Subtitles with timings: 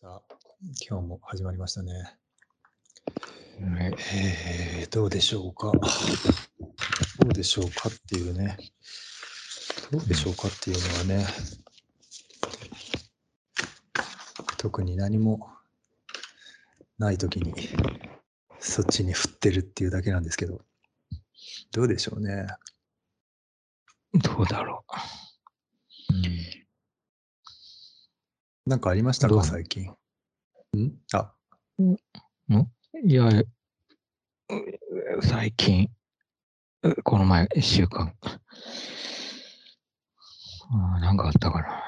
[0.00, 0.34] さあ、
[0.88, 1.92] 今日も始まりましたね。
[1.92, 5.72] はい、えー、どうでしょうか？
[5.72, 8.56] どうでしょうかっていうね。
[9.90, 11.26] どうでしょうかっていうのはね、
[14.56, 15.50] 特に何も
[17.00, 17.52] ないときに、
[18.60, 20.60] そっちに振ってるっていうだけなんですけど、
[21.72, 22.46] どうでしょうね？
[24.14, 24.84] どうだろ
[28.68, 29.38] なんかありましたどう？
[29.38, 29.90] か、最近？
[30.76, 30.92] ん？
[31.14, 31.32] あ、
[31.78, 31.96] う。
[33.02, 33.48] いや、う
[35.22, 35.90] 最近、
[36.82, 38.14] うこの前、一週間。
[40.70, 41.87] あーなんかあったかな。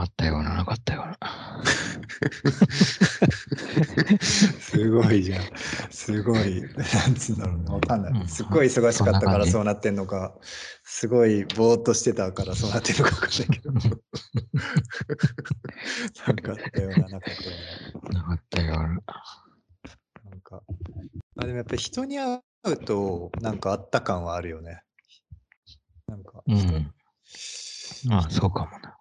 [0.00, 1.62] あったような、なかったような。
[4.58, 5.44] すごいじゃん。
[5.90, 6.62] すごい。
[6.62, 7.72] なんつうんだろうな。
[7.74, 8.12] わかんない。
[8.12, 10.34] うんすっごい忙しかったからそうなってんのか、
[10.84, 13.72] すごいぼーっとしてたからそうなってんのかわかんないけど。
[16.26, 17.56] なんかあったような、なかったよ
[18.12, 18.84] なかったような。
[18.84, 19.02] うな。
[20.30, 20.62] なんか。
[21.36, 24.82] あでもやっぱり人に会うと、なんかあった感はあるよね。
[26.06, 26.94] なんかう人、ん。
[28.12, 28.96] ああ、そうかもな。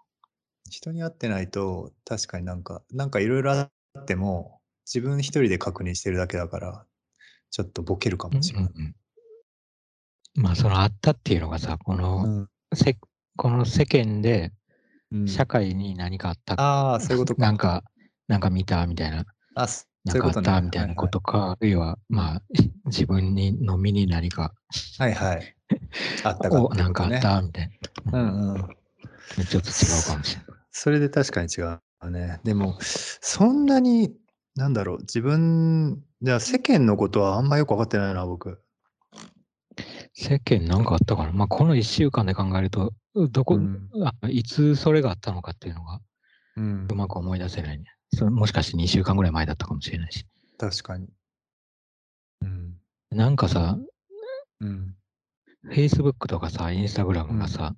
[0.69, 6.85] 人に会ってないと、確かになんか、なんかいろいろあっても、自分一人で確認してるだけだから、
[7.51, 8.71] ちょっとボケるかうんもしれない。
[8.73, 8.95] うんうん
[10.35, 12.97] まあ、そのあったっていうのがさ、この、うんせ
[13.35, 14.51] この世間で
[15.11, 17.41] うん社会に何かあった、ああ、そういうことか。
[17.41, 17.83] なんか、
[18.27, 19.25] なんか見たみたいな、
[19.55, 20.45] あ、そなんかあっそういうことね。
[20.45, 22.41] たみたいなことか、あるいは、まあ、
[22.85, 24.53] 自分にの身に何か、
[24.99, 25.27] はいはい。
[25.27, 25.55] はいはい。
[26.23, 27.21] あったかねなんかあっ。
[27.21, 27.69] たみたい
[28.11, 28.19] な。
[28.19, 29.45] うんうん。
[29.45, 30.48] ちょっと違うかもしれない。
[30.71, 32.39] それで確かに違うね。
[32.43, 34.13] でも、そんなに、
[34.55, 38.61] なんだろう、自分、じゃあ世間のことはあんまよく分かってないな、僕。
[40.13, 41.31] 世間なんかあったかな？
[41.31, 42.93] まあ、この1週間で考えると、
[43.31, 46.01] どこ、うんあいつそれがあったのかっていうのが
[46.57, 47.85] うんう、まく思い出せないね。
[48.13, 50.25] それもしかして2週間ぐらい前だったかもしれないし。
[50.57, 51.07] 確かに。
[52.41, 52.73] うん。
[53.11, 53.77] なんかさ、
[54.59, 54.95] うん。
[55.71, 57.75] Facebook とかさ、Instagram がさ、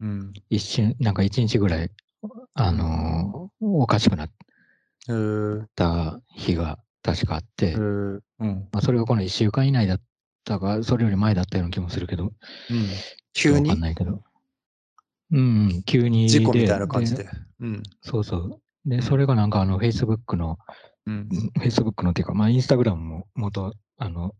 [0.00, 0.32] うん。
[0.50, 1.90] 一瞬、なんか1日ぐらい、
[2.54, 4.30] あのーおかしくなっ
[5.08, 8.68] えー、た日が確かあって、えー、うん。
[8.72, 10.00] まあ、それがこの1週間以内だっ
[10.44, 12.32] たか、それより前だったような気もするけど、うん。
[13.34, 13.68] 急に？
[13.70, 14.22] わかんないけど。
[15.32, 15.42] うん、う
[15.78, 16.28] ん、急に。
[16.28, 17.28] 事故みたいな感じで。。
[17.60, 17.82] うん。
[18.02, 18.60] そうそう。
[18.84, 20.58] で、んそれがなんかあの、Facebook の、
[21.06, 21.28] うん。
[21.58, 24.34] Facebook のっていうか、まあ、Instagram も元、あの、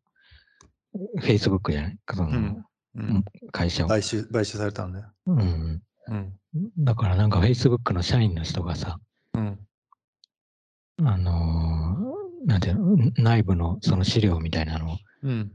[1.20, 1.98] Facebook じゃない？
[2.14, 3.24] その、うんうん。
[3.52, 3.88] 会社を。
[3.88, 5.06] 買収、買収されたのね。
[5.26, 5.82] うん。
[6.08, 6.32] うん。
[6.78, 8.98] だからなんか Facebook の社員の人がさ、
[9.34, 9.58] うん。
[11.04, 15.52] あのーなんていうの、内部のその資料みたいなのを、うん。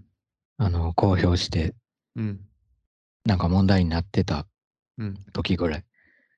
[0.58, 1.76] あの、公表して、
[2.16, 2.40] うん。
[3.26, 4.48] なんか問題になってた
[4.98, 5.18] うん。
[5.34, 5.86] 時ぐらい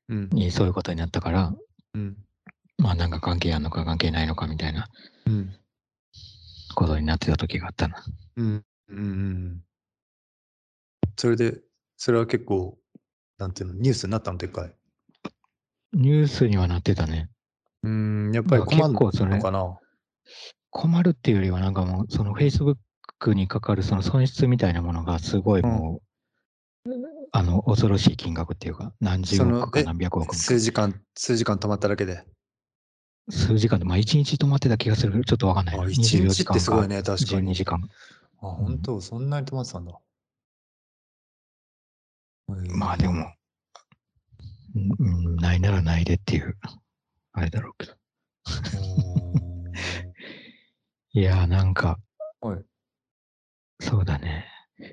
[0.10, 0.30] うん。
[0.32, 1.54] にそういうことになったから、
[1.94, 2.18] うん。
[2.80, 4.88] まあなんか関係あんのか関係ないのかみたいな
[5.28, 5.56] うん。
[6.74, 8.04] ことになってた時があったな。
[8.38, 8.66] うん。
[8.90, 9.62] うん。
[11.16, 11.60] それで、
[11.96, 12.79] それは結構、
[13.40, 14.74] なんていうの、ニュースになったのでっかい。
[15.94, 17.30] ニュースにはなってたね。
[17.84, 19.80] うん、やっぱりまあ困るのかな。
[20.70, 22.76] 困るっていうよりはなんかもう、その Facebook
[23.34, 26.02] にかかるその損失みたいなものがすごいも
[26.86, 26.90] う、
[27.32, 32.26] あの、恐ろしい金額っていうか、何十億かえ何百億数時間、数時間止まっただけで。
[33.30, 35.84] 数時間で、まあ一日止まってた気がするちょっとわかんないな。
[35.84, 37.56] あ、一24日時間ってすごいね、確か12に。
[37.56, 37.90] 時間。
[38.42, 39.94] あ、本当、そんなに止まってたんだ。
[42.76, 43.34] まあでも、
[44.76, 46.58] うんうん、ないならないでっていう、
[47.34, 47.94] あれだろうけど。
[51.14, 51.98] いやーなんか、
[52.42, 52.60] はい。
[53.80, 54.46] そうだね。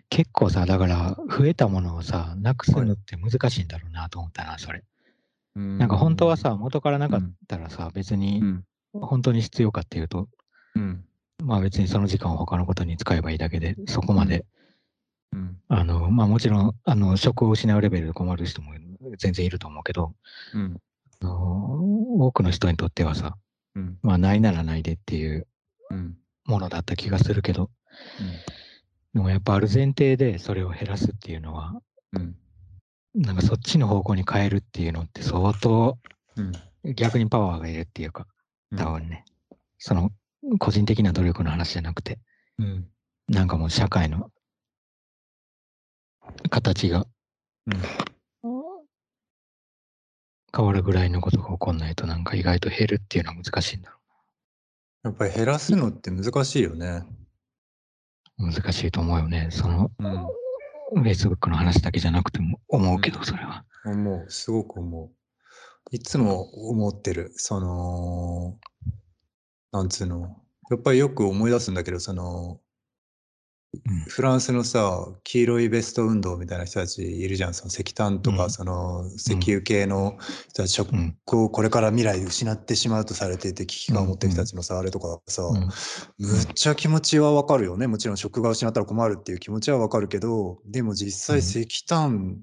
[0.08, 4.82] 結構さ、だから、増えたものをさ、なくすのって難しいんだろうなと思ったな、それ。
[5.54, 10.28] ななんか本当は、さ、元からなかったらさ、別にうん、本当に必要かっていうと、
[10.74, 11.04] うん、
[11.42, 14.44] まあ別にその時間を他のことに使えばいいだけで、そこまで、
[15.32, 18.72] うん、あの、まあもちろん、あの、職を失うレベルで困る人も
[19.18, 20.14] 全然いると思うけど、
[20.54, 20.76] うん、
[21.20, 23.36] あの多くの人にとってはさ、
[23.74, 25.46] うん、まあないならないでっていう
[25.90, 27.70] うん、ものだった気がするけど、
[29.14, 31.74] でもやっぱある前提でそれを減らすっていうのは、
[32.12, 32.36] うん、
[33.14, 35.98] なんかそっちの方向に変えるっていうのって相当
[36.38, 38.26] うん、逆にパワーがいるっていうか、
[38.76, 39.24] 多分ね、
[39.78, 40.10] その
[40.58, 42.18] 個人的な努力の話じゃなくて、
[42.58, 42.86] うん、
[43.26, 44.30] なんかもう社会の
[46.50, 47.06] 形が
[47.66, 47.82] うん
[50.56, 53.96] 変わるぐらいのことが起こんないとなんか意外と減るっていうのは難しいんだろ
[55.04, 57.04] やっぱり減らすのって難しいよね。
[58.38, 58.50] う。
[58.50, 59.50] 難しいと思うよね。
[59.52, 63.64] そのうん、Facebook の話だけじゃなくても思うけど、それは。
[63.84, 65.10] 思う、すごく思う。
[65.92, 67.32] いつも思ってる。
[67.36, 68.58] その、
[69.70, 70.42] なんつうの。
[70.70, 72.65] やっぱりよく思い出すんだけど、その、うん
[74.08, 77.54] フランスのさ、黄色いベスト運動みたいな人たちいるじゃん。
[77.54, 78.50] その石炭とか、うん。
[78.50, 80.16] その石油系の
[80.48, 81.16] 人たち、食うん。
[81.26, 85.60] をこれから未来失ってしまうとされていて、危機感を持ってる人たちのさ、あれとかさ、うん。
[86.18, 87.86] むっちゃ気持ちはわかるよね。
[87.86, 91.42] もちろん食が失ったら困るっていう気持ちはわかるけど、でも実際うん。
[91.42, 92.38] 石炭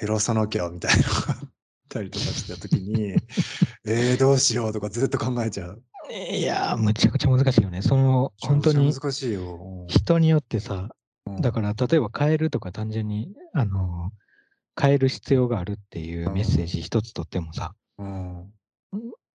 [0.00, 1.50] 減らさなきゃみたいなのがあっ
[1.88, 3.16] たりとかしたときに、
[3.84, 5.82] えー、どうしようとかずっと考えちゃう。
[6.10, 7.82] いやー、むちゃくちゃ難しいよね。
[7.82, 9.86] その、本当にめちゃ難しいよ。
[9.88, 10.88] 人によってさ、
[11.26, 11.40] うん。
[11.40, 14.10] だから例えば変えるとか単純に、あの、
[14.80, 18.52] 変える必要があるっていうメッセージ一つとってもさ、うん。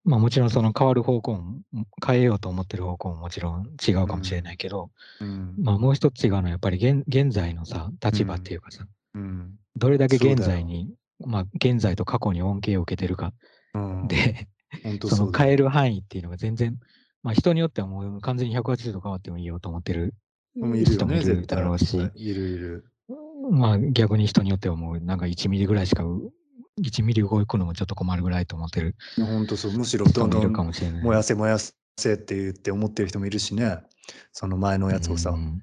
[0.03, 1.61] まあもちろんその変わる方向も、
[2.05, 5.55] 変えようと思ってる方向ももちろん違うかもしれないけど、うん。
[5.57, 9.55] まあもう一つ違うのはやっぱり現現在のさ、立場っていうかさ、うん。
[9.75, 10.93] どれだけ現在に、
[11.25, 13.33] まあ現在と過去に恩恵を受けてるか
[13.73, 14.07] うん。
[14.07, 14.47] で、
[15.07, 16.77] その変える範囲っていうのが全然、
[17.23, 20.13] まあ人によってはもう完全に180度変わってもいいよと思ってる
[20.55, 21.45] 人もいる。
[21.45, 22.85] だろうし、いるいる。
[23.51, 26.31] まあ逆に人によってはもうなんか1ミリぐらいしかう、
[26.81, 29.71] 1ミリ動くのもちょっと困るぐらいと思ってる本当そう。
[29.73, 30.51] むしろどんどん。
[30.51, 33.79] 燃やせ燃やせって言って思ってる人もいるしね。
[34.31, 35.31] その前のやつをさ。
[35.31, 35.61] うん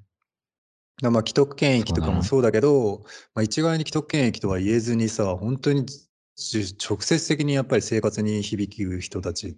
[1.00, 3.02] だまあ既得権益とかもそうだけど、
[3.34, 6.06] まあ、一概に既得権益とは言えずにさ、本当にじ
[6.37, 9.56] 直接的にやっぱり生活に響く人たち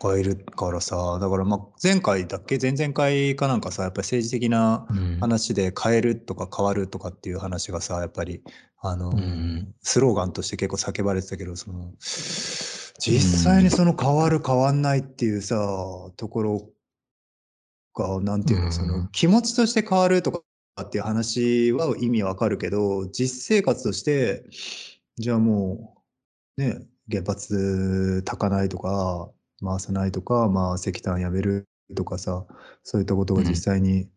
[0.00, 2.58] がいるからさ、だからまあ前回だっけ？
[2.62, 5.18] 前々回かなんかさ、やっぱり政治的なうん。
[5.20, 8.42] 話で変えるとか変わるとかっていう話がさ、やっぱり、
[8.78, 11.92] あの、うんスローガンとして結構叫ばれてたけど、その、
[12.98, 15.56] 実際にその変わる変わんないっていうさ、
[16.16, 16.70] ところ
[17.94, 18.72] が、なんていうの、うん。
[18.72, 20.42] その気持ちとして変わるとか
[20.82, 24.44] っていう話は意味わかるけど、実生活として、
[25.18, 26.01] じゃあもう、
[26.56, 29.30] ね、原発炊かないとか、
[29.64, 32.44] 回さないとか、まあ石炭やめるとかさ、
[32.82, 34.08] そういったことが実際に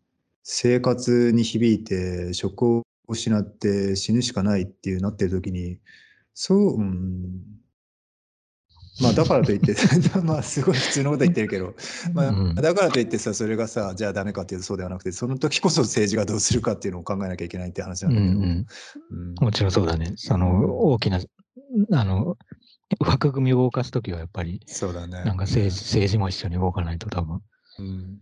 [0.42, 5.78] 生活に響いて、職を失って死ぬしかないっていうなってる時に、
[6.34, 7.40] そう、うん、
[9.00, 9.74] まあだからといって、
[10.24, 11.74] まあすごい普通のこと言ってるけど、
[12.14, 12.54] まあうん。
[12.54, 18.66] だからといってさ、それがさ、じゃあダメかっていうとそうではなくて、その時こそ政治がどうするかっていうのを考えなきゃいけないって話なうんだけど、ん
[19.10, 19.34] うん。
[19.40, 20.14] もちろんそうだね。
[20.16, 21.20] その大きな、
[21.92, 22.36] あの、
[23.00, 25.24] 枠組みを動かすときはやっぱり、そうだね。
[25.24, 27.42] なんか政治政治も一緒に動かないと多分、
[27.78, 28.20] うん。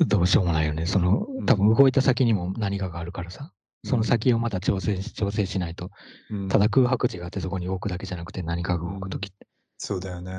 [0.00, 0.86] どうしようもないよね。
[0.86, 3.52] そのうん、多分動いた先にも何かがあるからさ、
[3.84, 5.90] その先をまた調整し、調整しないと、
[6.30, 6.48] うん。
[6.48, 9.46] ただ空白地があってそこに動くだけじゃなくて何かが動くときって、
[9.76, 10.32] そうだよね。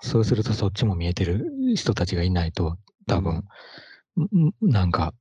[0.00, 1.46] そうするとそっちも見えてる
[1.76, 2.76] 人たちがいないと、
[3.06, 3.44] 多分、
[4.16, 4.52] ん。
[4.60, 5.14] なんか、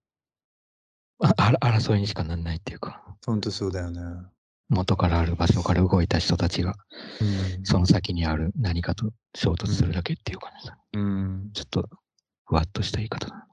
[1.19, 4.01] ああ争いにしかならないっていうか、本当そうだよね。
[4.71, 6.75] 元からある場所から動いた人たちが、
[7.19, 7.25] う
[7.59, 10.53] んその先にある何かと衝突するだけっていうかね、
[10.93, 11.49] うん。
[11.53, 11.89] ちょっと
[12.45, 13.47] ふわっとした言い方だな。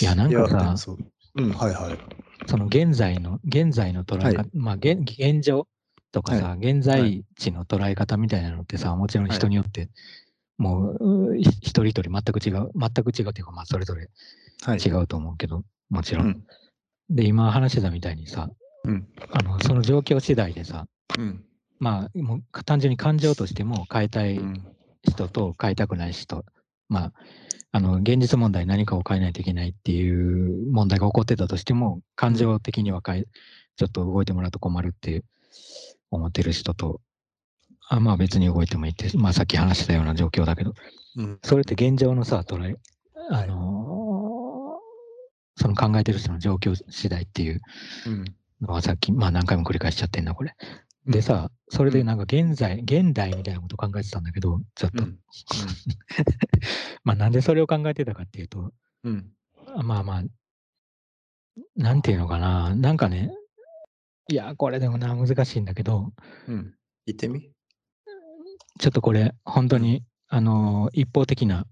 [0.00, 0.96] いや、なんかさう
[1.42, 1.98] うん、はいはい。
[2.46, 5.66] その現在の、現在の捉え方、はまあ現現状
[6.12, 9.90] とかさ、は現在地の捉え方みたいなのってさ、もちろんはい人によって、
[10.58, 14.08] もう、一人一人全く違う、全く違うっていうか、まあそれぞれ
[14.62, 14.78] はい。
[14.78, 16.22] 違うと思うけど、もちろ。
[16.22, 16.44] うんん。
[17.10, 18.48] で、今話してたみたいにさ、
[18.84, 19.08] うん。
[19.30, 20.86] あの、その状況次第でさ、
[21.18, 21.44] うん。
[21.78, 24.66] まあ、もう単純に感情としても変えたいうん。
[25.04, 26.44] 人と変えたくない人、
[26.88, 27.12] まあ、
[27.72, 33.24] あの、現実問題何かを変えないといけないっていう問題が起こってたとしても、感情的には変え、
[33.76, 35.24] ちょっと動いてもらうと困るって
[36.10, 37.00] 思ってる人と、
[37.88, 40.74] あまあ別に動いてもいいって、まあさっき話したような状況だけど、
[41.16, 41.38] うん。
[41.42, 42.76] それって現状のさ、捉え、
[43.30, 43.92] あのー
[45.56, 47.60] その考えてる人の状況次第っていう
[48.06, 48.24] うん。
[48.62, 50.54] のはさっき、まあ何回も繰り返しちゃってんな、これ。
[51.06, 55.18] でさ、それでなんか現在、現代みたいなこと考えてたんだけど、ちょっと、うん。
[57.04, 58.72] まあなんでそれを考えてたかっていうと、
[59.04, 59.32] うん。
[59.66, 60.22] あまあまあ、
[61.76, 63.32] なんていうのかな、なんかね、
[64.30, 66.12] いや、これでもな、難しいんだけど、
[66.46, 66.74] うん。
[67.06, 67.50] 言ってみ
[68.78, 71.66] ちょっとこれ、本当に、あのー一方的なうん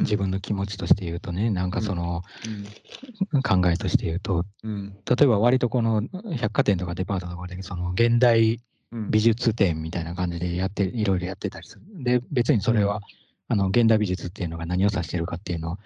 [0.00, 2.22] 自分の気持ちとして言うとね、なんかその
[3.32, 3.42] うん。
[3.42, 4.96] 考えとして言うと、うん。
[5.08, 6.02] 例えば割とこの
[6.36, 8.60] 百貨店とかデパートとかで、その現代
[8.92, 11.82] うん美術展みたいな感じでやって、いろいろやってたりする。
[12.04, 13.00] で、別にそれは、
[13.48, 15.78] あの、現代美術っていうのが何を指してるかっていうのを、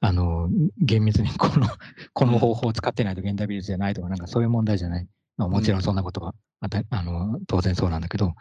[0.00, 1.68] あの、厳密にこの、
[2.12, 5.06] この方法を使ってないと現代美術じゃないとか、なんかそういう問題じゃない。
[5.36, 8.34] まあ、もちろんそんなことは、あたあの、当然そうなんだけど、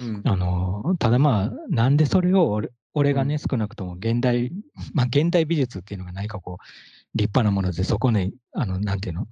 [0.00, 0.22] うん。
[0.24, 4.52] あの、ただまあ、なんでそれを俺俺がね、少なくとも現代、
[4.94, 6.64] まあ、現代美術っていうのが何かこう、
[7.14, 9.28] 立派なもので、そこね、あの、なんていうの、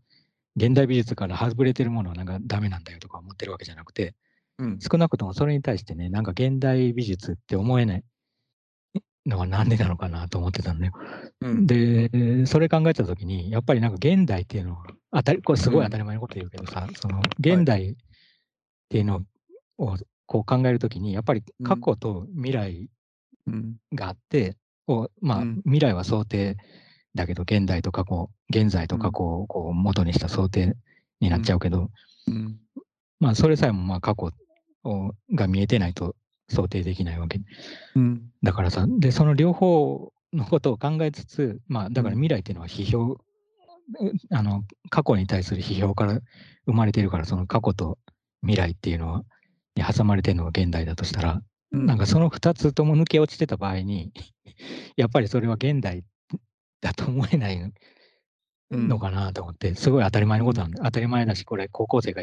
[0.56, 4.14] 現代美術から外れてるものはなんかダメなんだよとか思ってるわけじゃなくて、
[4.58, 4.78] うん。
[4.80, 8.04] 少なくともそれに対してね、なんか現代美術って思えない
[9.26, 10.92] のはなんでなのかなと思ってたんだよ。
[11.40, 11.66] うん。
[11.66, 17.94] で、それ考えたときに、やっぱりなんか現代っていうのは、当たり、これすごい当たり前のこと言うけどさ、その現代っ
[18.88, 19.22] ていうの
[19.78, 19.96] を
[20.26, 22.88] こう考えるときに、やっぱり過去と未来うん。
[23.94, 25.62] があって、こうまあうん。
[25.64, 26.56] 未来は想定
[27.14, 30.76] だけど、現代と過去、現在と過去をこう元にした想定
[31.20, 31.90] になっちゃうけど、
[32.28, 32.58] うん。
[33.20, 34.32] まあそれさえもまあ過去
[34.84, 36.14] をが見えてないと
[36.48, 37.40] 想定できないわけ。
[37.94, 38.30] うん。
[38.42, 43.18] だからさ、で、その両方のことを考えつつ、まあ、だからうん未来っていうのは批評、う
[44.30, 46.20] あの、過去に対する批評から
[46.66, 47.98] 生まれてるから、その過去と
[48.42, 49.24] 未来っていうのは、
[49.74, 51.42] に挟まれてるのが現代だとしたら、
[51.84, 54.12] なんかその2つとも抜け落ちてた場合に、
[54.96, 56.04] やっぱりそれは現代
[56.80, 57.72] だと思えない
[58.70, 60.84] のかなと思って、すごい当たり前のことなんだ。
[60.84, 62.22] 当たり前だし、これ高校生が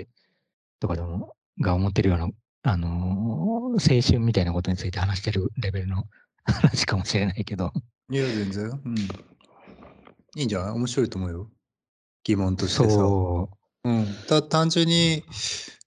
[0.79, 2.29] とかでもが思ってるような、
[2.63, 6.03] あのー青春みたいなことについて話してるレベルの
[6.45, 7.71] 話かもしれないけど、
[8.09, 8.81] いや、全然。
[8.85, 8.97] うん。
[10.35, 10.71] いいんじゃない？
[10.71, 11.51] 面白いと思うよ。
[12.23, 12.89] 疑問としてさ。
[12.89, 13.49] そ
[13.83, 14.05] うん。
[14.27, 15.23] た単純に、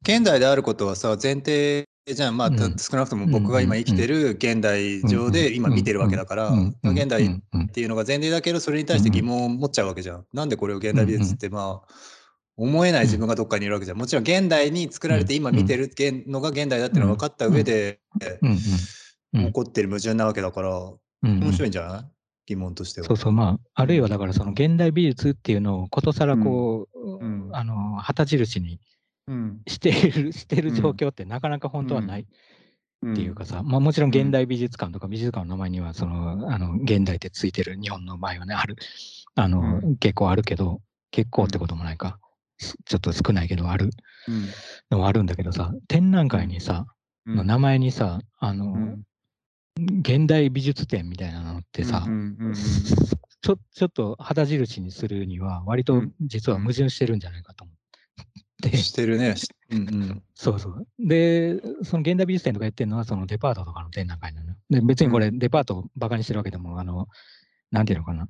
[0.03, 1.85] 現代であることはさ、前提
[2.15, 2.37] じゃん。
[2.37, 5.09] まあ、少なくとも僕が今生きてる現代う。
[5.09, 6.51] 上で今見てるわけだから、
[6.85, 10.25] 現代っていうのが前提だけど、それに対して疑問を持っちゃうわけじゃん。
[10.33, 11.95] なんでこれを現代美術って、まあ、
[12.57, 13.99] 思えない自分がどっかにいるわけじゃん。
[13.99, 18.01] もちろん現代に作られて今見てる現のが現代だっていうのが分かった上で、
[19.35, 20.71] 起こってる矛盾なわけだから、
[21.23, 22.05] 面白いんじゃない？
[22.47, 23.09] 疑問としては。
[23.09, 27.51] そうそう、まあ、あるいはだからその現代美術っていうのをことさらこう、うん。
[27.53, 28.79] あの、旗印にうん。
[29.67, 32.27] している、 してる状況ってなかなか本当はないっ
[33.15, 38.77] ていうかさ、まあもちろん現代美術館とか美術館の名前には、その、あの、現代ってついてる日本の場合はね、ある、
[39.35, 40.81] あの、う結構あるけど、
[41.11, 42.19] 結構ってこともないか、
[42.59, 43.91] すちょっと少ないけど、ある
[44.29, 44.47] うん。
[44.91, 46.87] のはあるんだけどさ、展覧会にさ、
[47.27, 47.37] うん。
[47.37, 49.03] の名前にさ、あの、うん。
[49.79, 52.55] 現代美術展みたいなのってさ、うんうんうん
[53.43, 56.13] ちょちょっと旗印にするには、割とうん。
[56.23, 57.76] 実は矛盾してるんじゃないかと思
[58.69, 58.77] って。
[58.77, 59.37] してるね。
[59.37, 60.23] しうんうん。
[60.35, 60.87] そうそう。
[60.99, 64.57] で、その現代美術展とかやってるのは、そのデパートとかの展覧会なのよ。
[64.71, 67.09] で、別にこれ、デパートをバカにしてるわけでも、あの、
[67.71, 68.29] なんていうのかな。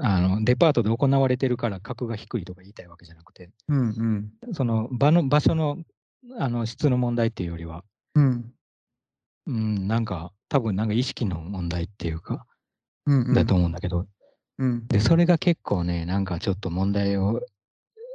[0.00, 4.54] あの、デパートで行われてるから格が低いとか言いたいわけじゃなくて、うんうん。
[4.54, 5.78] その場の、場所の、
[6.38, 8.52] あの、質の問題っていうよりは、うん
[9.46, 12.46] うん、なんか、多分なんか意識の問題っていうか、
[13.06, 13.34] うんうん。
[13.34, 14.06] だと思うんだけど、
[14.58, 14.86] うん。
[14.86, 17.42] で、それが結構ね、なんかちょっと問題を、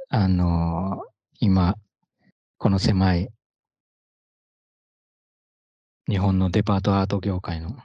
[0.08, 1.09] あのー
[1.40, 1.74] 今、
[2.58, 3.30] この狭い
[6.08, 7.76] 日本のデパートアート業界の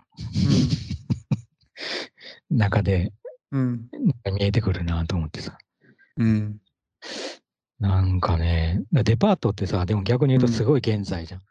[2.49, 3.11] 中で
[3.51, 3.87] うん。
[4.33, 5.57] 見えてくるなと思ってさ。
[6.17, 6.57] うん。
[7.79, 11.41] なんかね、デパートってさ、でも逆に言うとうんすごい現在じゃん。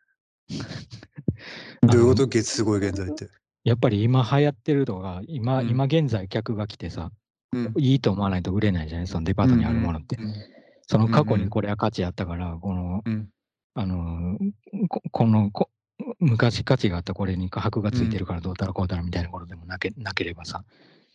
[1.88, 2.26] どういうこと？
[2.28, 3.28] 月すごい現在って。
[3.62, 7.10] やっぱり今流行ってるとか、今、うん今現在客が来てさ、
[7.52, 7.74] うん。
[7.78, 9.06] いいと思わないと売れないじゃない？
[9.06, 10.16] そのデパートにあるものって。
[10.16, 10.53] うん
[10.86, 13.28] その過去うんうんにこれは価値あったから、この、うん。
[13.76, 14.52] あのー
[14.88, 15.68] ここのこ
[16.20, 20.64] 昔価値があったこれに箔がついてるからどうたらこうたらみたいなことでもなけなければさ、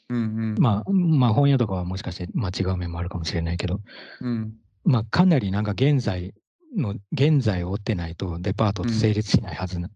[0.10, 0.56] うん。
[0.60, 3.80] まあ、まあ本屋とかはもしかして間違う面もあるかもしれないけど、
[4.22, 4.54] うん。
[4.84, 6.34] まあかなりなんか現在
[6.76, 9.90] の、現在を追ってないとデパートって成立しないはずな,、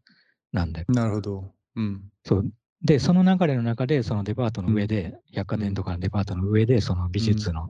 [0.52, 0.86] なんだよ。
[0.90, 1.52] なるほど。
[1.76, 2.04] うん。
[2.24, 2.46] そう
[2.84, 7.70] で、その流れの中で、そのデパートの上で、百貨店とかのデパートの上で、その美術の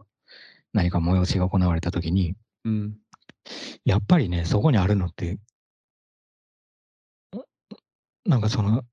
[0.73, 2.95] 何か催しが行われたときに、うん。
[3.85, 5.37] やっぱりね、そこにあるのって、
[8.25, 8.83] なんかその、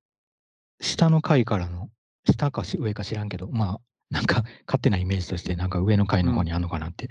[0.81, 1.89] 下の階からの、
[2.27, 7.09] 下かし上か知らんけど、まあ、なんか勝手なイメージとして、なんか上の階の方にあるのかなって、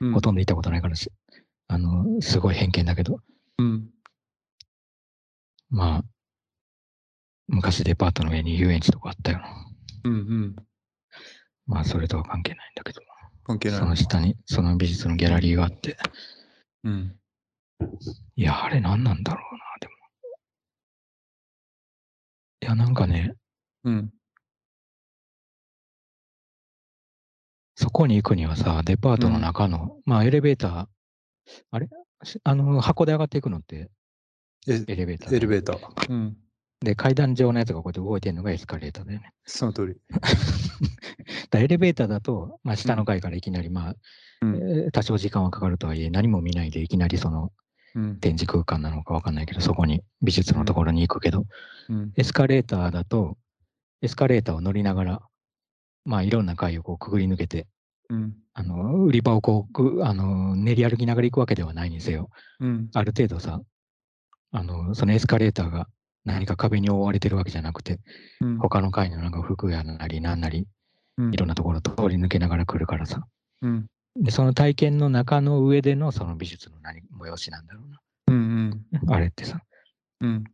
[0.00, 1.10] うんほとんど行ったことないからし、
[1.68, 3.20] あの、すごい偏見だけど、
[3.58, 3.90] うん。
[5.70, 6.04] まあ、
[7.46, 9.66] 昔デパートの上に遊園地とかあったよな。
[10.04, 10.12] うん。
[10.12, 10.56] うん。
[11.66, 13.00] まあ、それとは関係ないんだけど、
[13.50, 13.78] 関係ない。
[13.80, 15.96] その下に、その美術のギャラリーがあって、
[16.84, 17.16] うん。
[18.36, 19.92] いや、あれ何なんだろうな、でも。
[22.62, 23.34] いや、なんかね、
[23.84, 24.12] うん。
[27.74, 30.86] そこに行くにはさ、デパートの中の、まあエレベーター、
[31.70, 31.88] あれ？
[32.22, 33.90] しあの、箱で上がっていくのって
[34.68, 35.34] え、エレベーター。
[35.34, 36.12] エレベーター。
[36.12, 36.36] うん。
[36.82, 39.32] で、階段状のやつがこうやって動いてるのがエスカレーターだよね。
[39.44, 39.96] その通り。
[41.50, 43.96] だエレベーターだと、まあ下の階からいきなり、まあ、
[44.42, 44.56] うん。
[44.56, 47.52] えー多少時間はかかるとはいえ、何も見ないでいきなりその
[47.94, 48.20] うん。
[48.20, 51.44] 展示空間なのかわかんないけど、そこに美術のところに行くけど、
[51.90, 52.12] うん。
[52.16, 53.36] エスカレーターだと、
[54.00, 55.22] エスカレーターを乗りながら、
[56.06, 57.66] まあいろんな階をこうくぐり抜けて、
[58.08, 58.36] うん。
[58.54, 62.90] あの、売り場をこうく、あの、練り歩きながら行くわけではないにせよ、うん。
[62.94, 63.60] ある程度さ、
[64.52, 65.88] あの、そのエスカレーターが
[66.24, 67.98] 何か壁に覆われてるわけじゃなくて、
[68.40, 68.58] うん。
[68.58, 70.66] 他の階のなんか服やなりなんなり、
[71.16, 73.26] うんいろんなところ通り抜けながら来るからさ。
[73.62, 73.86] うん。
[74.16, 78.00] で、その体験の中の上でのその美術の何、催しなんだろうな。
[78.28, 78.86] うん。
[79.08, 79.60] あれってさ。
[80.20, 80.44] うん。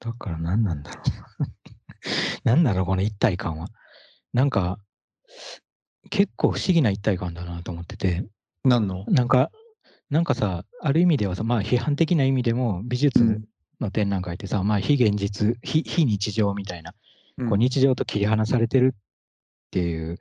[0.00, 1.02] だから何なんだろ
[1.40, 1.44] う。
[2.44, 3.68] 何だろう、この一体感は。
[4.32, 4.78] なんか、
[6.10, 8.26] 結構不思議な一体感だなと思ってて、
[8.64, 9.04] 何の？
[9.08, 9.50] なんか、
[10.10, 13.44] なんかさ、ある意味ではさ、まあ批判的な意味でも美術うん。
[13.80, 16.94] の展覧会ってさ、まあ非現実、非非日常みたいな、
[17.36, 17.48] うん。
[17.48, 19.00] こう日常と切り離されてるっ
[19.70, 20.18] ていう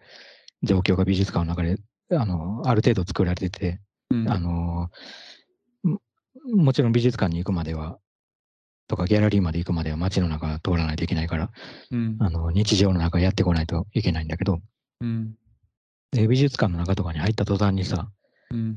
[0.62, 1.78] 状況が美術館の中で、
[2.12, 3.80] あの、ある程度作られてて、
[4.12, 4.30] うん。
[4.30, 4.90] あの
[5.84, 6.00] も
[6.56, 7.98] もちろん美術館に行くまでは、
[8.88, 11.50] とかギャラリーまで行くまでは街の中通らないといけないから、
[11.90, 12.18] うん。
[12.20, 14.60] あの日常の中やってこないといけないんだけど、
[15.02, 15.34] うん。
[16.12, 18.08] で美術館の中とかに入った途端にさ、うん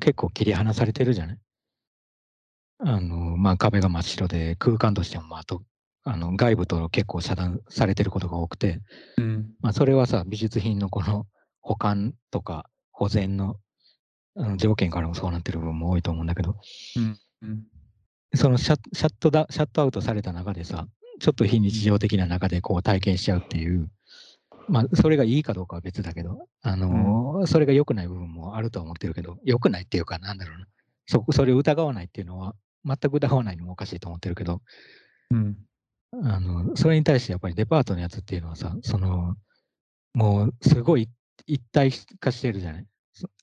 [0.00, 1.38] 結構切り離されてるじゃない？
[2.80, 5.62] あの、まあ壁が真っ白で空間としてもまあと、
[6.04, 8.80] あの外部と結構遮断されてることが多くて、
[9.18, 9.50] うん。
[9.60, 11.26] まあそれはさ、美術品のこの
[11.60, 13.56] 保管とか保全の
[14.36, 16.56] あの条件からもそうなってる部分も多いと思うんだけど、
[16.96, 17.18] うん
[18.32, 20.86] そのシャッシャットだシャットアウトされた中でさ、
[21.18, 23.90] ちょっと非日常的な中でこう体験しちゃうっていう、
[24.68, 30.66] まあ、それがいいかどうかは別だけど、あのーそれが良くない部分もあるとは思ってるけど、良くないっていうか、なんだろうな、
[31.06, 34.62] そそれを疑わないっていうのは、全く疑わないのもおかしいと思ってるけど、
[35.30, 35.56] うん。
[36.24, 39.36] あのそれに対してやっぱりデパートのやつっていうのはさ、その
[40.12, 41.08] もうすごい
[41.46, 42.86] 一体化してるじゃない？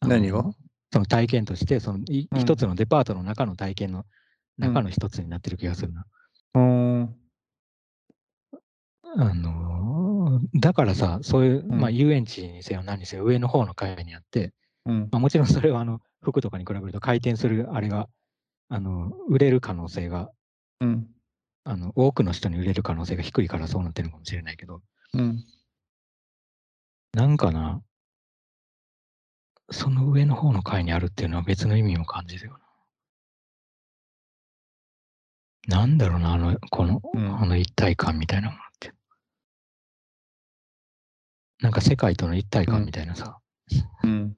[0.01, 0.43] 何が
[0.91, 1.99] その体験として、その
[2.37, 4.05] 一つのデパートの中の体験の
[4.57, 6.05] 中の一つになってる気がするな。
[6.55, 7.15] うん
[9.15, 11.79] あのーだからさ、そういう、うん。
[11.79, 14.53] まあ、遊園地にせよ何にせよ上の方の階にあって、
[14.85, 15.09] うん。
[15.11, 18.07] まあ、もちろんそれはあの服とかに比べると回転するあれが
[18.69, 20.29] あの売れる可能性が
[20.81, 21.07] うん。
[21.63, 24.81] あの多くの人に売れる可能性が低いからそうなってるのかもしれないけど
[25.13, 25.43] うん。
[27.13, 27.81] なんかな
[29.69, 32.57] その上の方の階にあるっていうのは別の意味も感じるよ
[35.67, 35.79] な。
[35.79, 37.41] なんだろうなあのこの、うん。
[37.41, 38.93] あの一体感みたいなものって。
[41.61, 43.39] なんか世界との一体感みたいなさ。
[44.03, 44.35] うん。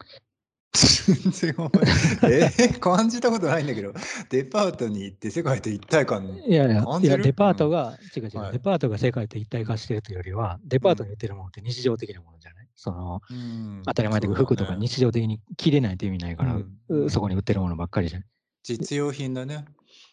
[0.72, 1.94] 全然わかんない。
[2.32, 2.46] え？
[2.46, 3.92] ー 感じたことないんだけど。
[4.30, 8.52] デパートに行って世界と一体感いやいや、いやデパートが、違う違う、はい。
[8.54, 12.68] デパートが世界と一体化してるというよりは、デパートに売ってるものって日常的なものじゃない？
[12.76, 13.82] その、うん。
[13.86, 17.06] 当たり前だけど、服とか日常的に着れないと意味ないから、うん。
[17.06, 18.28] うそこに売ってるものばっかりじゃない
[18.64, 19.66] 実用品だね。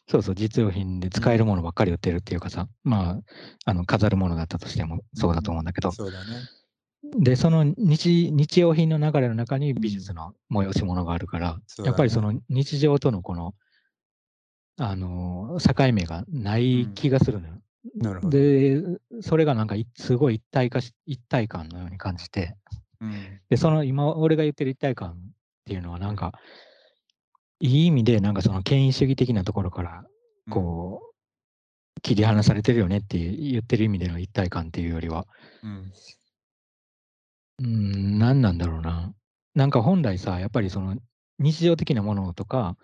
[0.08, 3.20] そうそう、実用品で使えるものばっかり売ってるっていうかさ、まあ、
[3.66, 6.26] あの、飾るものだったとしてもそうだと思うんだけど、そうだね
[7.02, 13.54] で、その日日用品の流れの中に美術の催し物があるから、やっぱりその日常とのこの、
[14.78, 17.54] あの、境目がない気がするのよ。
[17.94, 18.38] なるほど。
[18.38, 18.82] で、
[19.20, 22.56] それがなんかいすごい一体化し、一体感のように感じて、
[23.00, 23.40] うん。
[23.48, 25.14] で、その今、俺が言ってる一体感っ
[25.64, 26.32] ていうのはなんか、
[27.60, 30.04] いい意味でなんかその権威主義的なところから、
[30.50, 35.26] こう、切り離されてるよねって言ってる意味での一体感っていうよりは、
[35.62, 35.92] うん
[37.58, 39.14] うーん、何なんだろうな。
[39.54, 40.96] なんか本来さ、やっぱりその
[41.38, 42.76] 日常的なものとか、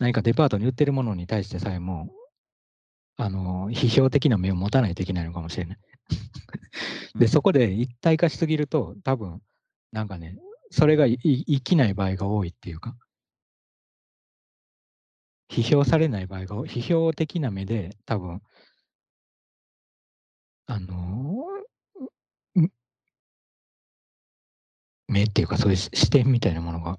[0.00, 2.10] 何かデパートに売ってるものに対してさえも、
[3.18, 5.78] あの、批評的な目を持たないといけないのかもしれない。
[7.18, 9.40] で、そこで一体化しすぎると、多分、
[9.92, 10.36] なんかね、
[10.70, 12.96] それがいい生きない場合が多いっていうか、
[15.50, 18.42] 批評されない場合が批評的な目で、多分、
[20.66, 22.70] あのーん
[25.08, 26.98] 目っていうか、そういう視視点みたいなものが、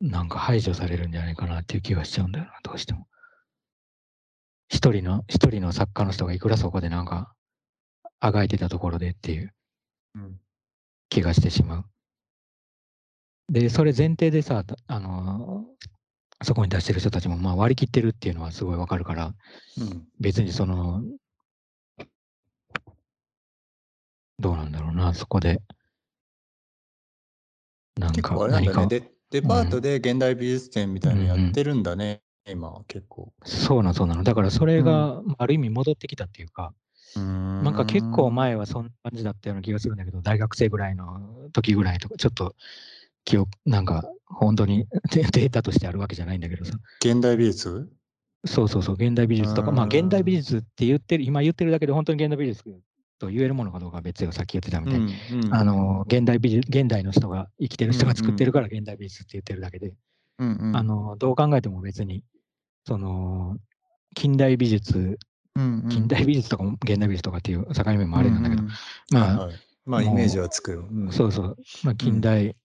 [0.00, 3.06] なんか排除されるんじゃないかなっていう気がしちゃうんだよな、どうしても。
[4.68, 7.34] 一人の、一人の作家の人がいくらそこでなんか、
[8.20, 9.54] あがいてたところでっていう
[10.14, 10.40] うん
[11.08, 11.84] 気がしてしまう。
[13.52, 15.90] で、それ前提でさ、たあのー
[16.42, 19.34] そこに出してる人たちもまあ割り切ってるっていうのはすごいわかるから、
[19.78, 21.02] うん別にその、
[24.38, 25.60] どうなんだろうな、そこで。
[27.96, 33.32] なんか結構あれなん何ねデデパートで現代美術展みたいなのやってるんだね、今結構。
[33.44, 34.24] そうなのそうなの。
[34.24, 36.74] だからそれがある意味戻ってきたっていうか、
[37.14, 37.22] な
[37.62, 37.74] なん。
[37.74, 42.54] か結構前はそんな感じだったような気がするんだけど、大学生ぐらいの時ぐらいとか、ちょっと
[43.24, 47.88] 記憶、なんか本当にデ データとしてあるわけじゃないんだけどさ、現代美術？
[48.46, 49.88] そうそうそう、現代美術とか、まあうん。
[49.88, 52.64] 現代美術って言ってる、今言ってるだけで本当に現代美術
[53.20, 55.14] と言えるものかどうかは別よ、さっき言ってたみたいに。
[55.44, 59.92] うんあの現代美術現代の人が生きてる人が作ってるから現代美術って言ってるだけで、
[60.38, 60.76] うんうん。
[60.76, 62.24] あの、どう考えても別に、
[62.86, 63.58] その、
[64.16, 65.18] 近代美術、
[65.54, 68.74] うんうん、近代美術とかも現代美術とかっていう境目もあれなんだけど、うんうん
[69.12, 70.86] まあ、はいはいまあ、イメージはつくよ。
[70.90, 72.56] うんそうそう、まあ、近代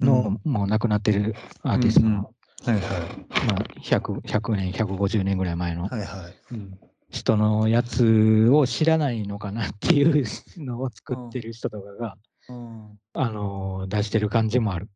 [0.00, 2.32] の、もう亡くなってるアーティストの、
[2.64, 2.80] はいはい。
[3.46, 6.54] まあ、100, 100年、150年ぐらい前のはいはい。
[6.54, 6.78] うん
[7.14, 10.24] 人のやつを知らないのかなっていう
[10.58, 12.16] のを作ってる人とかが、
[12.48, 14.88] うんあの出してる感じもある。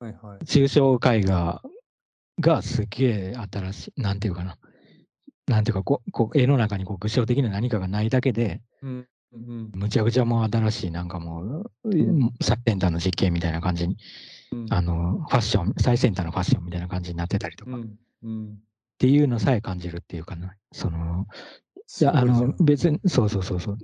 [0.00, 0.44] はいはい。
[0.44, 1.62] 抽象絵画
[2.40, 4.56] がすげえ新しい、なんていうかな。
[5.46, 9.08] なんていうかこう、こう絵の中にこう具象的な何かがないだけで、うん。
[9.32, 9.70] うん。
[9.74, 11.42] むちゃくちゃもう新しい、なんかも
[11.84, 12.32] う、ん。
[12.40, 13.98] 最先端の実験みたいな感じに、
[14.52, 14.66] うん。
[14.70, 17.98] あの、ファッション、最先端のファッションみたいな感じになってたりとか、っうん。
[18.22, 18.58] うん。
[18.98, 20.54] ていうのさえ感じるっていうかな。
[20.72, 21.26] その、
[22.00, 23.78] いや、あの別に、そうそうそうそう。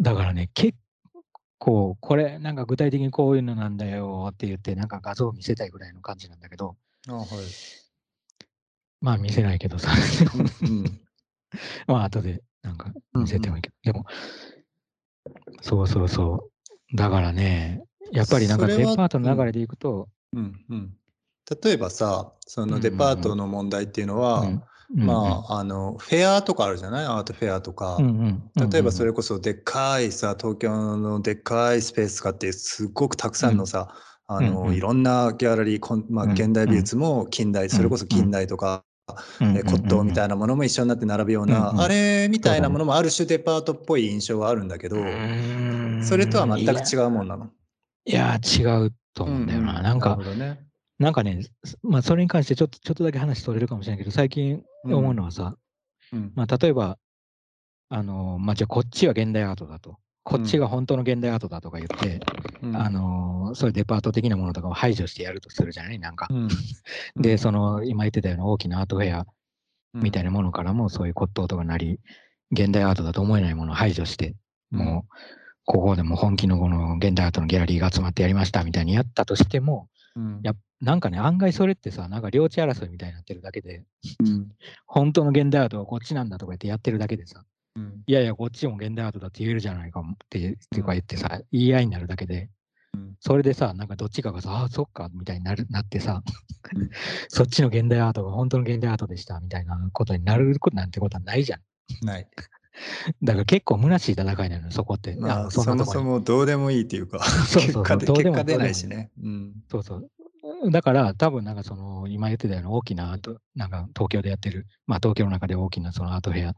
[0.00, 0.76] だからね、結
[1.58, 6.76] 構、これ、なんか具体的にこういうのなんだよって言って、なんか画像を見せたいぐらいの感じなんだけど、
[7.08, 7.28] あはい。
[9.00, 9.90] まあ見せないけどさ、
[10.62, 10.84] うん
[11.86, 14.06] まあ後でなんか見せてもいいけど、でも、
[15.60, 16.50] そうそうそ
[16.92, 16.96] う。
[16.96, 20.64] だからね、やっぱりなんかデパートの流れでいくと、うん。
[20.68, 20.96] うん。
[21.62, 24.62] 例えばさ、そのデパートの問題っていうのは、うん
[24.94, 27.04] まあ、あの、フェアとかあるじゃない？
[27.06, 27.98] アートフェアとか。
[28.70, 33.94] 例えばそれこそでっかいさ、東京のでっかいスペース使って、すごくたくさんのさ、
[34.26, 36.32] あの、いろんなギャラリー、こんまあ、うん。
[36.32, 38.84] 現代美術も近代、それこそ近代とか、
[39.38, 46.04] 骨董みたいなものも一緒になって並ぶような、あれみたいなものもある種デパートっぽい印象はあるんだけど、うん。
[46.04, 47.00] それとは全く違う。
[47.06, 47.50] うもんなの。
[48.04, 49.80] いや、違うと思うんだよな。
[49.82, 50.18] なんか。
[51.02, 51.40] なんかね、
[51.82, 55.56] まあそれに関してちょっと、ちょっとだけ話取れるかもしれないけど、最近思うのはさ、
[56.12, 56.32] うん。
[56.36, 56.96] まあ例えば、
[57.88, 59.98] あの、まあじゃあこっちは現代アートだと。
[60.22, 62.20] こっちが本当の現代アートだとか言って、
[62.62, 62.76] うん。
[62.76, 65.98] あの、そういうデパート的なものとかを排除してやるとするじゃない？
[65.98, 66.28] なんか。
[66.30, 66.48] うん。
[67.20, 69.26] で、その、今言ってたような大きなアートフェア
[69.94, 70.02] うん。
[70.02, 71.98] みたいなものからも、そういう骨董とかなり、
[72.52, 74.36] 現代アートだと思えないものを排除して、
[74.70, 75.12] もう、
[75.64, 80.40] ここでも本気のこの現代アートのギャラリーが集まってやりましたみたいにやったとしても、うん。
[80.42, 83.84] やなんかね、案外それってさ、なんか領地争いみたいになってるだけで、
[84.20, 84.48] うん。
[84.86, 87.44] 本当の現代アートはこっちなんだとか言ってやってるだけでさ、
[87.76, 88.02] うん。
[88.06, 92.50] いやいや、こっちも現代アートだって言えるじゃないかもってっていうかうん言ってさ、言い合いになるだけで、
[92.94, 93.16] うん。
[93.20, 96.22] それでさ、なんかどっちかがさ、ああ、そっか、みたいになるなってさ、
[96.74, 96.90] うん。
[97.28, 101.60] そっちの現代アートが本当の現代アートでしたみたいなことになることなんてことはないじゃん。
[102.04, 102.28] ない。
[103.22, 105.16] だから結構虚しい戦いなのよ、そこって。
[105.16, 109.10] まあ、のそもそもどうでもいいっていうか、 そうそうそう結果出ないしね。
[109.22, 110.10] うんそうそう。
[110.70, 113.18] だから、多分なんかその、今言ってたような大きな
[113.54, 116.56] なんか東京でやってる、まあ東京の中で大きなそのアートフェア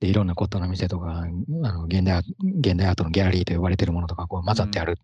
[0.00, 1.26] でいろんなことの店とか、あ
[1.72, 4.98] の現代ア現代アートのギャラリーと呼ばれてるものとかこう混ざってある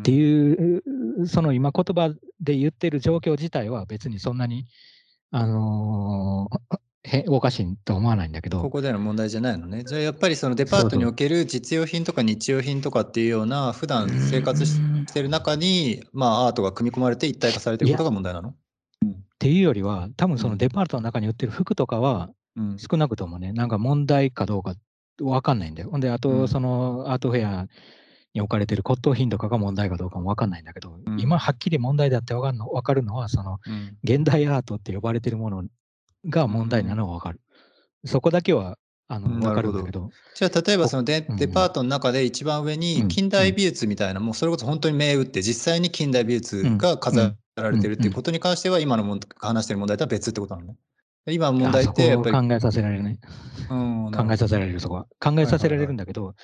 [0.00, 0.82] っていう、
[1.26, 4.66] その今言葉で言ってる状況自体は別にそんなに、
[5.30, 6.91] あのーへ
[7.28, 9.82] おかしいと思わないんだけど、ここでの問題じゃないのね。
[9.84, 18.50] じゃあやっぱりそのデパートにおける実用品とか日用品とかっていうような普段生活しうんてる中に、まあアートが組み込まれて一体化されてることが問題なの？
[18.50, 18.54] っ
[19.38, 22.78] ていうよりは、多分そうのんデパートの中に売ってる服とかは、うん。
[22.78, 24.76] 少なくともね、なんか問題かどうか
[25.20, 25.90] わかんないんだよ。
[25.90, 26.20] ほんで、あうん。
[26.20, 27.66] と、そのアートフェア
[28.34, 31.20] に置かれてる骨董品とかが問題かどうかもわかんないんだけど、うん。
[31.20, 33.96] 今はっきり問題だってわかるのわかるのは、そのうん。
[34.04, 35.64] 現代アートって呼ばれてるもの
[36.28, 37.40] が問題なのはわかる。
[38.04, 41.36] そこだけはあうんのわかるんだけど、じゃあ例えばそのデうん。
[41.36, 43.08] デパートの中で一番上うにん。
[43.08, 50.76] 近代美術みたいな、もうそれこそ本当に銘打って実際に近代美術が飾られてるっていうことに関しては今のもん話してる問題とは別ってことなのね。
[51.26, 53.18] 今の問題ってやっぱり考えさせられるね。
[53.70, 55.06] うん考えさせられる、そこは。
[55.20, 56.34] 考えさせられるんだけど、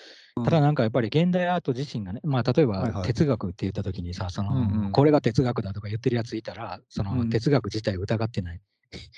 [0.44, 7.28] ただなんかやっぱり現代アート自身がね、まあ例えば哲学って言った時にさ、その、これが哲学だとか言ってるやついたら、そのうん。
[7.28, 8.60] 哲学自体を疑ってない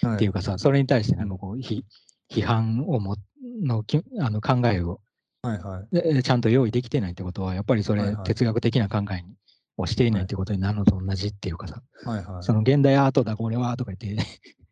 [0.03, 0.15] はい。
[0.17, 1.85] っていうかさ、それに対してなんかこう、ひ
[2.31, 3.17] 批判をも
[3.63, 5.01] のきあの考えを
[5.43, 6.15] はいはい。
[6.15, 9.35] でちゃんと用意できてないってことは、やっぱりそれ哲学的な考えに
[9.77, 12.43] をしていないってことになるのと同じっていうかさ、はいはい。
[12.43, 14.23] その現代アートだ、これはとか言って、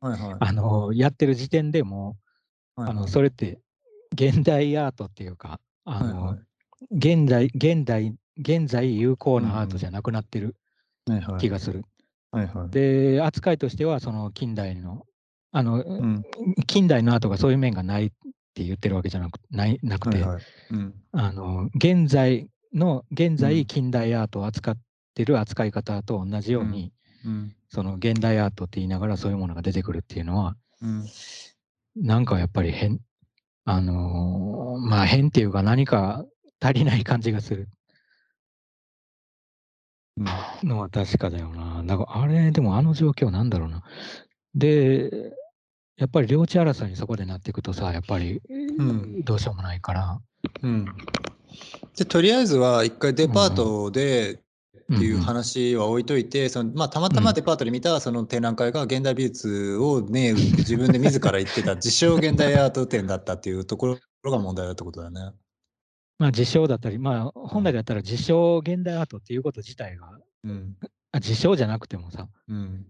[0.00, 0.36] はいはい。
[0.38, 2.16] あの、やってる時点でも
[2.76, 3.08] はいはい。
[3.08, 3.60] それって
[4.12, 6.44] 現代アートっていうか、あの、はいはい。
[6.92, 10.54] 現代、現代、現在有効なアートじゃなくなってる
[11.40, 11.84] 気がする。
[12.30, 12.70] はいはい。
[12.70, 15.06] で、扱いとしては、その近代の、
[15.52, 16.24] あの、うん。
[16.66, 18.10] 近代のアートがそういう面がないっ
[18.54, 20.42] て言ってるわけじゃなくないなくて、はいはい。
[20.70, 20.94] うん。
[21.12, 23.36] あの、現在の、現うん。
[23.36, 24.78] 在近代アートを扱っ
[25.14, 26.92] てる扱い方と同じように、
[27.24, 27.54] うん。
[27.70, 31.04] その現代アートって言いながらそういうものが出てくるっていうのは、うん。
[31.96, 33.00] なんかやっぱり変、
[33.64, 36.24] あのーまあ変っていうか何か
[36.60, 37.68] 足りない感じがする。
[40.18, 40.68] うん。
[40.68, 41.82] のは確かだよな。
[41.84, 43.84] だからあれ、でもあの状況なんだろうな。
[44.54, 45.32] で、
[45.96, 48.40] やっぱり領地争いにそこでなっていくとさ、やっぱり
[48.78, 50.20] うんどうしようもないから。
[50.62, 50.84] うん。
[51.96, 54.40] で、とりあえずは一回デパートで
[54.94, 65.32] っていううんうん話は置いといて、そのまあ、たまたまデパートで見たその展覧会が現代美術をね、自分で自ら言ってた自称現代アート展だったっていうところが問題だってことだね。
[66.18, 70.76] まあ、自称だったり、まあ、本来だったら自称現代アートっていうこと自体が、うん。
[71.12, 72.86] あ自称じゃなくてもさ、うん。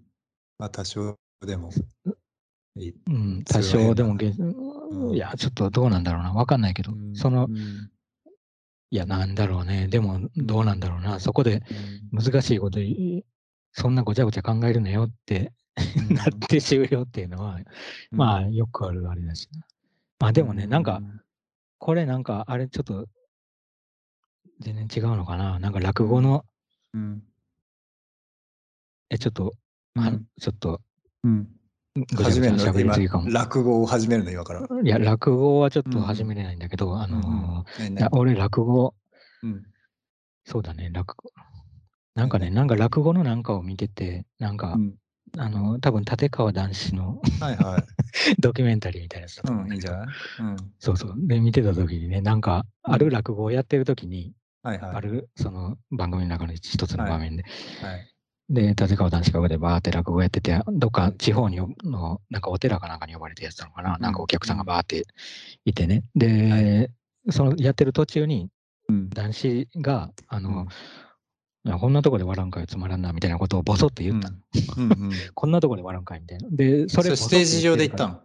[0.59, 1.71] まあ、多少でも。
[3.07, 5.15] うん、多少でもげ、うん。
[5.15, 7.15] いや、ちょっとどうなんだろうな、わかんないけど、うん。
[7.15, 7.91] そのう、ん。
[8.91, 11.63] いや、なんだろうね、でもどうなんだろうな、そこで
[12.13, 12.23] うん。
[12.23, 12.81] 難しいこと
[13.73, 15.53] そんなごちゃごちゃ考えるなよって、
[16.11, 16.15] うん。
[16.17, 17.59] なって終了っていうのは、
[18.11, 19.67] まあ、よくあるあれだしな。
[20.19, 21.03] まあ、でもね、なんか、、
[21.79, 23.07] これなんか、あれちょっと、
[24.61, 25.59] 全然違うのかな？
[25.59, 26.45] なんか落語の、
[26.95, 27.23] うん。
[29.11, 29.55] え、ちょっと、
[29.95, 30.81] はうんちょっと、
[31.25, 31.49] うん。
[32.17, 32.63] 始めるの？
[32.65, 33.31] 今喋りすぎかも。
[33.31, 34.31] 落語を始めるの？
[34.31, 34.61] 今から。
[34.83, 38.95] いや、落語はちょっと始めれないんだけど、あのーね俺、落語、
[39.43, 39.63] うん。
[40.45, 41.31] そうだね、落語。
[42.15, 44.95] なんかね、なんか落語のなんかを見てて、なんか、うん
[45.37, 47.85] あの、多分立川談志のはいはい。
[48.41, 50.09] ドキュメンタリーみたいなやつだと思うん、いいんじゃない？
[50.41, 50.57] うん。
[50.79, 51.15] そうそう。
[51.19, 54.97] で、見てた時にね、なんか、うんある落語をやってる時に、はいはい。
[54.97, 57.45] ある、その番組の中の一つの場面で、
[57.83, 58.15] はい。
[58.51, 65.05] で、立川談志が上でバーって落語やってて、どっか地方の、なんかお寺かなんかに呼ばれてやってたのかな、んなんかお客さんがバーって
[65.65, 66.05] いてね。
[66.15, 66.91] で、
[67.31, 68.51] そのやってる途中に、
[68.89, 69.11] うん。
[69.11, 70.69] 男子が、あの、うん
[71.81, 74.37] こんなとこで笑うんかよ、つまらんな、みたいなことをボソッと言ったの。
[74.79, 75.13] うんうん。
[75.35, 76.49] こんなとこで笑うんかい、みたいな。
[76.51, 78.15] で、それそれステージ上で言ったの？
[78.15, 78.21] の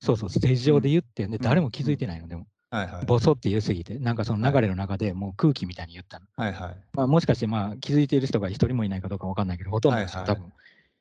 [0.00, 2.46] そうそう、ステージ上で言って、で、ん誰も気づいてないの、でも。
[2.70, 3.06] はいはい。
[3.06, 6.26] ボソって言いすぎて、なんかその流れの中でもう空気みたいに言ったの。
[6.36, 6.76] はいはい。
[6.92, 10.52] まあ、もしかしてまあ気づいている人が一人もいないかどうかわかんないけど、ほとんどの人は多分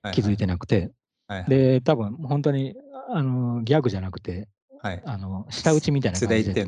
[0.01, 0.91] は気づいてなくて、
[1.27, 1.49] はいはい。
[1.49, 2.75] で、多分本当に
[3.09, 4.47] あのギャグじゃなくて、
[4.81, 5.01] はい。
[5.05, 6.65] あの舌打ちみたいな素感じで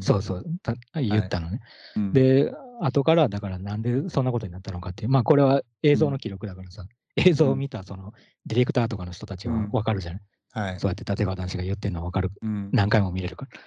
[0.00, 1.60] そうそうた言ったのね。
[1.96, 6.84] うん、で、後からだからなんでそんなことになったのかっていう、まあこれは映像の記録だからさ、
[7.16, 8.12] 映像を見たその
[8.46, 10.20] ディレクターとかの人たちはわかるじゃない、
[10.52, 10.80] はい。
[10.80, 12.30] そうやって立川談志が言ってるのはわかる。
[12.42, 12.70] うん。
[12.72, 13.60] 何回も見れるから。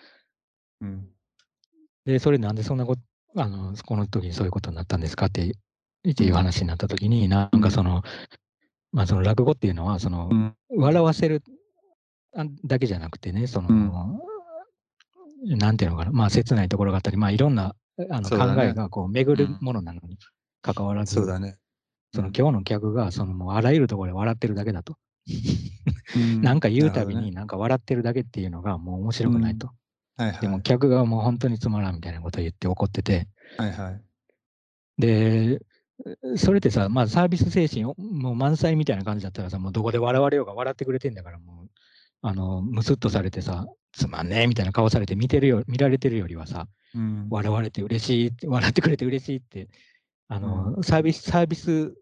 [0.82, 1.08] うん。
[2.06, 3.02] で、それなんでそんなこと、
[3.38, 5.56] あの、この時にそういうことになったんですかって
[6.10, 8.04] っていう話になった時に、なんかその、
[8.92, 10.56] まあその落語っていうのは、その、うん。
[10.70, 11.44] 笑わせる
[12.36, 14.20] あだけじゃなくてね、その、
[15.44, 17.76] なんていうのかな、まあ切ないところがあったり、まあいろんな
[18.10, 20.18] あの考えがこう巡るものなのに
[20.62, 21.58] 関わらず、そうだね。
[22.14, 24.98] その今日の客がそのもうあらゆるところで笑ってるだけだと。
[26.16, 26.42] うん。
[26.42, 29.72] なんか言うたびになんか笑ってるだけっていうのがもう面白くないと。
[30.18, 30.42] はいはい。
[30.42, 34.02] でも客がもう本当につまらんみたいなことを言って怒ってて、はいはい。
[34.98, 35.60] で、
[36.36, 41.70] それってさ、まあサービス精神をもう満載みたいな感じだったらさ、もうどこで笑われようが笑ってくれてんだから、もう、
[42.22, 47.28] あの、ムスッとされてさ、つまんねえみたいな顔されて見てるよ、見られてるよりはさ、うん。
[47.30, 49.70] 笑われて嬉しい笑ってくれて嬉しいって、
[50.28, 51.94] あの、サービス、サービス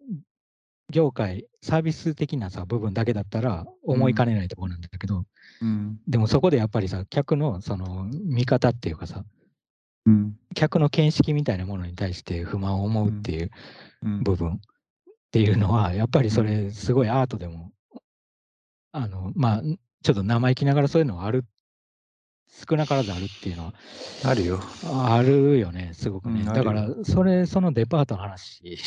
[0.89, 5.25] 業界、サービス的なさ、部分だけだったら思いかねないところなんだけど、
[5.62, 5.99] うん。
[6.08, 9.23] でもそこでやっぱりさ、客のその見方っていうかさ、
[10.06, 10.36] うん。
[10.56, 13.52] 客の見識みたいなものに対して不満を思うっていう
[14.04, 14.23] うん。
[14.23, 14.58] 部分っ
[15.32, 17.71] ていうのは、やっぱりそれ、すごいアートでも、
[18.91, 19.62] あの、まあ、
[20.02, 21.45] ちょっと生意気ながらそういうのはある、
[22.67, 23.73] 少なからずあるっていうのは、
[24.23, 24.60] あるよ。
[24.91, 26.39] あるよね、すごくね。
[26.41, 28.80] うんだから、それ、そのデパートの話、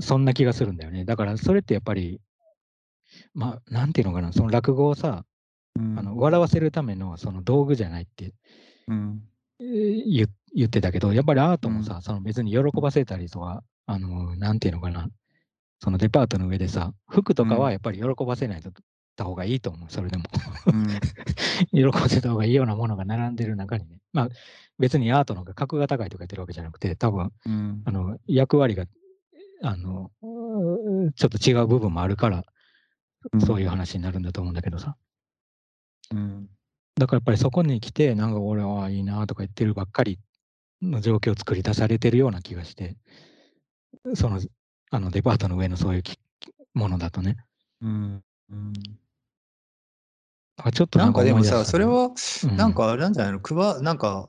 [0.00, 1.04] そんな気がするんだよね。
[1.04, 2.20] だから、それってやっぱり、
[3.34, 5.24] まあ、なんていうのかな、その落語をさ、
[5.78, 8.34] うんあの笑わせるためのその道具じゃないって
[8.88, 9.22] うん。
[9.60, 15.08] えー言言ってたけど、やっぱりアートもさ、その別に喜ばせたりとか、あの、なんていうのかな、
[15.80, 18.72] そのデパートの上でさ、服とかうんはやっぱり喜ばせないと
[19.18, 20.24] た方がいいと思う、それでも。
[20.66, 20.86] うん。
[21.74, 24.28] 喜ばせた方がいいようなものが並んでる中にね、まあ、
[24.78, 28.86] 別にアートの方が格が高いとか言ってるわけじゃなくて、多分うんあの役割が
[29.62, 30.10] あの
[31.16, 32.44] ちょっと違う部分もあるから、
[33.44, 34.96] そういう話になるんだと思うんだけどさ。
[36.12, 36.48] うん。
[36.96, 40.18] だからやっぱりそこに来て、なんか俺はいいなとか言ってるばっかり
[40.82, 42.96] の状況を作り出されてるような気がして、
[44.14, 44.40] その
[44.90, 46.18] あのデパートの上のそういうき
[46.74, 47.36] ものだとね。
[47.82, 48.22] うん。
[48.50, 48.72] うん。
[50.56, 54.28] あちょっとなんかでもさ、それは、うんなんかあれなんじゃないの、くわ、なんか、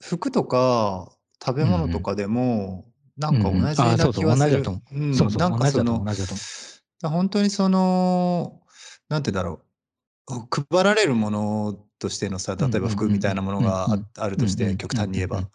[0.00, 1.12] 服とか
[1.44, 2.87] 食べ物とかでも、
[3.18, 4.82] なんか同じう同じだと思。
[4.92, 5.06] う。
[5.06, 5.14] ん。
[5.14, 7.14] そうそう、なんかそ同じだと思う、の同じだと思う。
[7.14, 8.60] 本当にその、
[9.08, 9.60] なんてだろ
[10.70, 15.48] 配られるものとしてのさ、例えば服みたいなものがああるとして、極端に言えば。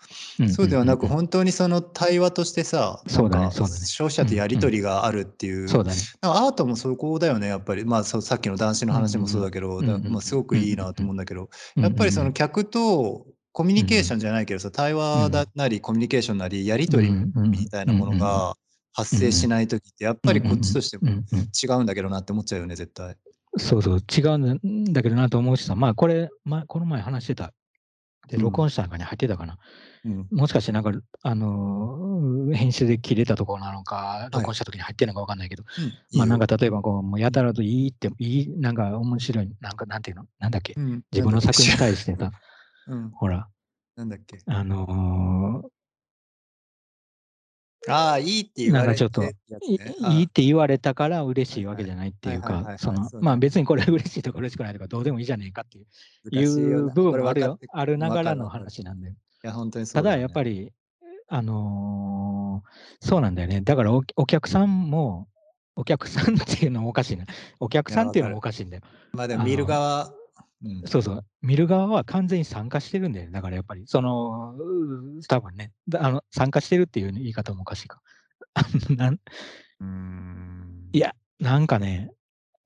[0.53, 5.97] そうではなく、本当にその対話としてさ、そうだね消費者とやり取りがあるっていう、そうだね。
[6.21, 7.85] アートもそこだよね、やっぱり。
[7.85, 18.55] まあ、さっきの男子の話もそうだけど、まあ、すごくいいなと思うんだけど、やっぱりその客とコミュニケーションじゃないけどさ、対話だなり、コミュニケーションなり、やり取りみたいなものが
[18.93, 23.15] 発生しないときって、やっぱりこっちとしても違うんだけどなって思っちゃうよね、絶対。
[23.57, 27.53] そうそう、違うんだけどなと思うしさ、まあこれ、まあ、この前話してた。
[28.27, 28.43] で、うん。
[28.43, 29.57] 録音した中に入ってたかな。
[30.05, 30.27] うん。
[30.31, 34.33] もしかしてなんか、あのー編集で切れたところなのか、い。
[34.33, 36.17] 録音した時に入ってるのかわかんないけど、うん。
[36.17, 40.25] まあなんか、か例えばこう、もうやたらといいって、いい、なんか面白い、なんかなんていうの？
[40.39, 40.73] なんだっけ？
[40.75, 41.03] うん。
[41.11, 42.31] 自分の作品に対してさ、
[42.87, 43.47] うん、ほら、
[43.95, 44.39] なんだっけ？
[44.45, 45.63] あの
[47.89, 55.85] ああ、いいってー言わなんかちょっと、やついねいいって言われたから嬉しいわけじゃないっていうはいはいはいはい、かそのそう、だまあ別にこれ嬉しいとか嬉しくないとかどうでもいいじゃねえかっていう
[56.31, 57.67] い難しいよなう部これ分もあるよ分かって。
[57.73, 59.13] あるながらのわかる話なんだよ。
[59.13, 60.71] いや、本当にそうただよねやっぱり、
[61.27, 63.59] あのーそうなんだよね。
[63.59, 65.27] だからおお客さんも、
[65.75, 67.25] お客さんっていうのもおかしいな。
[67.59, 68.83] お客さんっていうのもおかしいんだよ。
[69.11, 70.13] まあでも見る側、
[70.63, 71.25] うん、そうそう。
[71.41, 73.31] 見る側は完全に参加してるんだよね。
[73.31, 74.55] だからやっぱり、その、
[75.27, 78.01] 多分ね、だあの参加してるっていう言い方もおかしいか。
[78.95, 82.11] なんうーんいや、なんかね、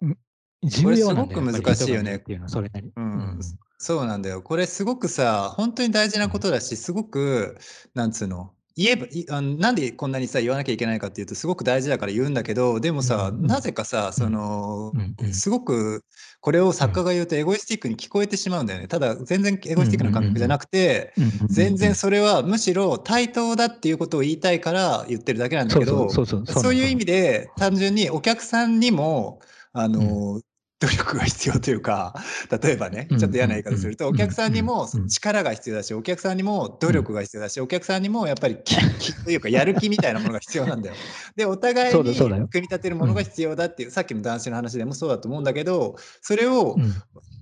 [0.04, 0.16] ん
[0.64, 2.92] 重要なんだよすごく難しいよねっていうのはそれなり。
[2.96, 3.40] うん
[3.80, 4.42] そうなんだよ。
[4.42, 7.60] これすごくさ、本当に大事なことだし、すごく、
[7.94, 15.34] なんつうの、言えばいあのなんでこんなにさ言わなきゃいけないかっていうとすごく大事だから言うんだけどでもさ、うんうんなぜかさその、うんうん。
[15.34, 16.04] すごく
[16.42, 18.88] これを作家が言うとエゴイスティックに聞こえてしまうんだよね。
[18.88, 21.14] ただ全然エゴイスティックな感覚じゃなくて、
[21.48, 26.24] 全然それはむしろ対等だっていうことを言いたいから言ってるだけなんだけどそ
[26.70, 29.40] ういう意味で単純にお客さんにも
[29.74, 30.42] あの、
[30.80, 32.14] 努力が必要というか
[32.62, 40.96] 例えばねちょっと嫌な言い方すると、うんお客さんにもうん力が必要だしお客さんにも努力が必要だし、お客さんにもやっぱり気気というかやる気みたいなものが必要なんだよ。
[41.36, 46.94] でお互いに組み立てるものが必要だっていう、さっきの男子の話でもそうだと思うんだけどそれを、うん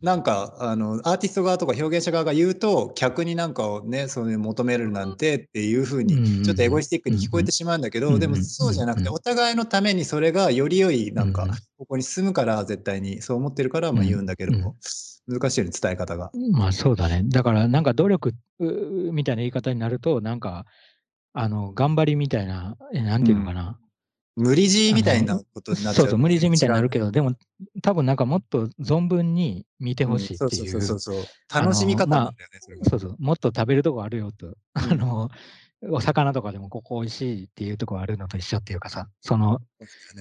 [0.06, 14.76] なんかあのアーティスト側とか表現者側が言うと客になんかをねそういう求めるなんてっていうふうにちょっとエゴイスティックに聞こえてしまうんだけど、でもそうじゃなくてうんお互いのためにそれがより良いなんかうんここに進むから絶対にそう思ってるからまあ言うんだけども、
[15.28, 16.30] 難しいよね伝え方が。
[16.52, 17.24] まあそうだね。
[17.26, 20.65] だからなんか努力みたいな言い方になると、なんか、
[21.34, 23.80] あの、頑張りみたいな、えなんていうのかな。
[24.36, 26.04] 無理強いみたいなことになっちゃう。
[26.04, 27.36] そうそう、無理強いみたいになるけどど、でも
[27.82, 30.69] 多分なんかもっと存分に見てほしいっていう。
[30.69, 31.26] そうそうそうそう。
[31.54, 32.86] 楽しみ方なんだよね、それが。
[32.86, 34.54] そうそう、もっと食べるとこあるよと。
[34.74, 35.30] あの、
[35.89, 39.62] お魚とかでもここ美味しいっていうとこあるのと一緒っていうかさ、その、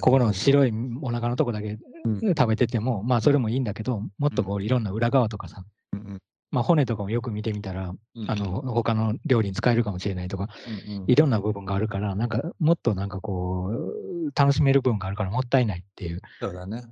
[0.00, 0.72] ここの白い
[1.02, 6.22] お腹のとこだけうん食べてても、まあそれもいいんだけど、もっとこういろんな裏側とかさ、うんうん
[6.54, 10.48] まあ骨とかもよく見てみたら、うんあの、他の料理に使えるかもしれないとか、
[10.88, 11.04] うんうん。
[11.08, 16.84] いろんな部分があるから、なんかもっとなんかこう、楽しめる部分があるからもったいないっていう、そうだね。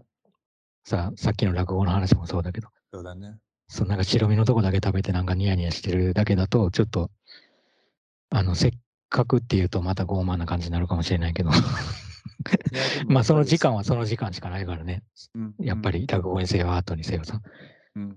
[0.85, 3.37] さ、さっきの落語の話もそうだけど、そうだね。
[3.69, 7.09] そうなんか白身のとこだけ食べてなんかニヤニヤしてるだけだと、ちょっと、
[8.31, 8.73] あの、せっ
[9.11, 11.51] かくっていうとまた傲慢な感じになるかもしれないけど、
[13.07, 15.05] まあその時間はその時間しかないからね、
[15.61, 16.01] やっぱり。
[16.01, 17.41] り落語にせよアートにせよさ、
[17.95, 18.17] うん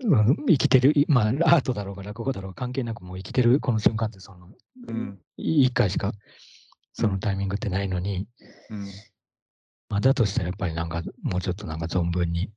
[0.00, 4.48] うん、生きてる、いまあアートだろうが落語だろうが関係なくもう生きてるこの瞬間ってその、
[4.88, 5.18] うん。
[5.36, 6.12] い一回しか
[6.92, 8.26] そのタイミングってないのに、
[8.70, 8.86] うん。
[9.88, 12.50] まあ、だとしたらやっぱりなんかもうちょっとなんか存分に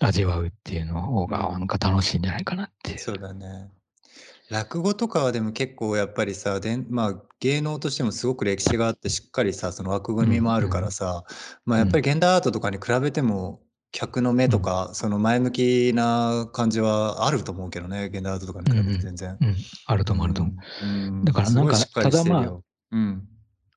[0.00, 2.98] 味わうっていうの方がなんか楽しいんじゃないかなっていう。
[2.98, 3.70] そうだね。
[4.50, 11.24] 落語とかはでも結構やっぱりさでん、まあ、芸能としてもすごく歴史があってしっかりさその枠組みもあるからさ、
[11.64, 13.60] まあ、やっぱり現代アートとかに比べても
[13.92, 19.36] 客の目とか、その前向きな感じはあると思うけどね現代アートとかに比べて全然。
[19.40, 20.86] うん、あると思うあると思う。
[20.86, 21.24] うん。
[21.24, 22.62] だからなんかただよ。
[22.92, 23.28] うん。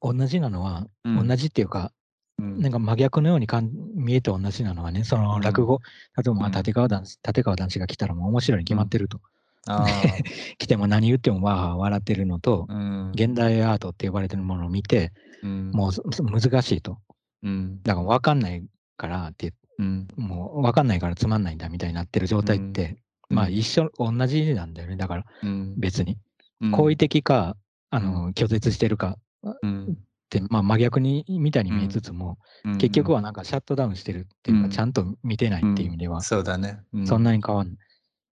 [0.01, 1.27] 同じなのは、うん。
[1.27, 1.91] 同じっていうか、
[2.37, 2.61] うん。
[2.61, 5.79] なんか真逆のようにかん見えて同じなのはね、その落語、
[6.17, 6.53] 例えばまあうん。
[6.53, 9.19] 立川談志、立川談志が来たらもう面白いに決まってると。
[9.65, 9.85] あ
[10.59, 12.67] 来ても何言ってもわーわー笑ってるのと、
[13.13, 15.71] 現代アートって呼ばれてるものを見て、うん。
[15.71, 16.99] もうそ難しいと。
[17.41, 17.81] うん。
[17.81, 18.63] だから分かんない
[18.97, 19.53] からって、
[19.83, 20.07] うん。
[20.17, 22.97] もう分かんないからつまんないんだみたいになってる状態って、
[23.29, 23.35] うん。
[23.37, 24.95] まあ一緒、同じなんだよね。
[24.95, 25.75] だからうん。
[25.77, 26.17] 別に。
[26.61, 26.71] うん。
[26.71, 27.57] 好意的か、
[27.89, 29.17] あの、拒絶してるか
[29.61, 29.91] うん。
[29.91, 29.95] っ
[30.29, 32.77] て、まあ真逆にみたいに見えつつも、うん。
[32.77, 34.71] 結局はなんかシャットダウンしてるっていうか、うん。
[34.71, 36.79] ちゃんと見てないっていう意味では、そうだね。
[36.93, 37.77] うそんなに変わんない。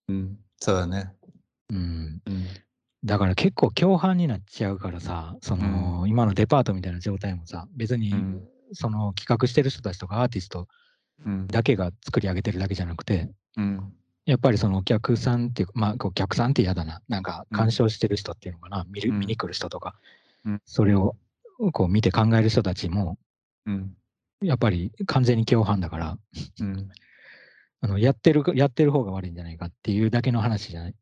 [0.10, 0.38] うん。
[0.58, 1.12] そうだね。
[1.70, 2.22] うん。
[2.26, 2.48] うん。
[3.04, 8.48] だから結構共犯になっちゃうからさ、その、今のデパートみたいな状態もさ、別に、うん。
[8.74, 10.68] その企画してる人たちとかアーティストうん。
[11.48, 13.94] だけが作り上げてるだけじゃなくて、うん。
[14.26, 17.02] やっぱりそのお客さんっていうか、まあ、お客さんって嫌だな。
[17.08, 19.96] なんか、うん鑑賞してる人っていうのかな、見るうん見に来る人とか
[20.46, 21.16] うん、それを
[21.72, 23.18] こう見て考える人たちも、
[23.66, 23.96] うん。
[24.42, 26.18] やっぱり完全に共犯だから、
[26.62, 26.90] うん。
[27.84, 30.96] あのやってるやってる方が悪いんじゃないかっていうだけの話じゃない、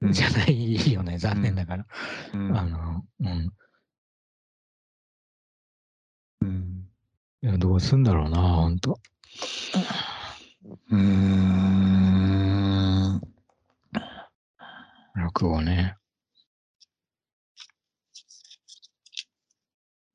[0.00, 1.86] うんじゃないよね、残念ながら。
[2.32, 2.56] うん。
[2.56, 3.52] あの、うん。
[6.42, 6.88] うん。
[7.44, 8.98] いや、どうすんだろうな、ほんと。
[10.90, 13.20] うーん。
[15.14, 15.96] 落語ね。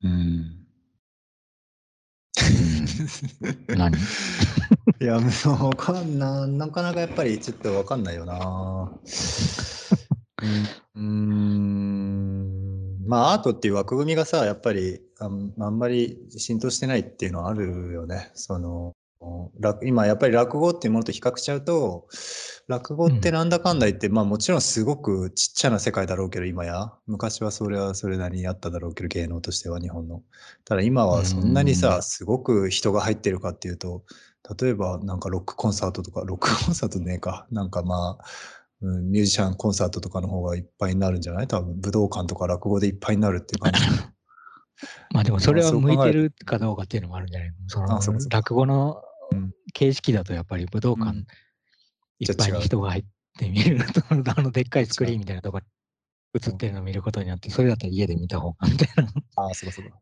[0.02, 0.10] うん。
[0.10, 0.14] う
[3.74, 3.92] ん何？
[5.00, 5.28] いや、も
[5.60, 8.90] うわかんな、なかなかやっぱりちょっとわかんないよな。
[10.42, 12.29] うん、うーん
[13.10, 18.30] まあアートっていう枠組みがさ、やっぱりあんあんまり浸透してないっていうのはあるよね。
[18.34, 18.92] その
[19.58, 22.06] 落今やっぱり落語っていうものと比較しちゃうと、
[22.68, 26.92] 落語ってなんだかんだ言って、まあもちろんすごくちっちゃな世界だろうけど、今や。
[27.08, 30.22] 昔はそれはそれなりにあっただろうけど、芸能としては日本の。
[30.64, 34.04] ただ今はそんなにうさ、んすごく人が入ってるかっていうと、
[34.58, 37.46] 例えばなんかロックコンサートとか、ロックコンサートねえか。
[37.50, 38.24] なんかまあ、
[38.82, 41.46] うん、ミュージシャンコンサートとかの方がいっぱいになるんじゃない？
[41.48, 43.80] 多分武道館とか落語でいっぱいになるっていう感じ。
[45.12, 47.52] まあでもそれは向いてるかどうかっていうのもあるんじゃない？
[47.66, 48.00] その
[48.30, 49.02] 落語の
[49.32, 49.52] うん。
[49.74, 51.26] 形式だとやっぱり武道館うん。
[52.18, 53.04] いっぱいに人が入っ
[53.38, 55.60] て見ると、あのでっかいスクリーンみたいなとこ
[56.34, 59.12] 映ってるのを見ることになって、それだったら家で見た方がみたいな。
[59.36, 59.96] ああ、そうかそうか。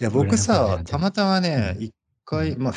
[0.00, 1.82] いや、僕さたまたまね、うん。
[1.82, 2.74] 一回、まあ、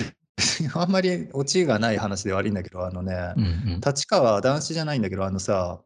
[0.76, 3.82] あんまりオチがない話で悪いんだけど、あのね、うんうん。
[3.86, 5.82] 立川男子じゃないんだけど、あのさ、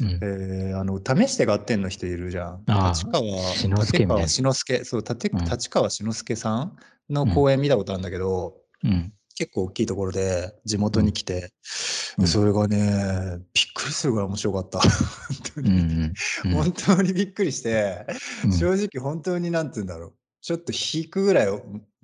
[0.00, 0.08] うん。
[0.22, 2.64] えーあの、試して合点の人いるじゃん。
[2.66, 6.76] 立川、立川志の輔、そう、立川志の輔さん
[7.10, 9.12] の公演見たことあるんだけど、うん。
[9.34, 11.52] 結構大きいところで地元に来て、
[12.18, 12.26] うん。
[12.26, 14.80] それがね、びっくりするぐらい面白かった。
[14.80, 14.88] 本
[15.54, 16.12] 当に、うんうん。
[16.44, 16.52] うん。
[16.54, 18.06] 本当にびっくりして、
[18.44, 18.52] うん。
[18.52, 20.14] 正直本当になんて言うんだろう。
[20.40, 21.62] ちょっと引くぐらいお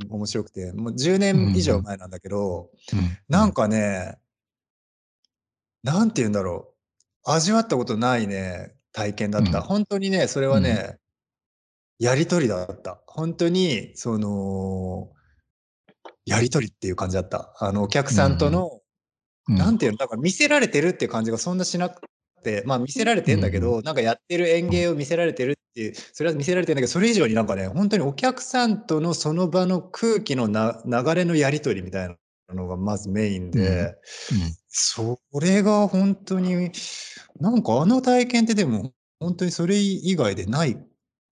[0.08, 4.18] 面白くて、もう10年以上前なんだけど、うんなんかね、
[5.82, 6.74] なんて言うんだろ
[7.26, 7.30] う。
[7.30, 9.58] 味わったことないね、体験だった。
[9.60, 10.98] うん本当にね、それはね、
[11.98, 13.02] やりとりだった。
[13.06, 15.10] 本当に、その、
[16.26, 17.54] やりとりっていう感じだった。
[17.58, 18.84] あの、お客さんとの、うん
[19.46, 22.00] なんていうの、だから見せられてるっていう感じがそんなしなく
[22.42, 32.16] て、まあ見せられてんだけど、なんかやってる演芸を見せられてるってそれは見せられてんだけど、それ以上になんかね、本当にお客さんとのその場の空気のな流れのやりとりみたいな
[32.54, 33.96] のがまずメインで、
[34.68, 36.70] それが本当に、
[37.40, 40.76] なんかあの体験ってでも、本当にそれ以外でない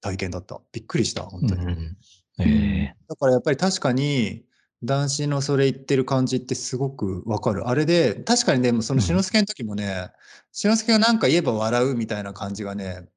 [0.00, 0.60] 体験だった。
[0.72, 1.62] びっくりした、本当に。
[1.62, 1.96] うんうん
[2.38, 4.44] えだからやっぱり確かに、
[4.82, 7.68] 男子のそれ言ってる感じってすごくわかる。
[7.68, 10.10] あれで、確かにでもそのうん志の輔の時もね、
[10.50, 13.08] 志の輔が何か言えば笑うみたいな感じがね、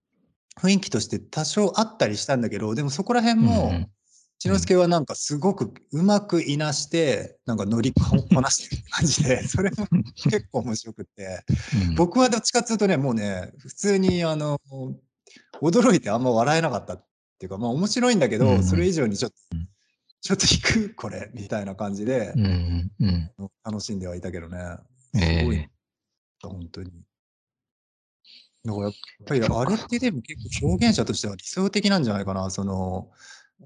[0.58, 3.90] 雰囲気として多少あったりしたんだけど、でもそこら辺うんも、うん
[4.38, 8.02] 志の輔はなんかすごくうまくいなして、なんか乗りこ
[8.34, 11.44] こなしてる感じで、それも結構面白くって、
[11.90, 11.96] うん。
[11.96, 14.60] 僕はどっちかっていうとね、もうね、普通にあの、
[15.62, 17.06] 驚いてあんま笑えなかったっ
[17.40, 19.68] ていうか、まあ面白いんだけど、それ以上にちょっとうん、
[20.22, 22.34] ちょっと引くこれ、みたいな感じで
[23.64, 24.60] 楽しんではいたけどね。
[25.14, 25.56] すごい。
[25.56, 25.70] え、
[26.44, 26.92] 本当に。
[28.66, 28.94] だからやっ
[29.26, 32.50] ぱりあれってでも結構表現者としては理想的なんじゃないかな。
[32.50, 33.12] その、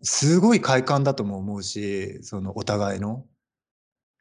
[0.04, 3.26] すごい快感だとも思うし、そのお互いの、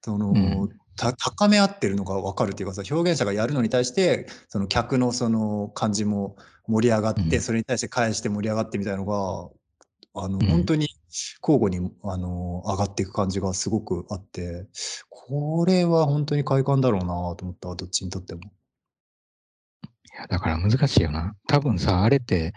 [0.02, 0.68] その、うん
[0.98, 6.34] た高め合ってるのが分かるっていうかさ、表現者がやるのに対して、その客のその感じも
[6.66, 9.48] 盛り上がって、うんそれに対して返して盛り上がってみたいのが、
[10.20, 10.88] あの、うん本当に
[11.40, 14.66] 交互に、あの、上がっていく感じがすごくあって、
[15.08, 17.06] これは本当に快感だろうな
[17.36, 18.40] と思った、どっちにとっても。
[20.18, 21.34] いやだから難しいよな。
[21.46, 22.52] 多分さ、あれって、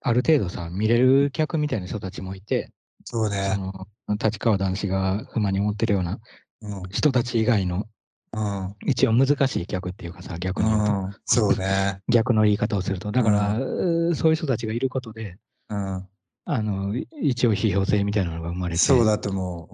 [0.00, 2.72] ある程度さ、見れる客みたいな人たちもいて、
[3.04, 3.60] そうねそ。
[3.60, 3.86] の
[4.18, 6.18] 立川男子が不満に思ってるような
[6.62, 6.82] うん。
[6.90, 7.84] 人たち以外の、
[8.32, 8.74] うん。
[8.86, 11.16] 一応難しい客っていうかさ、逆に言うと、うん。
[11.26, 12.00] そうね。
[12.08, 13.12] 逆の言い方をすると。
[13.12, 15.36] だから、うーそういう人たちがいることで、
[15.68, 16.08] うん。
[16.46, 19.68] あの、い一応批評性みたいなのが生まれて、そうだと思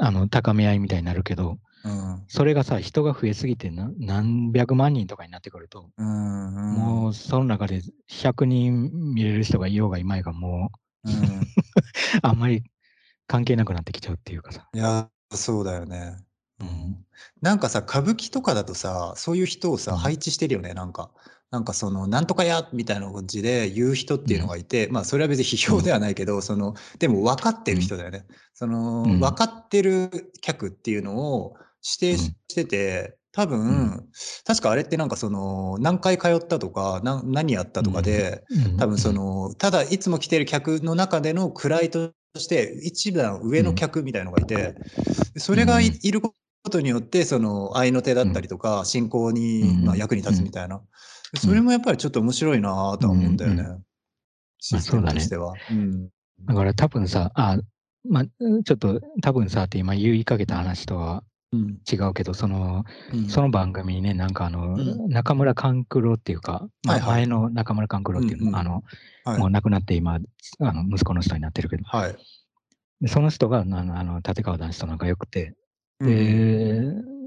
[0.00, 1.88] あの、高め合いみたいになるけど、う。
[1.88, 2.24] うん。
[2.28, 6.54] それがさ、人が増えすぎてな何百万人とかになってくると、うん。
[6.54, 6.74] うん。
[6.74, 10.70] もうその中で100人見れる人がいようがいまいがも
[11.04, 11.40] ううん。
[12.22, 12.62] あんまり
[13.26, 14.68] 関係なくなってきちゃうっていうかさ。
[14.72, 16.16] いや、そうだよね。
[16.60, 17.04] うん
[17.40, 21.10] なんかさ、歌舞伎とかだとさ、そういう人をさ、うん配置してるよね、なんか。
[21.50, 28.26] なんかその、なんとかやみたいな感じで言う人っていうのがいて、まあそれは別に批評ではないけど、その、でも分かってる人だよね。
[28.54, 34.08] その、うん分かってる客っていうのを指定してて、多分、
[34.44, 38.76] 確かあれってなんかその、何回通ったとか、な何やったとかで、うん。
[38.78, 44.74] 多分そ、の、ただいつも来てる客の中での位として、一番上の客みたいのがいて、
[45.36, 46.32] それがいるこ
[46.70, 49.84] とによって、その、愛の手だったりとか、進行に、うん。
[49.84, 50.80] まあ、役に立つみたいな。
[51.36, 53.62] それもやっぱりちょっと面白いなとは思うんだよね。
[53.62, 53.84] うん。
[54.58, 55.54] システムとしては。
[55.70, 56.08] うん。
[56.46, 57.58] だから多分さ、あ、
[58.08, 61.22] まあ、ちょっと多分さって今言いかけた話とは
[61.52, 61.78] うん。
[61.90, 63.28] 違うけど、その、うん。
[63.28, 65.08] その番組にね、なんかあの、うん。
[65.08, 67.10] 中村勘九郎っていうか、まあはいはい。
[67.12, 68.56] 前の中村勘九郎っていうの、うんうん。
[68.56, 68.84] あの、
[69.24, 69.38] はい。
[69.38, 70.18] もう亡くなって今、
[70.60, 72.16] あの息子の人になってるけど、はい。
[73.00, 75.54] でその人があのあの立川談志と仲良くて、
[76.00, 76.08] うん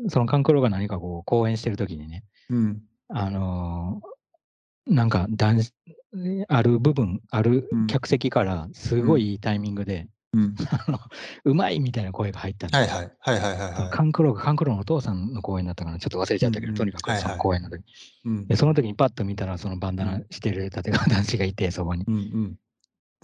[0.04, 2.82] で、その勘九郎が何かこう講演してる時にね、うん。
[3.10, 4.12] あのー
[4.88, 5.74] なんか男子
[6.48, 7.88] ある部分、あるうん。
[7.88, 10.56] 客席からすごいいいタイミングで、うん。
[11.44, 13.12] うまいみたいな声が入ったんはいはい。
[13.20, 13.90] はいはいはいはい。
[13.92, 17.84] カンクロが、カンクロのお父さんの公演だったかな、ちょっと忘れちゃったけど、うんうんとにかくそのはいはい公演の時、
[18.26, 22.06] うんで、その時にパッと見たら、そのバンダナしてる立川男子がいて、そこに。
[22.08, 22.58] うんうん。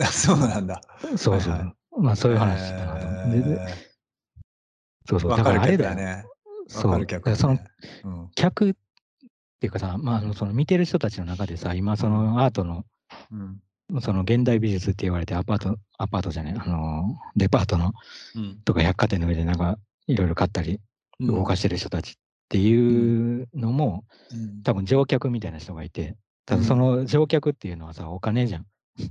[0.02, 0.82] あ、 そうなんだ。
[1.16, 1.54] そうそう。
[1.54, 3.88] はいはまあ、そういう話だなとえ
[5.10, 5.32] そうそう。
[5.32, 5.96] だからあれだよ。
[5.96, 6.26] ね。
[6.68, 7.06] そう。
[7.06, 7.66] 客だだからそのね。
[8.04, 8.74] うん客っ
[9.60, 12.86] ていうかさ、まあその見てる人たちの中でさ、今、そのアートの、
[13.32, 13.60] うん。
[14.02, 17.94] その現代美術って言われて、アパート、アパートじゃない、あの、デパートの
[18.36, 18.60] うん。
[18.66, 19.78] とか百貨店の上でなんか、
[20.08, 20.80] いろいろ買ったり、
[21.20, 22.16] 動かししてる人たちっ
[22.50, 28.66] ていうのも、うん多分乗客みたいな人がいて、ただその乗客っていうのはさ、お金じゃん。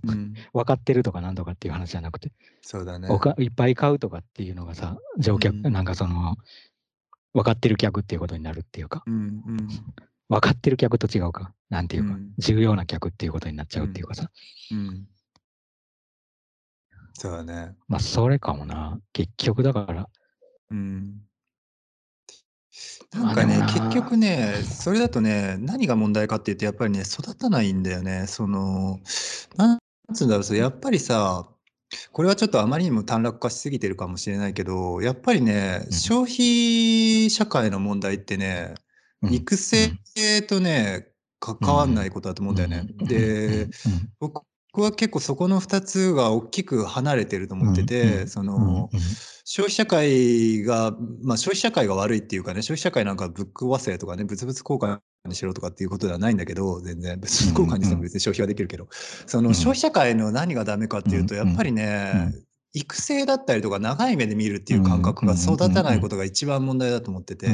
[0.06, 0.34] うん。
[0.52, 3.08] 分かってるとかなんとかっていう話じゃなくて、そうだね。
[3.38, 6.36] いっぱい買うとかっていうのがさ、乗客、うんなんかその、
[7.32, 9.18] 分かってる客っていうことになるっていうか、うんう
[9.52, 9.68] ん。
[10.28, 12.32] 分かってる客と違うか、なんていうか、うん。
[12.38, 14.30] 重要な客っていうことになっちゃうっていうかさ、
[14.72, 15.06] うん。
[17.14, 17.74] そうだね。
[17.88, 20.08] まあそれかもな、結局だから、
[20.70, 21.22] うん。
[23.12, 28.26] なんかね、結局ね、それだとね、何が問題かっていうと、やっぱりね、育たないんだよね。
[28.26, 29.00] その、
[29.56, 29.78] なん
[30.12, 31.48] つうんだろう、やっぱりさ、
[32.12, 35.92] これはちょっとあまりにも短絡化しすぎてるかもしれないけど、やっぱりね、うん。
[35.92, 38.85] 消費社会の問題ってね、うん
[39.30, 39.92] 育成
[40.48, 41.08] とね、
[41.40, 42.86] 関わんないことだと思うんだよね。
[42.98, 43.06] うん。
[43.06, 43.70] で、うん。
[44.20, 44.42] 僕
[44.74, 48.28] は結構そこの2つが大きく離れてると思ってて、ん。
[48.28, 49.00] その、うん。
[49.44, 54.98] 消費社会が、まあ消費社会が悪いっていうかね、消費社会なんかブック忘れとかね、物々交換
[55.28, 58.88] にしろとかっていうことではないんだけど、全然、物々交換にしても別に消費はできるけど、
[59.26, 59.54] そのうん。
[59.54, 61.46] 消費社会の何がダメかっていうと、うん。
[61.46, 62.44] やっぱりねうん、
[62.76, 67.48] 育成だったりとか長い目で見るっていう感覚が育たないことが一番問題だと思ってて、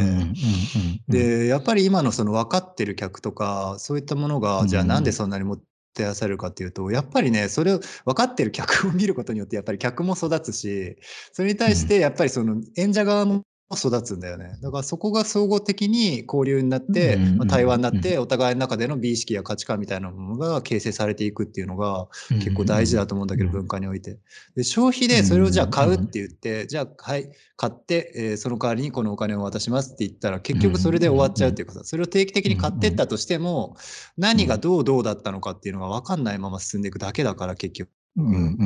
[1.08, 5.58] で、やっぱり今のその分かってる客とか、そういったものが、じゃあなんでそんなにも
[5.94, 10.96] てあされるかっていうと、やっぱりね、それを分かってる客を見ることによって、やっぱり客も育つし、
[11.32, 13.42] それに対してやっぱりその演者側も
[13.76, 14.58] 育つんだよね。
[14.62, 24.18] だからそこが総合的に交流になって、うんまあ、対話になって、お互いの中での美意識や価値観みたいなものが形成されていくっていうのが結構大事だと思うんだけど、うん文化において。
[24.56, 33.76] で消費でそれをじゃあ買うって言って、じゃあ、はい、買って、えーその代わりにこのお金を渡しますって言ったら、結局それで終わっちゃうっていうかさ、それを定期的に買ってったとしても、
[34.16, 37.90] 何がどうどうだったのかっていうのが分かんないまま進んでいくだけだから、結局。
[38.16, 38.58] うん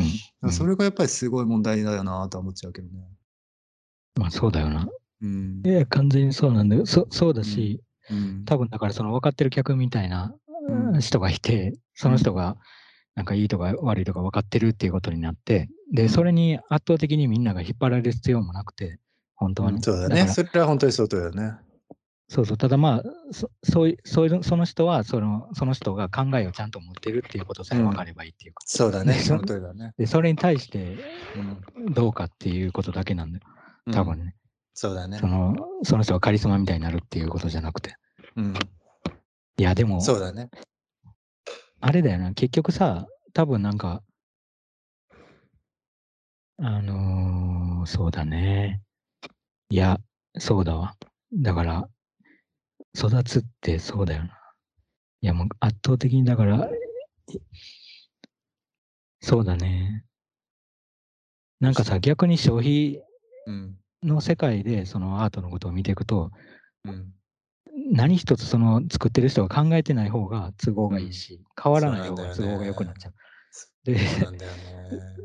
[0.43, 3.01] うんそれがやっぱりすごい問題だよなとは思っちゃうけどね。
[4.17, 4.89] まあそうだよな。
[5.23, 5.69] うんい。
[5.69, 6.87] や、完全にそうなんだよ。
[6.87, 10.33] そそうだし、うん多分だからその分かってる客みたいな
[10.69, 12.57] うん人がいて、その人が
[13.15, 18.99] なんかいいとか悪いとか分かってるっていうことになって、で、うんそれに圧倒的にみんなが引っ張られる必要もなくて、
[19.35, 19.81] 本当はね。
[19.83, 20.29] そうだね。
[20.29, 21.55] それは本当にそうだよね。
[22.29, 22.57] そうそう。
[22.57, 23.03] ただまあ、
[23.33, 28.63] そそういう、そその人は、その、その人が考えをちゃんと持ってるっていうことさえ分かればいいっていうか。
[28.67, 29.15] そうだね。
[29.15, 29.93] ねその通りだね。
[29.97, 30.97] で、それに対して
[31.37, 33.45] うんどうかっていうことだけなんだよ。
[33.93, 34.35] 多分ね。
[34.75, 35.27] そうだねそ。
[35.27, 37.97] の、その人がカリスマみたいになるっていうことじゃなくて。
[38.37, 38.55] うん。
[39.59, 40.51] いや、でも、そうだね。
[41.81, 44.03] あれだよな、結局さ、多分なんか、
[46.59, 48.83] あのーそうだね。
[49.69, 49.99] いや、
[50.39, 50.97] そうだわ。
[51.33, 51.89] だから、
[52.97, 54.41] 育つってそうだよな。
[55.21, 56.71] いや、もう圧倒的に、だから、い
[59.21, 60.05] そうだね。
[61.61, 63.06] なんかさ、逆に消費うん。
[64.03, 66.31] の世界で、そのアートのことを見ていくと、
[66.85, 67.13] うん。
[67.93, 73.15] 何一つその作ってる人が考えてない方が都合がいいし、変わらない方が都合が良くなっちゃう。
[73.85, 74.39] で、そうね。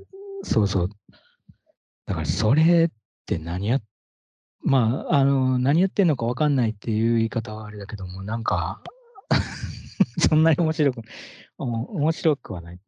[0.43, 0.89] そうそう。
[2.05, 2.89] だからそれっ
[3.25, 3.79] て何や、
[4.63, 8.81] まあ、あの、何やってんのか分かんないっていう言い方はあれだけども、なんか、
[10.19, 11.01] そんなに面白く、
[11.57, 12.79] お面白くはない、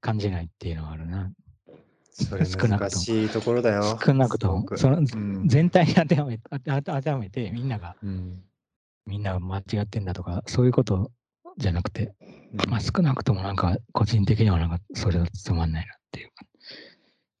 [0.00, 1.30] 感じないっていうのはあるな。
[2.14, 3.98] それ難しいところだよ。
[4.04, 4.64] 少なくとも。
[4.76, 5.48] そのうん。
[5.48, 8.42] 全体に当てはめ当て当て当てはめて、みんなが、うん。
[9.06, 11.10] みんなが間違ってんだとか、そういうこと
[11.58, 12.14] じゃなくて、
[12.68, 16.30] まあ少なくともなんか、個人的にはなんか、それだとつまんないなっていう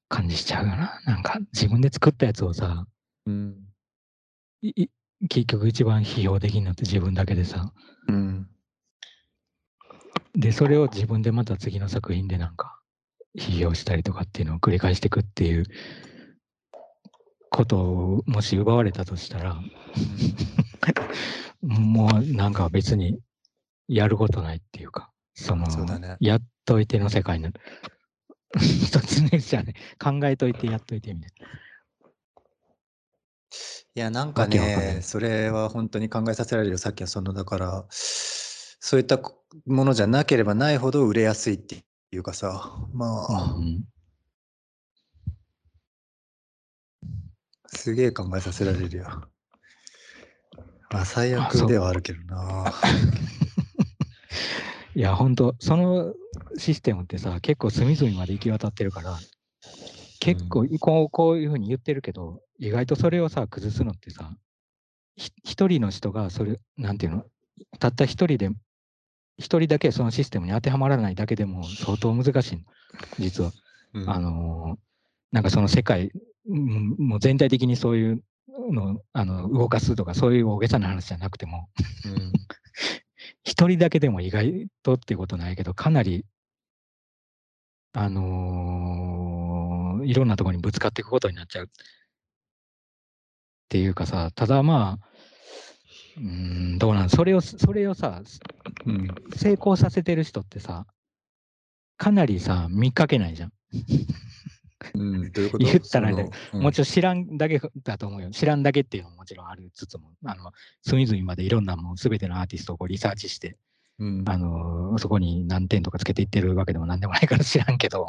[0.08, 1.00] 感じしちゃうよな。
[1.06, 2.84] なんか、自分で作ったやつをさ、
[3.26, 3.56] うん。
[4.60, 4.88] いい
[5.28, 7.72] 結局一番批評的になって自分だけでさ、
[8.08, 8.48] うん。
[10.34, 12.80] で、それを自分でまた次の作品でなんか、
[13.38, 15.64] 批評したりとかっていうのを繰り返していくっていう
[17.50, 19.60] ことをもし奪われたとしたら、
[21.62, 23.20] もうなんか別に
[23.88, 27.60] やることないっていうか、その、そうだねやっといての世界になる。
[28.60, 31.30] 一つねじゃね、考えといてやっといてみたい
[33.96, 36.78] いや、なんかね、それは本当に考えさせられるよ。
[36.78, 41.83] さっきはその、だから、そういったこものじゃなければないほど売れやすいって
[42.14, 43.26] いうかさ、まな。
[43.28, 43.84] あう、ん
[47.66, 49.06] すげえ考えさせられるよ。
[50.90, 52.72] まあ、最悪ではあるけどな。
[54.94, 56.14] いや、本当その
[56.56, 59.18] システムってさ、結構隅々まで行き渡ってるから、
[60.20, 64.36] 結構こうこういうふうに言ってるけど、意外とそれをさ、崩すのってさ、
[65.16, 67.24] ひ一人の人がそれ、なんていうの、
[67.80, 68.50] たった一人で、
[69.38, 72.62] 一人だけそのシステムに当てはまらないだけでも相当難しいの、
[73.18, 73.52] 実は。
[73.94, 74.84] うんあのー
[75.32, 76.12] なんかその世界、
[76.48, 78.22] うんもう全体的にそういう
[78.70, 81.68] のあの動かすとか、そういう大げさな話じゃなくても、
[82.06, 82.32] うん
[83.42, 86.24] 一人だけでも意外とっていうことないけど、かなり、
[87.92, 91.64] あのーいろんなところにぶつかっていくことになっちゃう。
[91.64, 91.68] っ
[93.68, 95.06] ていうかさ、ただまあ、
[96.16, 96.22] うー
[96.74, 98.22] ん、どうなんそれを、それをさ、
[98.86, 100.86] うん成功させてる人ってさ、
[101.96, 103.52] かなりさ、見かけないじゃん。
[104.94, 105.64] うん、どういうこと？
[105.64, 108.30] 言ったらねそのもちろん知らんだけだと思うよ。
[108.30, 110.52] 知らんだけっていうのももちろんありつつも、あの、
[110.82, 113.56] 隅々までいろんなもう全てのアーティストをこうリサーチして、
[113.98, 118.08] うんあのそこに何点とかつけていってるわけでも何でもないから知らんけど、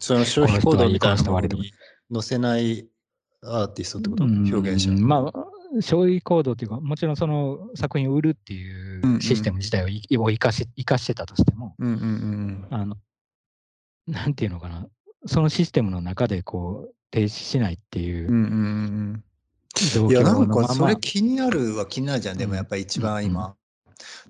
[0.00, 1.72] その消費行動みたいなものに
[2.12, 2.88] 載せない
[3.42, 4.24] アーティストってこと？
[4.24, 4.90] うん表現者。
[4.90, 5.32] まあ、
[5.80, 9.20] 消費行動っていうか、もちろんその作品を売るっていうんううん。
[9.20, 9.88] システム自体を
[10.30, 12.96] 生かし生かしてたとしても、うんうんうんあの、
[14.06, 14.86] なんていうのかな、
[15.26, 19.24] そのシステムの中でこう、停止しないっていうんうんううん。
[19.92, 20.10] 状うん。
[20.10, 22.38] いや、なんかそれ気になるは気になるじゃん。
[22.38, 22.56] でもうん。
[22.56, 23.54] やっぱり一番うん今。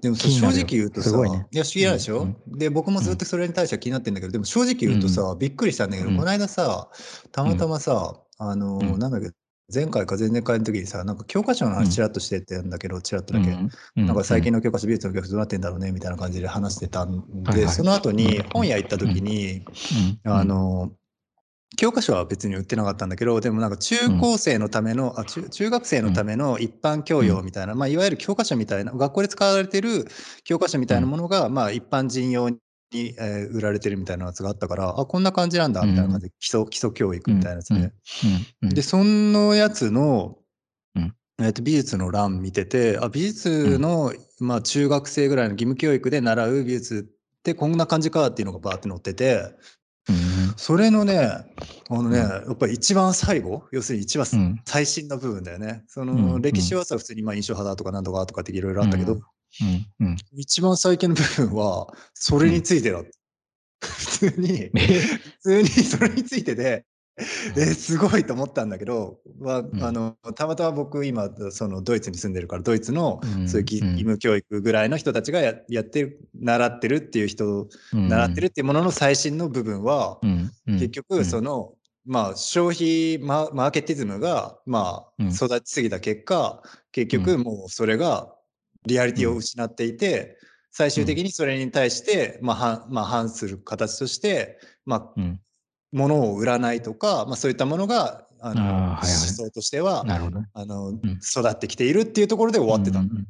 [0.01, 1.47] でもさ正直言うとさ、いね。
[1.51, 6.16] いや、不思議なんでしょ、うんで、僕もずっとそれに対しては気になってんだけど、でも正直言うとさ、びっくりしたんだけど、うん。
[6.16, 6.89] この間さ、
[7.32, 8.99] たまたまさ、あの、うん。
[8.99, 9.30] なんだっけ、
[9.73, 11.79] 前回か前々回の時にさ、なんか教科書のうん。
[11.79, 13.55] 話ちらっとしてってやんだけど、ちらっとだけ。
[13.97, 17.75] なんか最近の教科書、美術の教科書どうなってんだろうねみたいな感じで話してたんで、はいはい。
[17.75, 18.51] その後にうん。
[18.51, 19.61] 本屋行った時に、
[20.25, 20.33] うん。
[20.33, 20.93] あの、
[21.77, 30.07] 教科書は別に売ってなかったんだけど、でもなんか中高生のための、あ中中学生のための一般教養みたいな、まあ、いわゆる教科書みたいな、学校で使われてる
[30.45, 32.49] 教科書みたいなものが、まあ、一般人用
[32.93, 37.93] に、えー売られてるみたいなやつがあったから、あ、こんな感じなんだみたいな感じで、基礎基礎教育みたいなやつで。
[38.62, 40.39] で、そのやつの、
[40.95, 41.14] うん。
[41.41, 49.55] えっと美術の欄見てて、あ、美術の、まあ、中学生ぐらいの義務教育で習う美術ってこんな感じかっていうのがバーって載ってて、
[50.09, 50.55] うん。
[50.57, 51.47] それのね、あ
[51.91, 52.49] のね、うん。
[52.49, 54.61] やっぱり一番最後、要するに一番うん。
[54.64, 55.84] 最新の部分だよね。
[55.86, 59.20] そうんの歴史はさ、普通にまあ印象派だとかなんとかとかっていろいろあったけど、
[59.62, 60.12] うんうん。
[60.12, 63.03] うん一番最近の部分は、それについてだ。
[63.80, 65.01] 普通に、え？
[65.01, 66.84] 普通にそれについてで、
[67.57, 78.09] えーすごいと思ったんだけど、まあのたまたま僕今そのドイツに住んでるからドイツのうんそういう義務教育ぐらいの人たちがややってる習ってるっていう人、うん。
[78.09, 80.51] 習ってるっていうものの最新の部分は、うん。
[80.68, 80.78] うん。
[80.78, 81.74] 結局その、
[82.07, 85.28] まあ消費ママーケティズムがまあうん。
[85.30, 88.32] 育ちすぎた結果、結局もうそれが
[88.87, 90.39] リアリティを失っていて、
[90.70, 95.41] 最終的にそれに対して、まあ、反まあ反する形として、まあ、うん。
[95.91, 100.49] 物を売らないとか、まあ、そういったものがあの思想としてはなるほどね。
[100.53, 100.97] あの、ん。
[100.97, 103.26] 育ってきているっていうところで終わってた、うん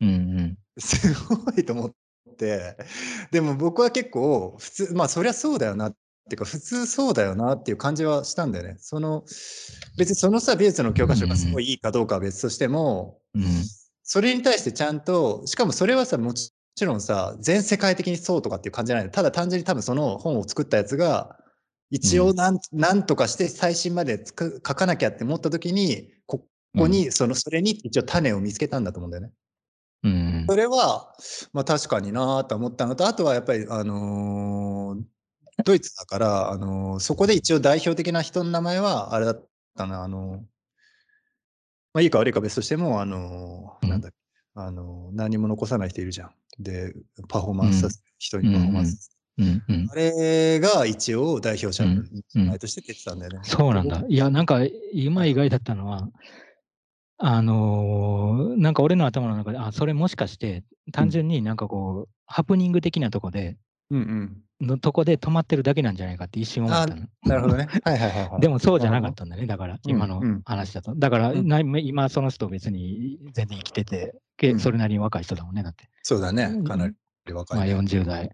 [0.00, 0.58] うんうん。
[0.78, 1.90] すごいと思っ
[2.36, 2.76] て。
[3.32, 5.92] でも僕は結構普通まあそりゃそうだよなっ
[6.28, 8.76] ていうか普通そうだよなっていう感じはしたんだよね。
[8.78, 9.24] その
[9.98, 13.42] 別にそのさ美術の教科書がすごいいいかどうかは別としても、うん
[14.10, 16.50] それに対してちゃんとしかもそれはさもち
[16.80, 21.36] ろんさ全世界的にそうとかっていう感じじゃないただ単純に多分その本を作ったやつが
[21.90, 26.42] 一応なん,、なんとかして最新までつく書かなきゃって思った時にこ
[26.76, 29.32] こにそのそれに一応種を見つけたんだと思うんだよね。
[30.04, 30.46] うん。
[30.48, 31.12] それは、
[31.52, 35.02] まあ確かになと思ったのと、あとはやっぱり、あのー
[35.64, 40.40] ドイツだから、あのーそこで一応代表的な人の名前は、あれだったな、あのー
[41.98, 44.10] まあいいか悪いか別としても、あのーうんなんだ
[44.54, 46.30] あのー何も残さない人いるじゃん。
[46.60, 46.94] で、
[47.28, 49.94] パフォーマンスさせ、人にパフォーマンスうんうんあ。
[49.96, 53.40] れが一応代表者の前として出てたんだよね。
[53.42, 54.04] そうなんだ。
[54.08, 54.60] いや、なんか、
[54.92, 56.08] 今意外だったのは、
[57.16, 63.56] あのーなんか俺の頭の中で、あ、それもしかして、単純になんかこう、ハプニング的なとこで、
[63.90, 64.42] うんうん。
[64.60, 67.06] のとこで止まってるだけなんじゃないかって一瞬思ったの。
[67.24, 67.68] なるほどね。
[67.84, 68.40] はいはいはい、はい。
[68.40, 70.94] でもそうじゃなかったんだね、だから、うん今のうん話だと。
[70.96, 75.88] だから、うんな今その人別に全然生きてて、けうんそれなりに若い人だもんね、だって。
[76.02, 76.62] そうだね。
[76.64, 76.94] かなり
[77.32, 77.76] 若まあい、ね。
[77.76, 78.30] 40代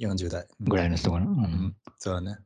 [0.00, 0.46] 40代。
[0.60, 1.26] ぐらいの人かな。
[1.26, 1.36] うん。
[1.36, 1.76] うん。
[1.98, 2.38] そうだね。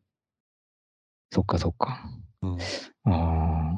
[1.31, 2.11] そっかそっか。
[2.43, 2.59] うん。
[3.05, 3.75] あ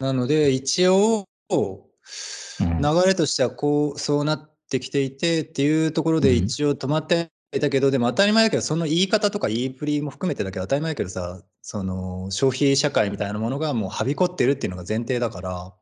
[0.00, 2.66] なので、一応、流
[3.06, 15.72] れとしてはこう、そうなってきていてっていうところでうん一応止まっていたけど、でも当たり前だけど、その言い方とか言いプリも含めてだけど当たり前だけどさ、その消費社会みたいなものがもうはびこってるっていうのが前提だから、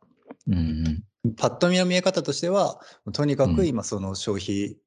[0.48, 1.02] うん
[1.36, 2.80] パッと見の見え方としては、
[3.12, 3.56] とにかうん。
[3.56, 4.78] く今その消費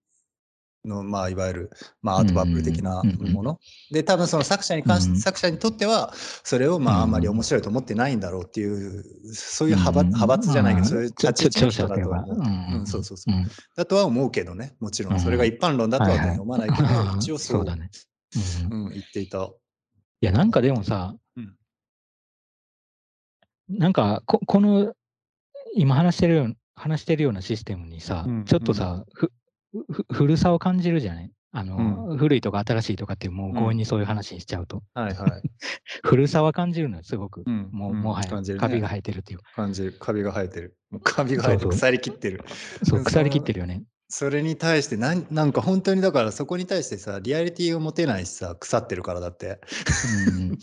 [0.85, 1.71] の、まあ、いわゆる、
[2.01, 3.59] まあ、アートバブル的なもの。
[3.91, 6.13] で、多分その作者に関しうん作者にとっては、
[6.43, 9.03] それをまうんああんまり面白いと思ってないんだろうっていう、
[9.33, 12.77] そういう派閥うん派閥じゃないけど、まあそういう立ち位置の人だとちょ著者思う。
[12.79, 13.35] うんそうそうそう。
[13.35, 15.09] んだとは思うけどね、もちろ。
[15.09, 17.89] うんんそれが一般論だとは思わないけど、一応そうだね。
[18.71, 19.45] うんうん、言っていた。
[19.45, 21.55] いや、なんかでもさ、うん
[23.69, 24.93] なんかこ、この、
[25.75, 29.05] 今話してるよう話してるようなシステムにさ、うんちょっとさ、
[30.11, 31.31] 古さを感じるじゃない？
[31.55, 35.41] あの、古いとか新しいとかってもう強引にそういう話にしちゃうと、はいはい。
[36.03, 37.43] 古さは感じるのよ、すごく。
[37.45, 39.39] うんもう、うんもはや、ねカビが生えてるっていう。
[39.55, 39.93] 感じる。
[39.99, 40.75] カビが生えてる。
[41.03, 41.69] カビが生えてる。
[41.69, 42.43] 腐りきってる。
[42.83, 43.83] そう、うん腐りきってるよね。
[44.09, 49.59] それに対してなん、なんか本当にだからそこに対してさ、リアリティを持てないしさ、腐ってるからだって。
[50.35, 50.57] うん、い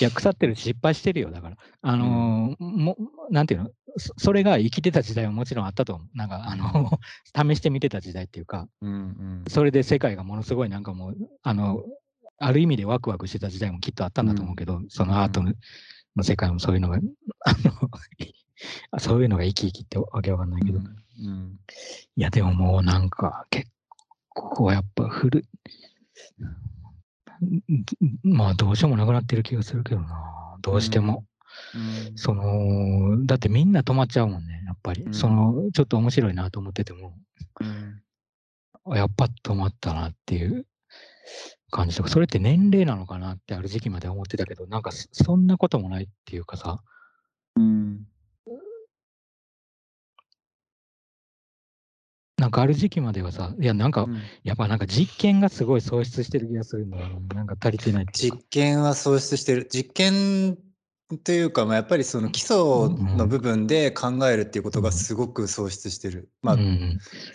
[0.00, 1.56] や、腐ってるし失敗してるよ、だから。
[1.82, 2.96] あのーも、
[3.30, 3.70] なんていうの？
[3.96, 6.16] そそれが生きてた時代はもちろんあったと思う。
[6.16, 6.98] なんか、あの、
[7.34, 9.44] 試してみてた時代っていうか、うんうん。
[9.48, 11.82] それで世界がものすごいなんかもう、あの、
[12.38, 15.52] ある意味でワクワクしてた時代もきっとあったんだと思うけど、そのアートの
[16.16, 17.52] の世界もそういうのが、あ
[18.92, 20.86] の、 そういうのが生き生きってわけわかんないけど、うん。
[20.86, 21.60] うん。
[22.16, 23.68] いや、でももうなんか結
[24.28, 25.44] 構やっぱ古い、
[28.22, 31.24] まあどうしようもなくなってる気がするけどな、どうしても。
[31.74, 32.16] うん。
[32.16, 35.02] その、だってみんな止まっちゃうもんね、やっぱり。
[35.02, 35.14] うん。
[35.14, 37.16] その、ちょっと面白いなと思ってても、
[37.60, 38.96] うん。
[38.96, 40.66] やっぱ止まったなっていう。
[41.70, 46.78] 感じとか、それって年齢なのかなってある時期まで思ってたけど、なんかそそんなこともないっていうかさ、
[47.56, 48.06] うん。
[52.36, 54.22] なんかある時期まではさ、いやなんか、うん。
[54.44, 57.20] やっぱなんか実験がすごい喪失してる気がするんだよね。
[57.34, 59.66] なんか足りてない実験は喪失してる。
[59.68, 60.58] 実験
[61.18, 66.28] というか、まあ、やっぱりその基礎の部分で考えるっていうことがすごく喪失してる。
[66.42, 66.58] まあ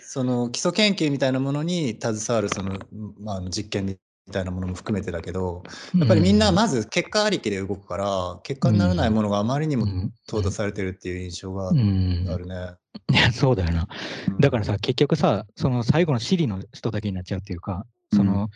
[0.00, 2.78] その基礎研究みたいなものに携わるその、
[3.18, 3.98] まあ実験み
[4.32, 5.64] たいなものも含めてだけど
[5.96, 12.24] やっぱりみんなまず結果ありきで動くから結果にならないものがあまりにもうん淘汰されてるっていう印象があうん。
[12.38, 12.54] るね。
[13.12, 13.88] いや、そうだよな。
[14.28, 14.38] うん。
[14.38, 18.50] だからさ、結局さ、その最後のシリの人だけになっちゃうっていうか、その、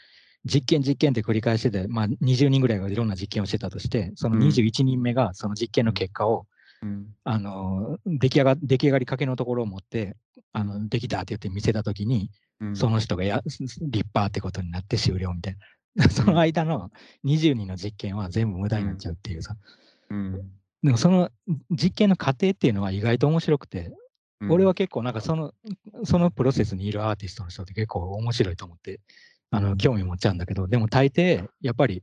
[0.44, 4.42] 実験実験って繰り返してて、まあ20人ぐらいがいろんな実験をしてたとして、そのうん。
[4.42, 6.46] 21人目がその実験の結果を、
[6.82, 7.06] うん。
[7.24, 10.16] あの、出来上が、出来上がりかけのところを持って、
[10.52, 12.30] あの、できたって言って見せたときに、
[12.60, 12.76] うん。
[12.76, 15.56] その人がや立派ってことになって終了みたい
[15.96, 16.08] な。
[16.10, 16.90] その間の
[17.24, 19.56] 20人の実験は全部無駄になっちゃうっていうさ。
[20.10, 20.50] うん。
[20.82, 21.30] でもその
[21.70, 23.92] 実験の過程っていうのは意外と面白くて、
[24.40, 24.52] うん。
[24.52, 25.54] 俺は結構なんかその、
[26.04, 29.00] そのプロセスにいるアーティストの人って結構面白いと思って、
[29.56, 32.02] あの、興味持っちゃうんだけど、でも大抵、やっぱり、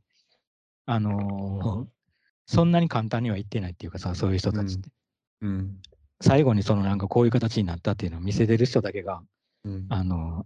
[0.86, 1.88] あのー
[2.48, 4.90] そんなに簡単にはいってないっていうかさ、そういう人たちって。
[5.42, 5.78] うん
[6.24, 9.24] 最後にそのなんかこういう形になったっていうのを見せてる人だけが、
[9.64, 10.46] うんあの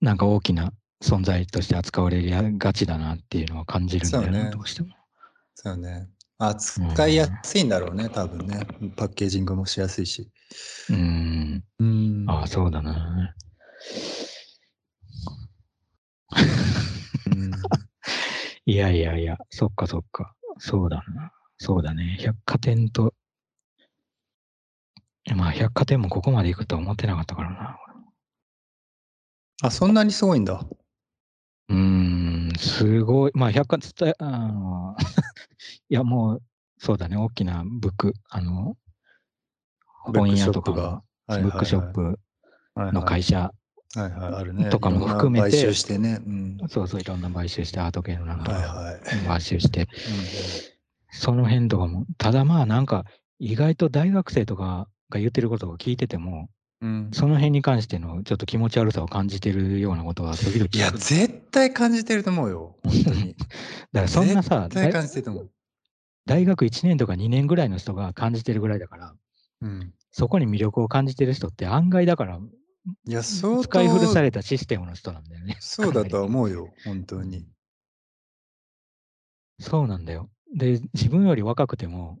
[0.00, 0.72] なんか大きな
[1.02, 2.22] 存在として扱われ
[2.58, 4.88] がちだなっていうのは感じるんだよね、どうしても。
[5.54, 6.08] そうね。
[6.38, 8.60] 扱いやすいんだろうね、多分ね。
[8.96, 10.30] パッケージングもしやすいし。
[10.90, 11.64] うーん。
[11.78, 13.34] うんああ、そうだな。
[17.26, 17.50] うん
[18.68, 20.34] いやいやいや、そっかそっか。
[20.58, 21.30] そうだな。
[21.56, 22.18] そうだね。
[22.20, 23.14] 百貨店と、
[25.36, 27.78] まあ百貨店もここまで行くとは思ってなかったからな。
[29.62, 30.66] あ、そんなにすごいんだ。
[31.68, 33.32] うーん、すごい。
[33.34, 34.96] まあ百貨店、あの、
[35.88, 36.42] いやもう、
[36.78, 37.16] そうだね。
[37.16, 38.76] 大きなブック、あの、
[39.84, 42.18] 本屋とかブックショップ
[42.74, 43.52] の会社、
[43.94, 44.68] はいはい、あるね。
[44.68, 46.20] とかも含めて買収してね。
[46.26, 46.58] うん。
[46.68, 49.00] そうそういろんな買収してアート系のなんとかはいはい。
[49.26, 49.88] 買収して、
[51.10, 53.04] その辺とかも、ただまあなんか
[53.38, 56.48] 意外と大学生とかが言ってることを聞いてても、
[56.80, 57.10] うん。
[57.12, 62.76] その辺に関してのちょっと気持ち悪さを感じてるようなことは時々いや、絶対感じてると思うよ。
[62.82, 63.34] 本当に。
[63.92, 65.50] だからそんなさ、絶対大感じてると思う。
[66.26, 69.14] 大学1年とか2年ぐらいの人が感じてるぐらいだから、
[69.62, 69.92] うん。
[70.10, 72.40] そこに魅力を感じてる人って案外だから、
[73.06, 75.56] いや、相当使い古されたシステムの人なんだよね。
[75.60, 76.72] そうだとは思うよ。
[76.84, 77.46] 本当に。
[79.60, 80.30] そうなんだよ。
[80.54, 82.18] で、自分より若くても、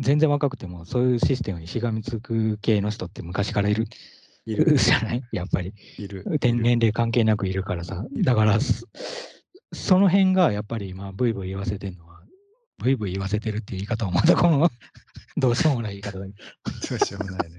[0.00, 3.86] 全然若くても、そういうシステムにしがみつく系の人って昔からいる
[4.46, 4.76] いる。
[4.76, 5.22] じゃない？
[5.32, 5.72] やっぱり。
[5.98, 6.24] いる。
[6.40, 8.04] 天年齢関係なくいるからさ。
[8.24, 8.86] だから、そ
[9.72, 12.22] その辺がやっぱり今、ブイブイ言わせてるのは、
[12.78, 14.70] ブイブイ言わせてるっていう言い方をまたこの、
[15.36, 16.32] どうしようもない言い方だけ
[16.88, 17.56] ど うしようもないね。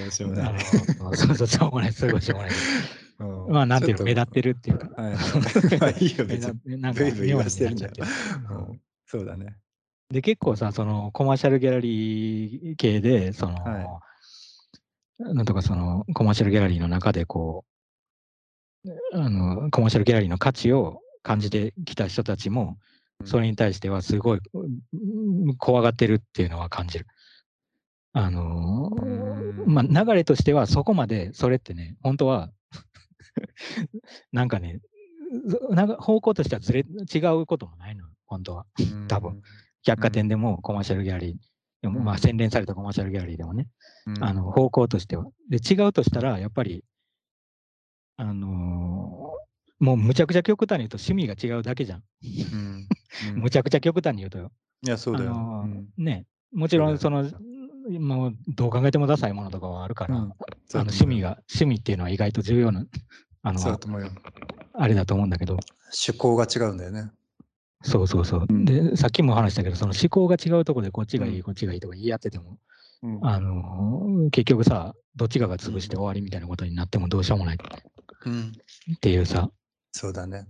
[0.00, 0.60] どうしようもない。
[0.60, 2.52] そうそう、 しょうもない、すごいしょうもない。
[3.18, 5.02] うんまあ、なんていうの、目立ってるっていうか。
[5.02, 5.78] はいはい。
[5.80, 7.92] まあいいよ、 目別なんかブイブイ言わせてるんだよ。
[8.50, 9.56] うんそうだね。
[10.10, 14.00] で、結構さ、そのコマーシャルギャラリー系で、その、は
[15.18, 17.64] なんとかそのコマーシャルギャラリーの中でこ
[18.84, 22.78] う、あの、コマーシャルギャラリーの価値を感じてきた人たちも、
[23.24, 27.06] それに対してはすごいうん怖がってるっていうのは感じる。
[28.18, 32.50] あのーうんまあ、流れとしてはそこまで、それってね、本当は、
[34.32, 34.80] なんかね、
[35.46, 38.66] ずなんか方向としてはずれ違うこともないの、本当は。
[39.08, 39.42] 多分。
[39.84, 41.36] 百貨店でもコマーシャルギャラリー、
[41.82, 43.68] でもまあうん洗練されたコマーシャルギャラリーでもね、
[44.06, 44.24] うん。
[44.24, 45.26] あの方向としては。
[45.50, 46.84] で、違うとしたら、やっぱり、
[48.16, 49.36] あのー
[49.78, 52.02] もうむちゃくちゃ極端に言うと趣味が違うだけじゃん。
[53.36, 54.50] むちゃくちゃ極端に言うとよ。
[54.80, 55.32] いや、そうだよ。
[55.32, 57.38] あのーうんね、もちろんそのだ、
[57.98, 60.24] もうどう考えてもダサいものとかはあるから、うんあ
[60.78, 62.84] の趣味が、趣味っていうのは意外と重要な、
[63.42, 63.60] あの。
[64.72, 67.10] あれだと思うんだけど、趣向が違うんだよね。
[67.82, 68.46] そうそうそう。
[68.48, 72.58] うんで、さっきも話したけど、その思考が違うところでこっちがいい、うんこっちがいいとか言い合ってても、
[73.02, 77.58] うんあのー結局さ、どっちかが潰して終わりみたいなことになってもどうしようもない
[78.26, 78.52] うん、
[78.94, 79.50] っていうさ、
[79.92, 80.46] そうだね。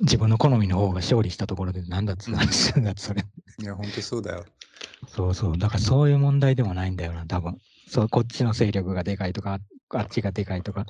[0.00, 3.24] 自分の好みの方が勝利したところでなんだっつう話なんだそれ。
[3.60, 4.44] いや、本当そうだよ。
[5.06, 5.58] そうそう。
[5.58, 7.58] だからそういう問題でもないんだよな、多分。
[7.86, 9.58] そう、こっちの勢力がでかいとか、
[9.90, 10.86] あっちがでかいとか、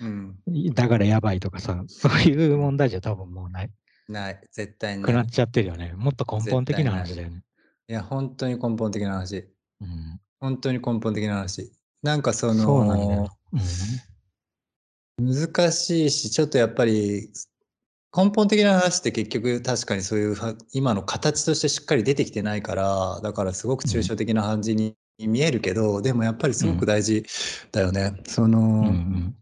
[0.00, 0.38] うん。
[0.74, 3.70] だからやばいとかさ、そういう問題じゃ多分もうない
[4.08, 5.12] ない、絶対にない。
[5.12, 5.92] くなっちゃってるよね。
[5.96, 7.42] もっと根本的な話だよね。
[7.88, 9.48] いや、本当に根本的な話。
[9.80, 10.20] うん。
[10.40, 11.72] 本当に根本的な話。
[12.02, 13.28] なんかそそうなんだのよ、。
[15.20, 17.30] 難しいし、ちょっとやっぱり、
[18.16, 27.24] 根本的な話って結局確かにそういうは今の形としてしっかり出てきてないから、だからすごく抽象的な感じに見えるけど、でもやっぱりすごく大事
[27.70, 28.14] だよね。
[28.26, 28.86] その、うん。
[28.86, 29.36] うん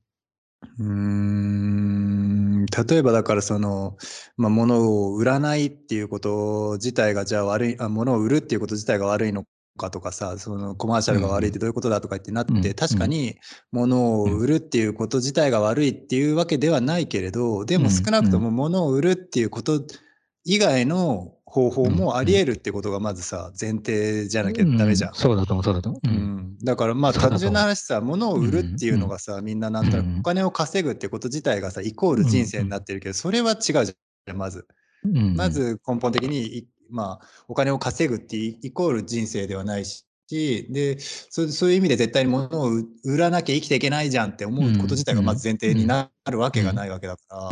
[0.80, 3.96] うーん例えばだからその、
[4.36, 9.44] まあ、物を売らないっていうこと自体がじゃあ悪いあ物を売るっていうこと自体が悪いの
[9.78, 12.74] かとかさそのコマーシャルが悪いってどういうことだとかってなって、うん。
[12.74, 13.36] 確かに
[13.72, 17.90] 物を売るっていうこと自体が悪いっていうわけではないけれどでもうん。
[17.90, 19.80] 少なくとも物を売るっていうこと
[20.44, 25.10] 以外の方法もあり得るってことがまずさ前提じゃなきゃダメじゃん。
[25.12, 25.14] う。
[25.14, 26.08] そうだと思う、そうだと思う。
[26.08, 26.16] ううん。
[26.16, 30.16] ん、だからまあ単純な話さ物を売るっていうのがさ、みんななんとなうん。
[30.16, 34.36] くお金を稼ぐってこと自体がさイコール人生になってるけど、それは違うじゃん。
[34.36, 34.66] まず。
[35.04, 35.34] うん。
[35.36, 47.50] ま、ず根本的にい、まあ、お金を稼ぐってイイコール人生ではないしでそうそういう意味で絶対に物を売売らなきゃ生きていけないじゃんって思うこと自体がまず前提になるわけがないわけだか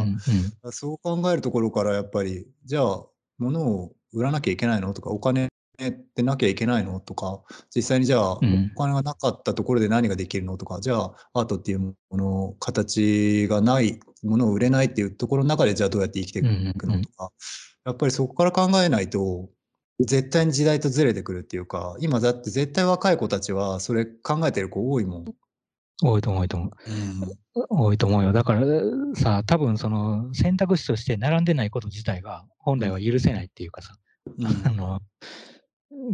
[0.62, 3.04] ら、そう考えるところからやっぱりじゃあ
[3.38, 5.48] 物を売らなきゃいけないのとかお金
[5.84, 7.42] ってなきゃいけないのとか
[7.74, 8.72] 実際にじゃあ、うん。
[8.74, 17.30] お金がなかったところで何ができるのとかじゃあアートっていうもの形がないものを売れないっていうところの中でじゃあどうやって生きていくのとか、
[17.86, 19.48] やっぱりそこから考えないと
[20.00, 25.24] 絶対に時代とずれてくるっていうか今だって絶対若い子たちはそれ考えてる子多いもん。
[26.02, 26.70] 多いと思う、多いと思う。
[27.70, 28.32] 多いと思うよ。
[28.34, 28.66] だから
[29.14, 33.94] さ、多分その選択肢として並んでないこと自体が本来は許せないっていうかさ、
[34.38, 35.00] うんあの、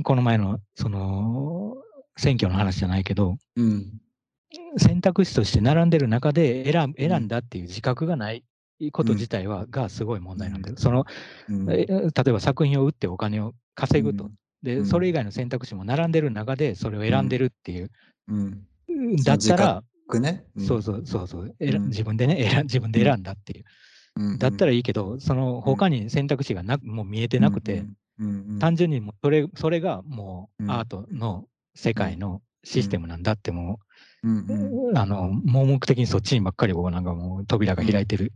[0.05, 1.75] この前のその
[2.16, 3.93] 選挙の話じゃないけど、うん
[4.77, 8.45] 選択肢として並んでる中で選選んだっていう自覚がない
[8.91, 10.76] こと自体は、がすごい問題なんだよ。
[10.76, 11.05] その、
[11.49, 14.30] 例えば作品を売ってお金を稼ぐと。
[14.62, 14.87] で、うん。
[14.87, 17.91] それ以外の選択肢も並んでる中でそれを選んでるっていう。
[18.28, 18.66] うん。
[19.24, 23.64] だったら、僕ね、そうそうそうそう、自分でね選、自分で選んだっていう。
[24.16, 24.39] うん。
[24.39, 27.85] だったらいいけど、その他に選択肢がなくもう見えてなくて、、
[28.61, 30.70] 単純にもうそれそれがもううん。
[30.70, 33.80] アートの世界のシステムなんだっても
[34.22, 38.30] うあの、盲目的にそっちにばっかりこうなんかもう扉が開いてる、うん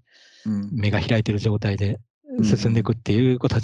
[0.73, 2.01] 目が開いてる状態で
[2.41, 3.61] ん進んでいくっていうことが、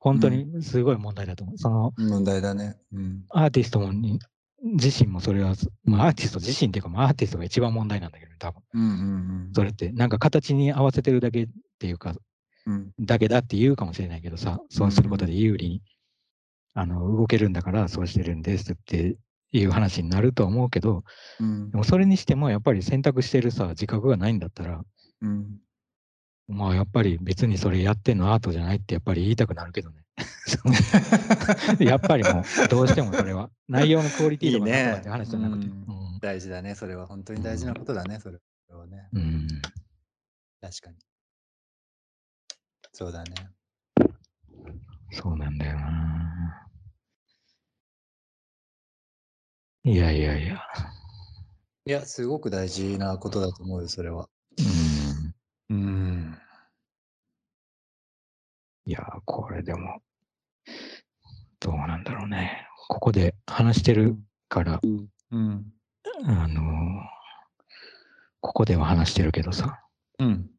[0.00, 1.58] 本当にすごい問題だと思う。
[1.58, 2.08] そのうん。
[2.08, 2.76] 問題だね。
[2.92, 3.24] うん。
[3.30, 4.18] アーティストもに
[4.62, 8.86] 自身もそれは、まあ、アーティスト自身っていうか、まあ、アーティストが一番問題なんだけど、多分うんう
[9.50, 12.14] んそれって、なんか形に合わせてるだけっていうか、
[12.66, 12.90] うん。
[13.00, 15.82] だけだって言うかもしれないけどさ、そうすることで有利に、
[16.74, 19.16] あの動けるんだからそうしてるんですって
[19.50, 21.02] いう話になるとは思うけど、
[21.40, 24.82] うんでもそれにしてもやっぱり選択してるさ、自覚がないんだったら、
[25.22, 25.58] うん。
[26.50, 30.04] まあやっぱり別にそれやってんのアートじゃないってやっぱり言いたくなるけどね。
[31.80, 34.64] やっぱりもうどうしてもそれは 内容のクオリティとか
[34.98, 35.66] って話じゃなくて。
[35.66, 36.74] うん大事だね。
[36.74, 38.20] それは本当に大事なことだね。
[38.20, 38.38] それ
[38.68, 39.08] はね。
[39.14, 39.48] うんうん
[40.60, 40.98] 確かに。
[42.92, 43.30] そうだね。
[45.12, 46.68] そうなんだよな。
[49.84, 50.62] いやいやいや。
[51.86, 54.28] いや、すごく大事なことだと思うよ、それは。
[55.70, 55.74] うん。
[55.74, 56.38] うん。
[58.90, 60.02] いや、これでも、
[61.60, 62.66] どうなんだろうね。
[62.88, 64.18] ここで話してる
[64.48, 64.80] から、
[65.30, 65.72] うん。
[66.24, 66.60] あの
[68.40, 69.80] ここでは話してるけどさ。
[70.18, 70.50] うん。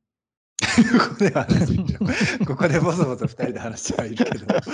[0.97, 4.45] ここでは話してるけど、 ここでボソボソ二人で話してはいるけど。
[4.47, 4.63] はい。
[4.63, 4.71] こ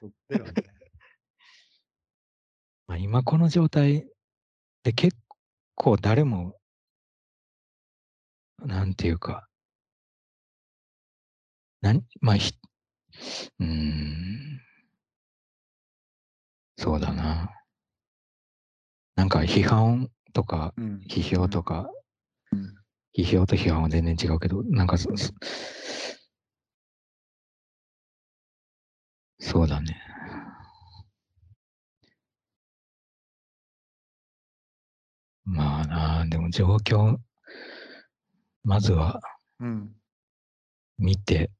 [0.00, 0.54] こではね。
[2.88, 4.08] まあ、今この状態
[4.82, 5.16] で結
[5.76, 6.58] 構誰も、
[8.58, 9.47] なんていうか、
[11.80, 12.52] なんまあ、ひ
[13.60, 14.60] うーん、
[16.78, 17.50] そうだな。
[19.16, 21.90] なんか批判とか、うん批評とか、
[22.52, 22.74] うん
[23.16, 25.32] 批評と批判は全然違うけど、なんかそ、そ
[29.40, 29.96] そうだね。
[35.44, 37.18] まあなあ、でも状況、
[38.64, 39.20] まずは
[39.60, 39.94] うん。
[40.98, 41.50] 見て、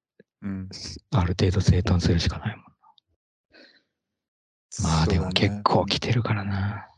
[0.43, 0.68] うん。
[1.12, 2.64] ある程度整頓するしかないもん。
[4.82, 6.89] まあでも結構来てるからな。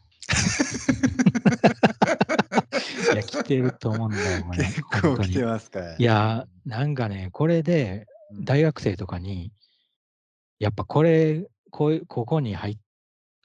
[3.13, 4.59] いや、来てると思うんだよ、これ。
[4.65, 9.53] 結構来てますかいや、なんかね、これでうん大学生とかに、
[10.59, 12.77] やっぱこれ、こういう、ここに入っ、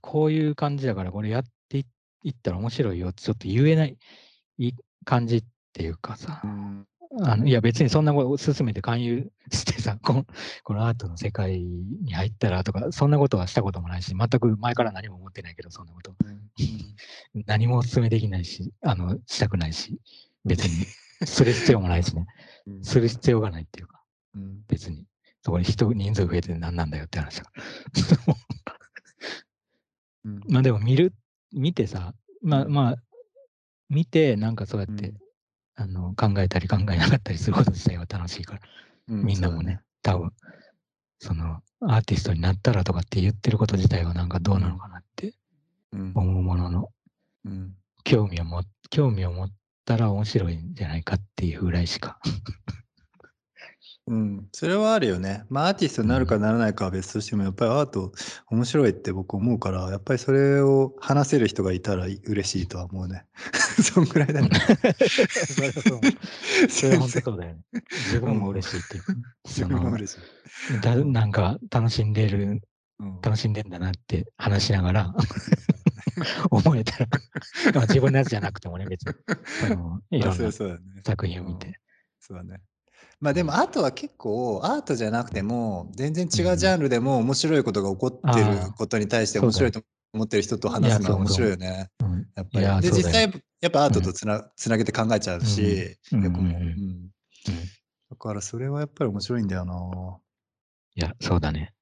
[0.01, 1.85] こういう感じだから、これやってい
[2.23, 3.97] いったら面白いよってちょっと言えない
[4.57, 4.73] い
[5.05, 5.43] 感じっ
[5.73, 6.87] ていうかさう、ん
[7.21, 10.25] あのいや別にそんなことを勧めて勧誘してさこの、
[10.63, 16.13] このアートの世界に入ったらとか、そんなことはしたこともないし、全く前から何も思ってないけど、そんなこと。
[17.45, 19.99] 何もお勧めできないし、あの、したくないし、
[20.45, 20.85] 別に
[21.25, 22.25] する必要もないしね、
[22.67, 22.83] うん。
[22.83, 24.01] する必要がないっていうか、
[24.35, 24.61] うん。
[24.67, 25.05] 別に。
[25.41, 27.63] そこに人、人数増えて何なんだよって話だから。
[30.25, 30.41] うん。
[30.49, 31.13] まあでも見る、
[31.53, 32.95] 見てさ、まあまあ、
[33.89, 35.24] 見て、なんかそうやって、うん
[35.75, 38.61] あの考えたり考えなかったりすること自体は楽しいから、
[39.09, 40.31] うみんなもね、多分、
[41.19, 45.33] その、アーティストになったらとかって言ってること自体はなんかどうなのかなって
[45.91, 46.11] うん。
[46.15, 46.89] 思うものの、
[47.45, 47.75] うん。
[48.03, 49.53] 興味をも、興味を持っ
[49.83, 52.19] たら面白いんじゃないかっていうぐらいしか。
[54.07, 55.45] うん、それはあるよね。
[55.49, 58.11] まあアーティストになるかならないかは別としても、やっぱりアート
[58.51, 63.25] 面白いって僕思うから、やっぱりそれを話せる人がいたら嬉しいとは思うね。
[63.81, 64.49] そんぐらいだね。
[65.07, 67.61] それはそうそれは本当そうだよね。
[67.89, 69.13] 自分も嬉しいっていうか。
[69.45, 70.81] 自分も嬉しい。
[70.81, 72.61] だなんか楽しんでる、
[72.99, 75.13] うん楽しんでんだなって話しながら
[76.49, 77.07] 思えたら、
[77.73, 79.13] まあ自分のやつじゃなくてもね、別に、
[80.17, 80.51] いろんな。
[81.05, 81.77] 作品を見て。
[82.21, 82.61] そうだね。
[83.19, 89.81] まあでもアートは結構アートじゃなくても全然違うジャンルでも面白いことが起こってることに対して面白いと
[90.13, 91.89] 思ってる人と話すのは面白いよね。
[92.01, 92.89] うんやっぱり。
[92.89, 93.31] で実際
[93.61, 97.11] やっぱアートとつな,、つなげて考えちゃうし、うんうん
[98.09, 99.75] だからそれはやっぱり面白いんだよな。
[100.95, 101.73] いや、そうだね。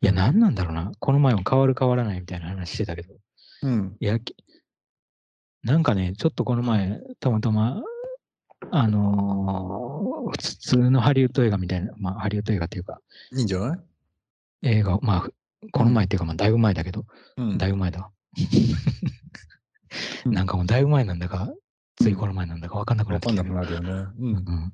[0.00, 0.92] いや、うん何なんだろうな。
[0.98, 3.14] この前も変わる変わらないみたいな話してたけど。
[3.62, 3.96] うん。
[4.00, 4.34] いや、き
[5.62, 7.82] なんかね、ちょっとこの前、たまたま、
[8.74, 10.02] あのー
[10.32, 13.00] 普通のハリウッド映画みたいな、まあ、ハリウッド映画っていうか、
[13.36, 13.74] いいんじゃな
[14.64, 14.68] い？
[14.68, 15.28] 映画を、まあ、
[15.72, 17.04] この前っていうか、まあ、だいぶ前だけど、
[17.36, 17.58] うん。
[17.58, 18.10] だいぶ前だ。
[20.24, 21.52] なんかもうだいぶ前なんだか、
[22.00, 23.54] ついこの前なんだか分かんなくなってきたけど。
[23.54, 24.10] なくなるよね。
[24.18, 24.44] ううんん。
[24.44, 24.72] ま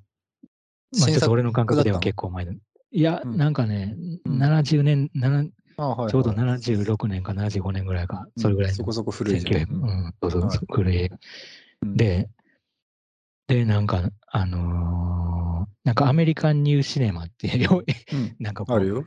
[1.02, 2.52] あ、ちょっと俺の感覚では結構前だ。
[2.52, 2.58] い
[3.02, 3.36] や、うん。
[3.36, 3.96] なんかね、
[4.26, 4.40] うん。
[4.42, 6.10] 70年、7あはいはい。
[6.10, 9.54] ちょうど76年か75年ぐらいか、それぐらいのそこそこ古いじゃん。
[9.54, 10.58] 1900、うん、そうそうはい。
[10.70, 11.10] 古い
[11.96, 12.28] で、
[13.48, 17.82] で、なんか、あのーなんかアメリカンニューシネマってよ、
[18.12, 19.06] うん なんかこうあるよ。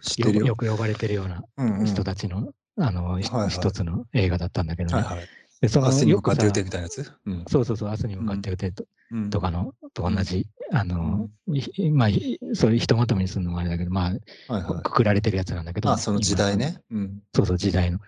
[0.55, 5.03] く呼ばれてるようなうんうん人たちの、あの、ひはいはい一つの映画だったんだけどね。
[5.03, 5.27] はいはい。
[5.61, 7.11] で、その、明日に向かって打てみたいなやつ？
[7.27, 7.43] うん。
[7.47, 14.83] そうそうそう、明日に向かって打てと,、うんとかの、と同じ、あの、いまあ、いそれひとまとめにするのもあれだけど、まはいあ、はい。
[14.83, 15.91] くくられてるやつなんだけど。
[15.91, 16.65] あ、その時代今。
[16.65, 16.81] ね。
[16.89, 17.21] うん。
[17.35, 17.99] そうそう、時代の。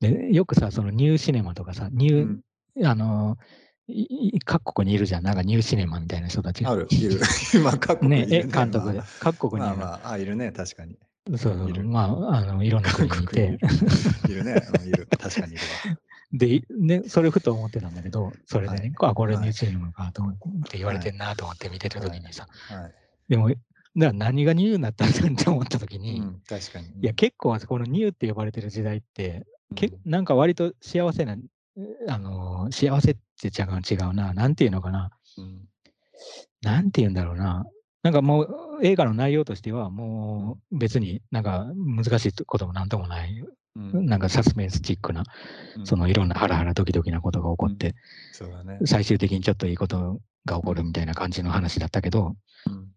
[0.00, 3.61] で、よくさ、そのニューシネマとかさ、ニュー、あの、いい
[4.44, 5.24] 各国にいるじゃん。
[5.24, 6.70] なんかニューシネマみたいな人たちが。
[6.70, 7.20] ある、いる。
[7.54, 9.02] 今、各国ねにいるえ、監督で。
[9.20, 9.76] 各国にいる。
[9.76, 10.98] まあまあ、あ、いるね、確かに。
[11.28, 13.58] そうそういるまあ、あの、いろんな国にいて。
[14.28, 15.06] いるね、うんいる。
[15.18, 15.62] 確かにいる
[16.32, 20.34] で、ね、それふと思ってたんだけど、それでね、あ、これはいニューシネマかと思っ
[20.68, 22.82] て言われてんなと思って見てた時にさ、わ。
[22.82, 22.92] はい。
[23.28, 23.60] でも、だか
[23.96, 26.88] ら何がニューになったんだって思った時に、うん、確かに。
[26.88, 31.36] いや、結構このニューって呼ばれてる時代って、けうんなんか割と幸せな、
[32.08, 33.16] あのー幸せ
[33.48, 35.68] って言っちゃう違うな、なんていうのかな、うん。
[36.62, 37.64] なんて言うんだろうな。
[38.02, 43.44] なんかもう映画の内容としてはもう別になんか難しいこともなんともない、
[43.76, 44.06] うん。
[44.06, 45.24] なんかサスペンスチックな、
[45.76, 45.86] うん。
[45.86, 47.94] そのいろんなハラハラドキドキなことが起こって、
[48.32, 48.78] そうだね。
[48.84, 52.34] 最終的にちょっといいことが起こるみたいな感じの話だったけど、
[52.66, 52.88] うん。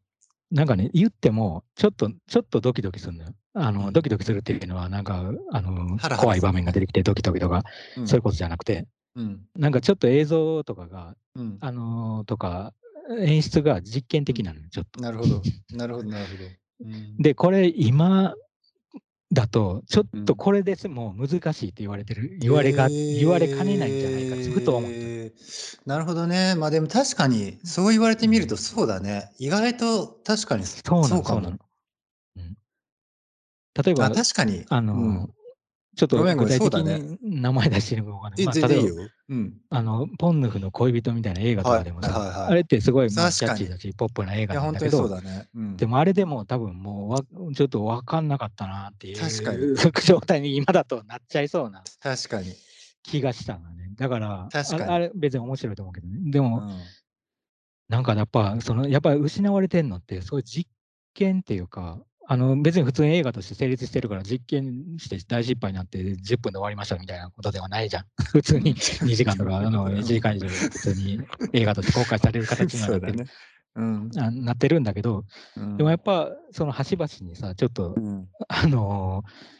[0.52, 3.34] なんかね、言っても、ちょっと、ちょっとドキドキするのよ。
[3.56, 3.94] あの、うん。
[3.94, 7.64] ドキドキするっていうのは、なんか、あの怖い場面が出てきてドキドキとか、
[7.98, 8.08] うん。
[8.08, 12.74] そういうことじゃなくて、うんなんかちょっと映像とかが、うんあのーとか、
[13.20, 15.02] 演出が実験的なのよ、ちょっと。
[15.02, 15.42] なるほど。
[15.74, 16.50] なるほど、なるほど。
[16.82, 18.34] うんで、これ、今
[19.32, 24.96] だと、ちょっうんとこれですもう難しいって言われてる、言われが、言われかねないんじゃないかって、ふと思った。
[24.98, 26.56] えーなるほどね。
[26.56, 29.32] まあでも確かに、そう言われてみるとそうだね。
[29.38, 31.58] 意外と確かにそうなの、かもそうなの。
[32.38, 32.58] うん
[33.84, 34.66] 例えば、あ、確かに。
[34.70, 35.35] あのーうん
[35.96, 38.48] ちょっと具体的に名前出してるのかわかんない。
[38.48, 38.92] あ例え
[39.70, 45.48] ばの、ポンヌフの恋人みたいな映画とかでもさ、はいはいはいあれってすごい、まあ、キャッチーだし、ポップな映画なんだけど、だね。
[45.56, 47.20] うんでもあれでも多分もうわ、
[47.54, 52.54] ちょっと分かんなかったなっていう状態に今だとなっちゃいそうな確かに。
[53.04, 53.92] 気がしたのね。
[53.96, 56.32] だから、確かにあれあれ別に面白いと思うけどね。
[56.32, 56.80] でも、うん
[57.88, 60.70] なんかやっぱ、その、やっぱり失われてんのって、そういう実
[61.14, 68.06] 験っていうか、あの別に普通に映画として成立してるから、実験して大失敗になって10分で終わりましたみたいなことではないじゃん。
[68.32, 71.20] 普通に 2時間とか、あの1時間以上で普通に
[71.54, 73.30] 映画として公開される形にはなってうだね。
[73.76, 74.12] うん。
[74.18, 79.56] あなってるんだけど、うんでもやっぱその端々にさ、ちょっと、うんあのー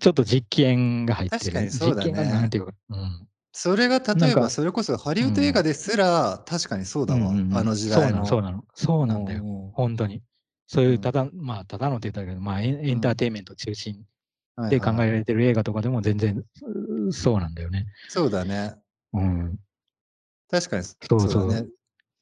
[0.00, 1.40] ちょっと実験が入ってる。
[1.42, 3.28] 確かにそうだね実験がなんていうか、うん。
[3.52, 7.30] それが例えば、それこそハリウッド映画ですら、確かにそうだわ。
[7.30, 8.24] あの時代の。
[8.24, 9.04] そうなの、そうなの。
[9.04, 9.44] そうなんだよ。
[9.44, 9.70] よ。
[9.74, 10.22] 本当に。
[10.72, 14.06] そういうう、んただ、まあ、ただのって言ったけど、まあエン、エンターテインメント中心
[14.56, 16.42] はいで考えはいられてる映画とかでも全然
[17.08, 17.86] うそうなんだよね。
[18.08, 18.74] そうだね。
[19.12, 19.58] うん。
[20.50, 21.68] 確かにそうそうだね。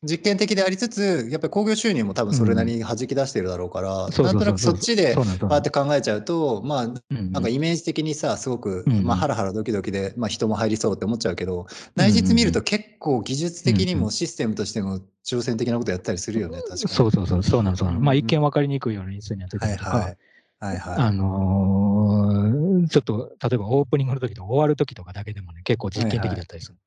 [0.02, 5.46] 実験的でありつつ、やっぱり興行収入も多分それなりに弾き出してるだろうから、そうそうそうなんとなくそっちでそうなんだ。
[5.48, 6.86] パーって考えちゃうと、まあ、
[7.30, 16.80] なんかイメージ的にさ、すごく、まあ、ハラハラドキドキで、まあ、人も入りそうって思っちゃうけど、内実見ると結構技術的にもシステムとしても挑戦的なことやったりするよね、確かに。
[16.80, 18.00] そうそうそう、そうなの、そうなの。
[18.00, 20.16] まあ、うん一見分かりにくいような演出になってたはいりとか、はい。
[20.60, 20.94] はいはい。
[20.96, 26.78] あのーちょっと、例えばオープニングの時と終わる時とかだけでもね、結構実験的だったりする。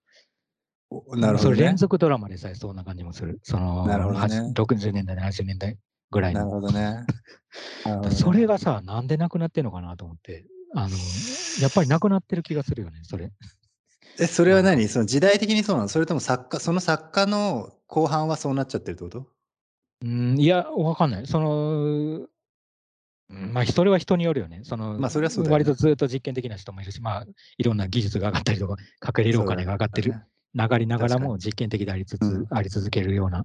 [1.08, 1.76] おなるほどねそれ連。
[1.76, 3.40] 続ドラマでさえそんな感じもする。
[3.44, 5.78] その、なるほどねは60年代、70年代
[6.12, 6.40] ぐらいの。
[6.42, 7.06] なるほどね。
[8.12, 10.96] それがさ、なんでなくなってんのかなと思って、あの、
[11.62, 13.32] やっぱりなくなってる気がするよね、それ。
[14.20, 14.88] え、それは何？
[14.88, 15.88] その時代的にそうなの？
[15.88, 19.28] それとも作家、その作家の後半はそうなっちゃってるってこと？
[20.04, 21.28] うん、いや、わかんない。
[21.28, 22.28] その、
[23.30, 24.60] うんまあ、それは人によるよね。
[24.64, 27.26] その、まあそれはそうね割とずっと実験的な人もいるし、まあ、
[27.58, 30.14] いろんな技術が上がったりとか、かけれるお金が上がってる、
[30.56, 32.48] 流りながらも実験的でありつつ、うん。
[32.50, 33.44] あり続けるような、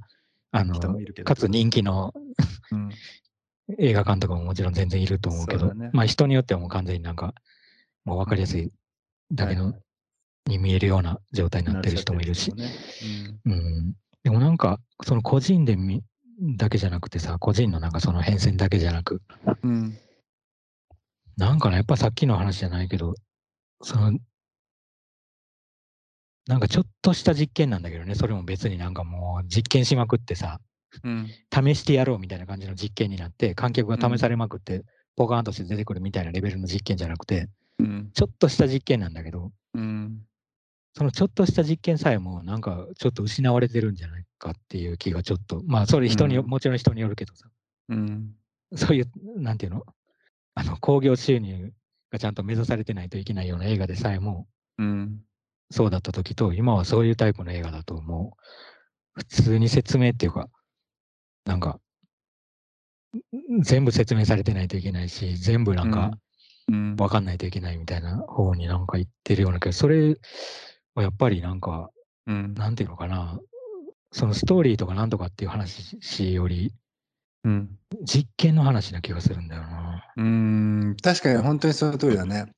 [0.51, 1.27] あの人もいるけど。
[1.27, 2.13] かつ人気の
[2.73, 2.91] うん。
[3.79, 5.91] 映画監督ももちろん全然いると思うけど、ね。
[5.93, 7.35] まあ人によってはもう完全になんか、
[8.05, 8.73] もう分かりやすい
[9.31, 9.75] だけの、
[10.47, 13.39] に見えるような状態になってる人もいるし、る人もね。
[13.45, 16.03] うん、でもなんか、その個人で見
[16.57, 19.21] だけじゃなくてさ、個人のなんかその変遷だけじゃなく、
[19.63, 19.71] うん。
[19.71, 19.99] うん
[21.39, 23.15] なんかね、やっぱさっきの話じゃないけど、
[23.81, 24.19] その、
[26.49, 30.61] なんかちょっとした実験なんだけどね、それも別になんかもう実験しまくってさ、
[31.05, 31.29] うん。
[31.53, 34.83] 試してやろうみたいな感じの実験になって、観客が試されまくって、
[35.15, 38.11] ポカーンとして出てくるみたいなレベルの実験じゃなくて、うん。
[38.15, 40.23] ちょっとした実験なんだけど、うん。
[40.97, 47.47] そのちょっとした実験さえも、なんかちょっと失われてるんじゃないかっていう気がちょっと、まあそれ人にもちろん人によるけどさ、
[47.91, 48.33] うん。
[48.75, 49.85] そういう、なんていうの、
[50.55, 51.75] あの、興行収入
[52.11, 54.49] がちゃんと目指されてないといけないような映画でさえも、
[54.79, 55.21] うん
[55.71, 58.37] そうだった時と、今はそういうタイプの映画だと、も
[59.17, 60.49] う、普通に説明っていうか、
[61.45, 61.79] なんか、
[63.63, 66.13] 全部説明されてないといけないし、全部なんか、
[66.71, 66.97] うん。
[66.97, 70.19] 分かんないといけないみたいな方になんか言ってるような気がそれ
[70.95, 71.91] はやっぱりなんか、
[72.27, 72.55] うん。
[72.55, 73.39] なんていうのかな、
[74.13, 76.73] そのストーリーとかなんとかっていう話より、
[77.45, 77.79] うん。
[78.05, 80.05] 実験の話な気がするんだよな。
[80.17, 82.53] うーん、確かに本当にその通りだね。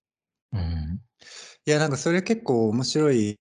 [0.53, 1.01] うん。
[1.67, 3.39] いや、なんかそれ結構面白い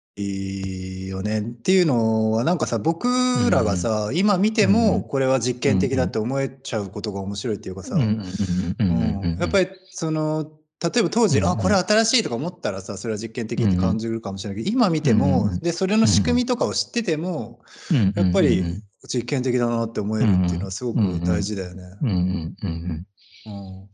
[1.07, 3.07] よねっていうのは、なんかさ、僕
[3.51, 17.61] らがさ、今見てもんこれは実験的だって思えちゃうことが面白いっていうかさ、やっぱりその、例えば当時、あ、これ新しいとか思ったらさ、それは実験的って感じるかもしれないけど、今見てうんもうん、で、それの仕組みとかを知ってても、
[17.91, 18.63] うんやっぱり
[19.07, 21.83] 実験的だなって思えるっていうのはすごく大事だよね。
[22.01, 23.05] うんうんうんうん。
[23.45, 23.89] うん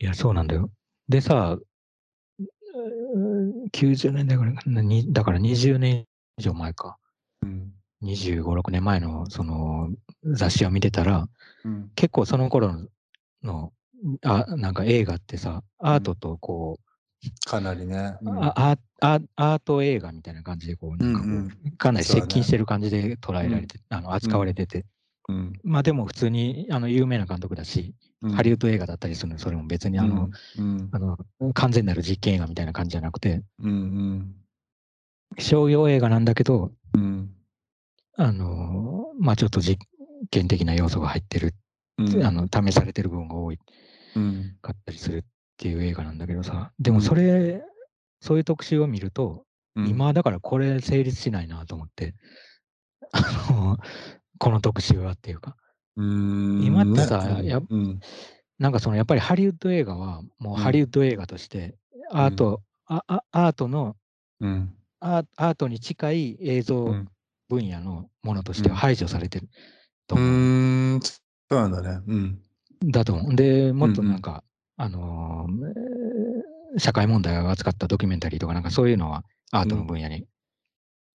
[0.00, 0.70] いや、そうなんだよ。
[1.08, 1.58] でさ、
[3.72, 4.54] 90年代ぐらい
[5.12, 6.98] だから20年以上前か。
[7.42, 7.72] うん。
[8.02, 9.90] 25、6年前のその
[10.24, 11.28] 雑誌を見てたら、
[11.64, 11.90] うん。
[11.94, 12.86] 結構その頃
[13.42, 13.72] の、
[14.24, 16.78] あなんか映画ってさ、アートとこ
[17.44, 18.16] かなりね。
[18.22, 24.86] う、あアアアート映画みたいな感じでこう、なんかこううんかなり接近してる感じで捉えられて、あの扱われてて、
[25.28, 25.52] うん。
[25.64, 30.88] まあでも普通にあの有名な監督だし、うんハリウッド映画だったりするのそれも別にあの、うん。
[30.92, 31.18] あの
[31.54, 34.34] 完全なる実験映画みたいな感じじゃなくて、うん
[35.38, 37.30] 商業映画なんだけど、うん。
[38.16, 39.80] あのまあちょっと実
[40.30, 41.54] 験的な要素が入ってる、
[41.98, 42.24] うん。
[42.24, 43.58] あの試されてる部分が多い。
[44.16, 44.56] うん。
[44.62, 45.22] かったりするっ
[45.56, 47.62] ていう映画なんだけどさ、でもそれ、
[48.20, 49.44] そういう特集を見ると、
[49.76, 49.88] うん。
[49.88, 52.14] 今だからこれ成立しないなと思って、
[53.12, 53.78] あの
[54.38, 55.67] この特集はっていうか、うん
[56.00, 58.00] 今ってさねやうん。
[58.58, 60.56] なんかそのやっぱりハリウッド映画はもううん。
[60.56, 61.76] ハリウッド映画として、
[62.10, 63.96] アート、ああアートの
[64.40, 64.74] うん。
[65.00, 67.08] アーアートに近い映像うん
[67.48, 68.80] 分野のものとしてはうん。
[68.80, 69.48] 排除されてる
[70.06, 70.30] とう思う。
[70.30, 71.00] ーん。
[71.00, 71.18] そ
[71.50, 72.02] うなんだね。
[72.06, 72.42] うん。
[72.84, 73.34] だと思う。
[73.34, 74.44] で、もっとなんか、
[74.76, 75.48] あの
[76.76, 80.26] 社会問題を扱ったドキュメンタリーとかなんかそういうのはアートの分野に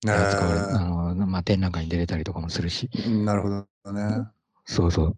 [0.04, 3.26] 扱われ、あのーまあ、展覧会に出れたりとかもするし、うん。
[3.26, 4.28] なるほどね。
[4.66, 5.18] そうそう。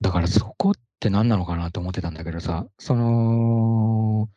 [0.00, 4.28] だからそこって何なのかなと思ってたんだけどさ、その、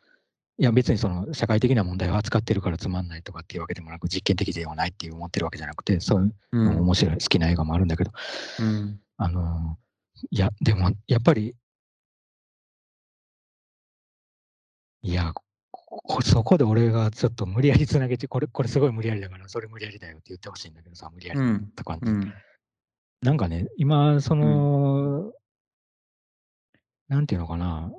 [0.58, 8.12] いや別にその社会的な問題を扱ってるからつまんないとかっていうわけでもなく実験的ではないっていう思ってるわけじゃなくて、そういううのも面白い、好きな映画もあるんだけど、
[8.60, 9.00] うん。
[9.16, 9.90] あのー
[10.30, 11.56] いや、でもやっぱり、
[15.02, 15.32] いや、
[16.22, 21.70] そこで俺がちょっと無理やりつなげて、これ、これすごい無理やりだから、それ無理やりだよって言ってほしいんだけどさ、無理やりうん。
[21.74, 22.34] とか、うん
[23.22, 25.32] なんかね、今、その、
[27.08, 27.92] なんていうのかな、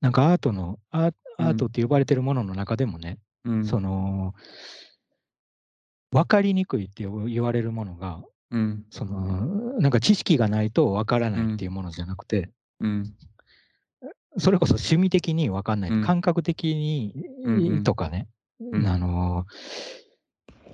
[0.00, 3.64] なんかアートの、アーアートって呼ばれてるものの中でもね、うん。
[3.64, 4.34] その、
[6.10, 8.84] 分かりにくいって言われるものが、うん。
[8.90, 12.50] その、なんか知識がないと分からないっていうものじゃなくて、
[12.80, 13.14] うん。
[14.38, 16.04] それこそ趣味的に分かんない、うん。
[16.04, 17.14] 感覚的に、
[17.44, 18.28] うんうんとかね、
[18.60, 18.86] うん。
[18.86, 19.44] あの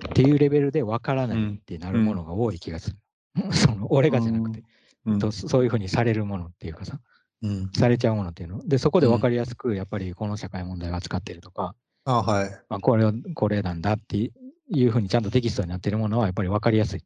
[0.09, 2.97] っていうレベルで分からないってなるものが多い気がする。
[3.51, 4.63] その俺がじゃなくて、
[5.05, 5.19] うん。
[5.19, 6.99] とそういうふうにされるものっていうかさ、
[7.41, 7.71] うん。
[7.73, 8.67] されちゃうものっていうの。
[8.67, 11.75] で、そこで分かりやすく、やっぱりこの社会問題を扱ってるとか、
[12.05, 12.49] あはい。
[12.69, 17.03] まあ、これをこれなんだっていうふうにちゃんとテキストになってるものはやっぱり分かりやすい。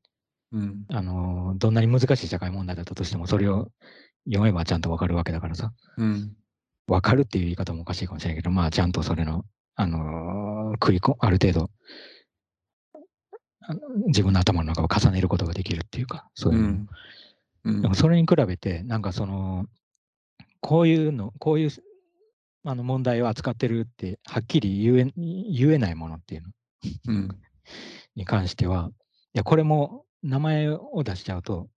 [0.51, 0.85] うん。
[0.89, 3.69] あのどんなに難しい社会問題だったとしても、それを
[4.25, 5.73] 読めばちゃんと分かるわけだからさ。
[5.97, 6.35] うん。
[6.87, 9.45] 分かるっていう言い方もおかしいかもしれないけど、まあ、ちゃんとそれの、
[9.75, 11.69] あのー食いこ、ある程度、
[14.07, 16.67] 自分の頭の中を重ねることができるっていうか、そういうの。
[16.67, 16.87] うん。
[17.65, 17.81] うん。
[17.81, 19.65] でもそれに比べて、なんかその、
[20.59, 21.69] こういうの、こういう
[22.65, 26.49] あの問題を扱ってるって、はっきり言え言えないものっていうの。
[27.07, 27.29] うん。
[28.15, 28.89] に関しては、
[29.33, 31.69] いや、これも名前を出しちゃうと、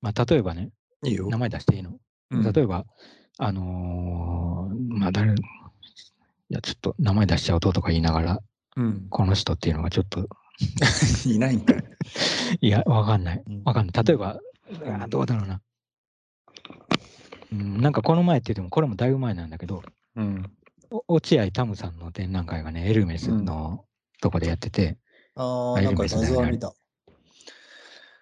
[0.00, 0.70] まあ、例えばね、
[1.04, 1.28] いいよ。
[1.28, 1.38] 名。
[1.38, 1.98] 前出していいの？
[2.30, 2.52] うん。
[2.52, 2.84] 例えば、
[3.38, 5.34] あのーまあ、誰、い
[6.48, 8.40] や、ちょっと名前出しちゃうととか言いながら、
[8.76, 9.06] うん。
[9.10, 10.28] この人っていうのがちょっと、
[11.26, 11.84] いないんかい。
[12.60, 13.62] いや、わかんないうん。
[13.64, 14.04] わかんない。
[14.04, 15.60] 例えば、あーどうだろうな。
[17.52, 19.82] うん、なんかこの前って言っても、これもだいぶ前なんだけど、
[20.16, 20.50] うん
[20.88, 23.84] お落合タムさんの展覧会がね、エルメスの
[24.20, 24.98] とこでやってて、
[25.34, 26.72] ああ、あなんか画像は見た。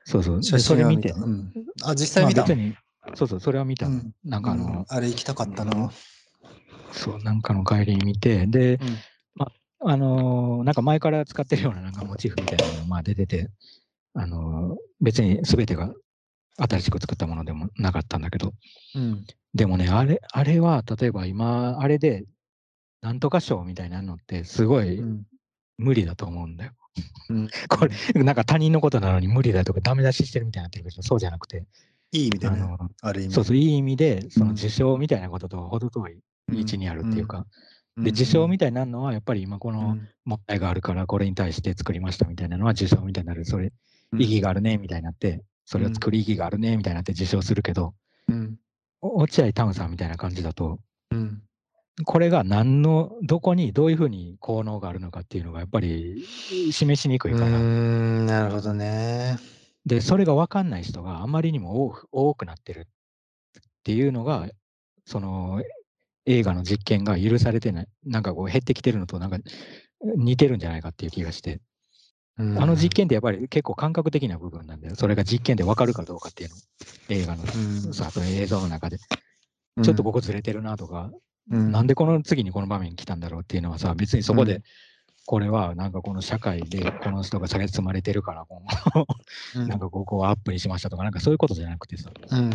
[0.04, 2.42] そうそう、で写それ見て真は見た。、うんあ、実際まあ見た。
[2.44, 2.74] 別に、
[3.14, 3.86] そうそう、それは見た。
[3.86, 5.90] うんなんかあの、うんあれ行きたかったな。
[6.92, 8.98] そう、なんかの帰りに見て、で、うん
[9.86, 13.50] あのーなんか前から使ってるようななんかモチーフみたいなのがまあ出てて、
[14.14, 15.92] あのー別に全てが
[16.56, 18.52] 新しく作ったものでもなかったんだけど、
[18.94, 19.24] うん。
[19.54, 22.24] でもね、あれ、あれは例えば今、あれで、
[23.02, 25.26] なんとか賞みたいなのってすごいうん。
[25.76, 26.72] 無理だと思うんだよ。
[27.30, 27.48] うん。
[27.68, 31.66] これ、なんか他人のことなのに無理だとかダメ出ししてるみたいになってるけど、そうじゃなくて、
[32.12, 33.34] いい意味でね、あの、ある意味。
[33.34, 34.52] そうそう、いい意味で、そのうん。
[34.52, 36.56] 受賞みたいなことと程遠いうん。
[36.56, 37.44] 位置にあるっていうか、うん
[37.96, 40.08] で、受賞みたいになるのは、やっぱり今このうん。
[40.24, 43.44] 問題があるから、これに対して作りましたみたいなのは受賞みたいになる。
[43.44, 43.72] それ、
[44.12, 44.22] うん。
[44.22, 47.94] 意義があるね、みたいになって、それを作る意義があるね、みたいになって受賞するけど、
[48.28, 48.56] うん。
[49.00, 50.78] お落合タウンさんみたいな感じだと、
[51.10, 51.42] うん。
[52.04, 56.24] これが何の、どこに、どういうふうに効能があるのかっていうのが、やっぱり
[56.72, 59.38] 示しにくいから、ん、なるほどね。
[59.86, 64.48] で、それが分かんない人があまりにも多く多くなってるっていうのが、
[65.04, 65.62] その
[66.26, 69.38] 映画の実験が許されてない、なんかこう減ってきてるのとなんか
[70.00, 71.60] 似てるんじゃないかっていう気がして、
[72.36, 74.96] あの実験ってやっぱり結構感覚的な部分なんだよ。
[74.96, 76.56] それが実験で分かるかどうかっていうの。
[77.08, 77.94] 映画の、うん。
[77.94, 78.98] さ、その映像の中で。
[79.76, 79.84] うん。
[79.84, 81.12] ちょっとここずれてるなとか、
[81.50, 81.70] うん。
[81.70, 84.48] なんでこの次にこの場面に来たんだろうっていうのはさ、別にそこうん。
[84.48, 84.62] で、
[85.26, 88.62] これはなんかこの社会でこの人が下げ積まれてるから、こ
[89.54, 89.68] ううん。
[89.68, 92.50] なんかここをアップにしましたとか、なんかそういうことじゃなくてさ、うん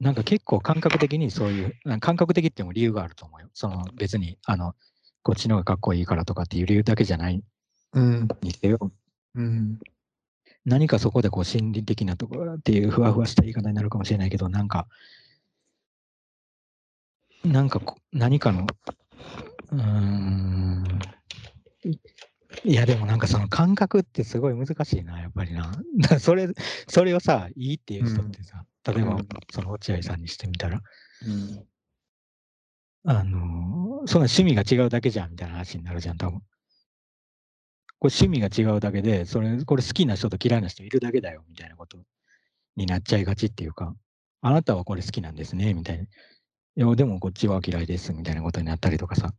[0.00, 3.48] なんか結構感覚的にそういう、感覚的っても理由があると思うよ。
[3.54, 4.74] その別に、あの、
[5.22, 7.42] こっちの方がかっこいいからとかっていう理由だけじゃない。
[7.92, 8.28] うん。
[8.42, 8.92] にせよ、
[9.34, 9.78] うん。
[10.64, 14.88] 何かそこでこう心理的なところっていうふわふわした言い方になるかもしれないけど、なんか、
[17.44, 18.66] なんかこ何かの、
[19.72, 20.98] うーん、
[21.84, 21.98] い
[22.64, 25.70] いやでもなんかその感覚ってすごい難しいな、やっぱりな。
[26.18, 26.48] それ、
[26.88, 30.80] それをさ、いいっていう人ってさ、例えばうんその落合さんにしてみたら、
[31.26, 31.66] うん
[33.06, 36.40] あのーその趣味が違うだけじゃんみたいな話になるじゃん、多分。
[37.98, 41.96] これ趣味が違うだけで、それ、これ好きな人と嫌いな人いるだけだよ、みたいなこと
[42.76, 43.94] になっちゃいがちっていうか、
[44.42, 46.04] あなたはこれ好きなんですね、みたいな。
[46.04, 46.06] い
[46.76, 49.32] や、でもこっちは嫌いです、みたいなことになったりとかさ。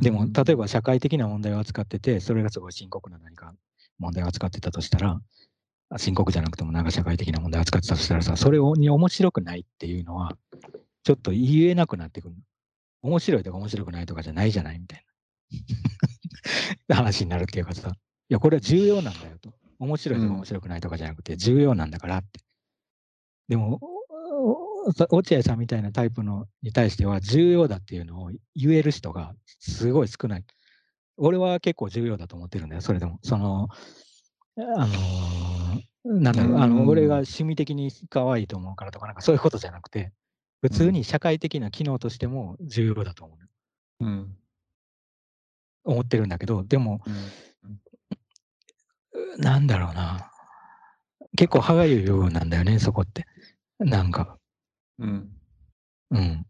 [0.00, 3.54] でも、例えば社会的な問題を扱ってて、それがすごい深刻な何か
[3.98, 5.20] 問題を扱ってたとしたら、あ
[5.98, 10.36] 深刻じゃなくてもなんか社会的な問題を扱ってたとしたらさ、それをに面白くないっていうのは、
[11.04, 12.40] ちょっと言えなくなってくるの。
[13.02, 15.04] 面白いとか面白くないとかじゃないじゃないみたい
[16.88, 17.92] な 話になるっていうかさ、い
[18.28, 19.52] や、これは重要なんだよと。
[19.78, 22.40] 面白いとか面白くないとかじゃなくて、重要なんだからって。
[23.48, 23.80] でも、
[25.10, 30.44] 落合さんみたいなタイプのに対しては重要だっていうのを言える人がすごい少ない。
[31.16, 33.18] 俺は結構重要だと思ってるんだよ、それでも。
[33.22, 33.68] その、
[34.58, 40.12] あのーなんだろう、あうんの、俺が趣味的に可愛いと思うからとか、なんかそういうことじゃなくて、
[40.62, 43.36] 普通に社会的な機能としても重要だと思
[44.00, 44.06] う。
[44.06, 44.36] うん
[45.84, 47.30] 思ってるんだけど、でも、うん
[49.38, 50.30] なんだろうな。
[51.36, 53.26] 結構歯がゆい部分なんだよね、そこって。
[53.78, 54.38] なんか、
[54.98, 55.30] うん
[56.10, 56.46] うん。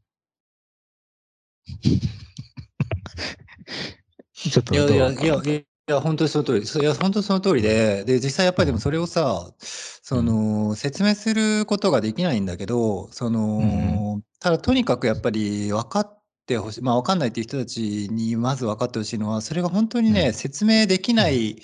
[4.33, 6.61] ちょっといやいやいやいや本当にその通り。
[6.61, 20.33] ですいや本当にその通りでで実際やっぱりでもそれをさその説明することができないんだけどそのただとにかくやっぱり分かってほしいまあ分かんないっていう人たちにまず分かってほしいのはそれが本当にね、うん。
[20.33, 21.57] 説明できない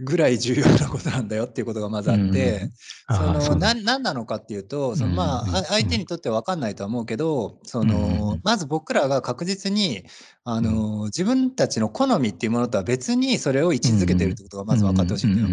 [0.00, 2.68] ぐらい重要なことなんだよっていうことがまずあって、
[3.06, 8.40] あそのーそうだな何なのかっていうとそのうんまあ相手にとっては分かんないとは思うけどその、うんうん。
[8.42, 10.04] まず僕らが確実に
[10.48, 15.48] あの、自分たちの好みっていうものとは別にそれを位置づけてるってことがまず分かってほしいんだよ。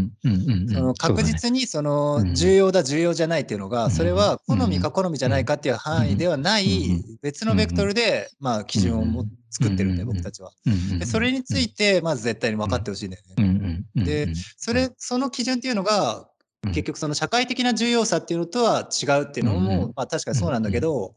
[0.71, 2.35] その確実にそのうん。
[2.35, 3.91] 重要だ重要じゃないっていうのがうん。
[3.91, 10.51] それは好みうんか好みじゃないかっていう範囲ではなうんい別のベクトルでまあ基準をも作ってるんだようん僕たちは。
[10.99, 13.83] でそれについてまず絶対に分かってほしいんだよね。
[13.95, 16.27] でうんそれその基準っていうのが
[16.63, 16.71] うん。
[16.71, 21.13] 結局その社会的な重要さっていうのとは違うっていうのもんまあ確かにそうなんだけどうん。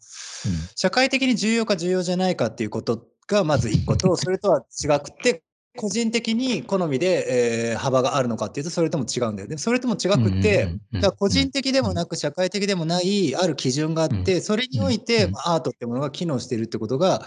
[0.77, 5.43] 社会的に重要か重要じゃないかっていうことがまず一個とそれとは違くて
[5.77, 9.59] 個人的に好みで、えー幅があるのかっていうとそれとも違うんだよね。
[9.59, 10.69] それとも違くて
[11.01, 17.27] だ個人的でもなく社会的でもないある基準があってそれにおいてうんまあアートってものが機能しているってことが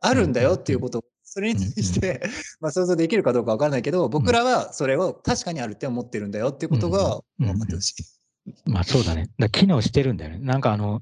[0.00, 2.22] あるんだよっていうことそれに対して
[2.60, 7.94] まあ想像できるかどうかわからないけど僕らはそれを確かにあるって思ってるんだよっていうことがうん分かってほしい。
[8.66, 9.30] まあそうだね。
[9.38, 10.38] だ機能してるんだよね。
[10.38, 11.00] なんかあの、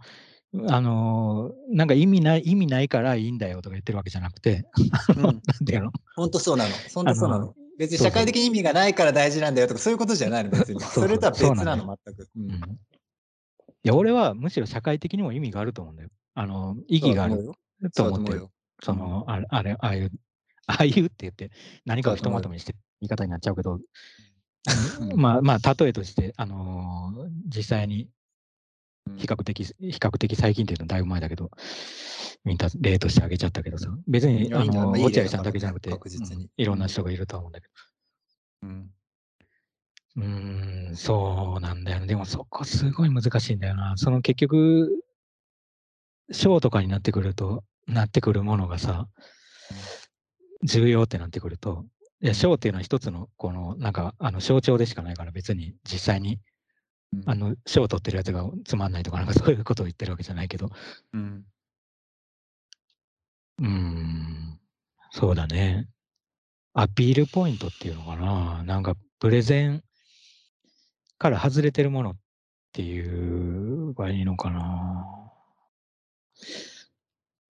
[0.69, 4.65] あのーなんか意味ない、意味ないからいいんだよとか言ってるわけじゃなくて、
[5.16, 5.93] うん なんていうの？
[6.16, 6.70] 本当そうなの。
[6.95, 7.55] 本当そうなあのの。
[7.79, 10.81] 別に社会的に意味がないから大事なんだよとかそういうことじゃないの別に。
[10.81, 12.23] それとは別なの全く。
[12.25, 12.27] い
[13.85, 16.09] や、俺はむしろ社会的にも意味があると思うんだよ。
[16.35, 17.55] あの、意義があるよ。
[17.95, 18.39] と思ってる。
[18.39, 18.51] よ。
[18.83, 20.11] その、あれ、あれ、ああいう、
[20.66, 21.51] ああいうって言って、
[21.85, 23.81] 何かをひとまとめにして言い方になっちゃうけど、
[25.01, 28.09] うんまあまあ、例えとして、あのー実際に
[29.17, 31.51] 比較的、比較的最近っていうのはだいぶ前だけど、
[32.45, 37.73] みんな例として挙げちゃったけどさ、別いに、あの、落合さんだけじゃなくて、確実にうんいろんな人がいるとは思うんだけど、
[38.63, 38.91] うん
[40.17, 42.07] うーん、そうなんだよね。
[42.07, 43.97] でもそこすごい難しいんだよな。
[43.97, 44.91] その結局
[46.33, 49.09] 賞とかになってくるとなってくるものがさ
[50.65, 51.87] 重要ってなってくると、
[52.21, 56.39] いや、賞っていうのは一つのこのなんかあの象徴でしかないから別に実際にうん。
[57.27, 60.71] あの賞を取ってるやつがつまんないとかなんかそういうことを言ってるわけじゃないけど。
[61.15, 61.45] うん。
[63.59, 64.61] うーん、
[65.11, 65.89] そうだね。
[66.75, 69.83] アピールポイントっていうのかな、なんかプレゼン
[71.19, 72.17] から外れてるものっ
[72.73, 75.07] ていうがいいのかな。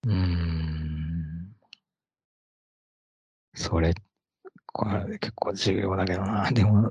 [0.03, 1.57] うーん。
[3.55, 3.93] それ、
[4.67, 6.51] これ結構重要だけどな。
[6.51, 6.89] でも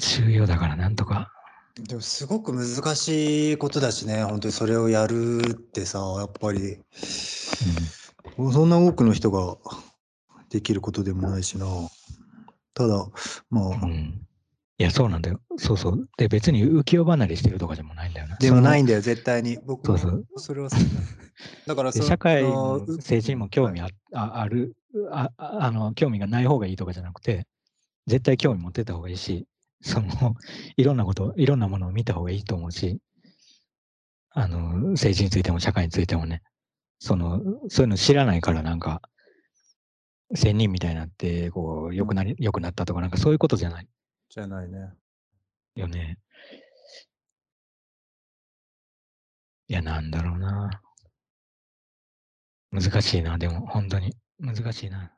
[0.00, 1.30] 重要だからなんとか。
[1.78, 6.78] でもすごく難しいことだしね、ほんとにそれをやるってさ、やっぱり。
[8.36, 9.56] もうそんな多くの人が
[10.50, 11.66] できることでもないしな。
[12.74, 13.06] ただ、
[13.50, 13.64] まあ。
[13.68, 14.26] うん。
[14.78, 15.40] いや、そうなんだよ。
[15.58, 16.08] そうそう。
[16.16, 18.36] で、別に浮世離れしてるとかでもないんだよな。
[18.36, 19.58] でもないんだだよ、絶対に。
[19.64, 20.24] 僕もそうそう。
[20.36, 20.86] それはそうだ。
[21.66, 24.74] だから社会のも政治にも興味ああある
[25.10, 27.46] あああの、興味がない方がいいとかじゃなくて、
[28.06, 29.46] 絶対興味持ってた方がいいし、
[29.82, 30.34] その、
[30.76, 32.98] いろんなこと、いろんなものを見た方がいいと思うし、
[34.30, 34.58] あの、
[34.92, 36.42] 政治についても社会についてもね、
[36.98, 39.02] その、そういうの知らないからなんか、
[40.34, 43.88] 仙人みたいになって、こう、良くなり良くなったとか、なんかそういうことじゃない
[44.28, 44.92] じゃないね。
[45.74, 46.18] よね。
[49.68, 50.82] いや、なんだろうな。
[52.72, 54.16] 難しいな、でも、ほんとに。
[54.38, 55.12] 難しいな。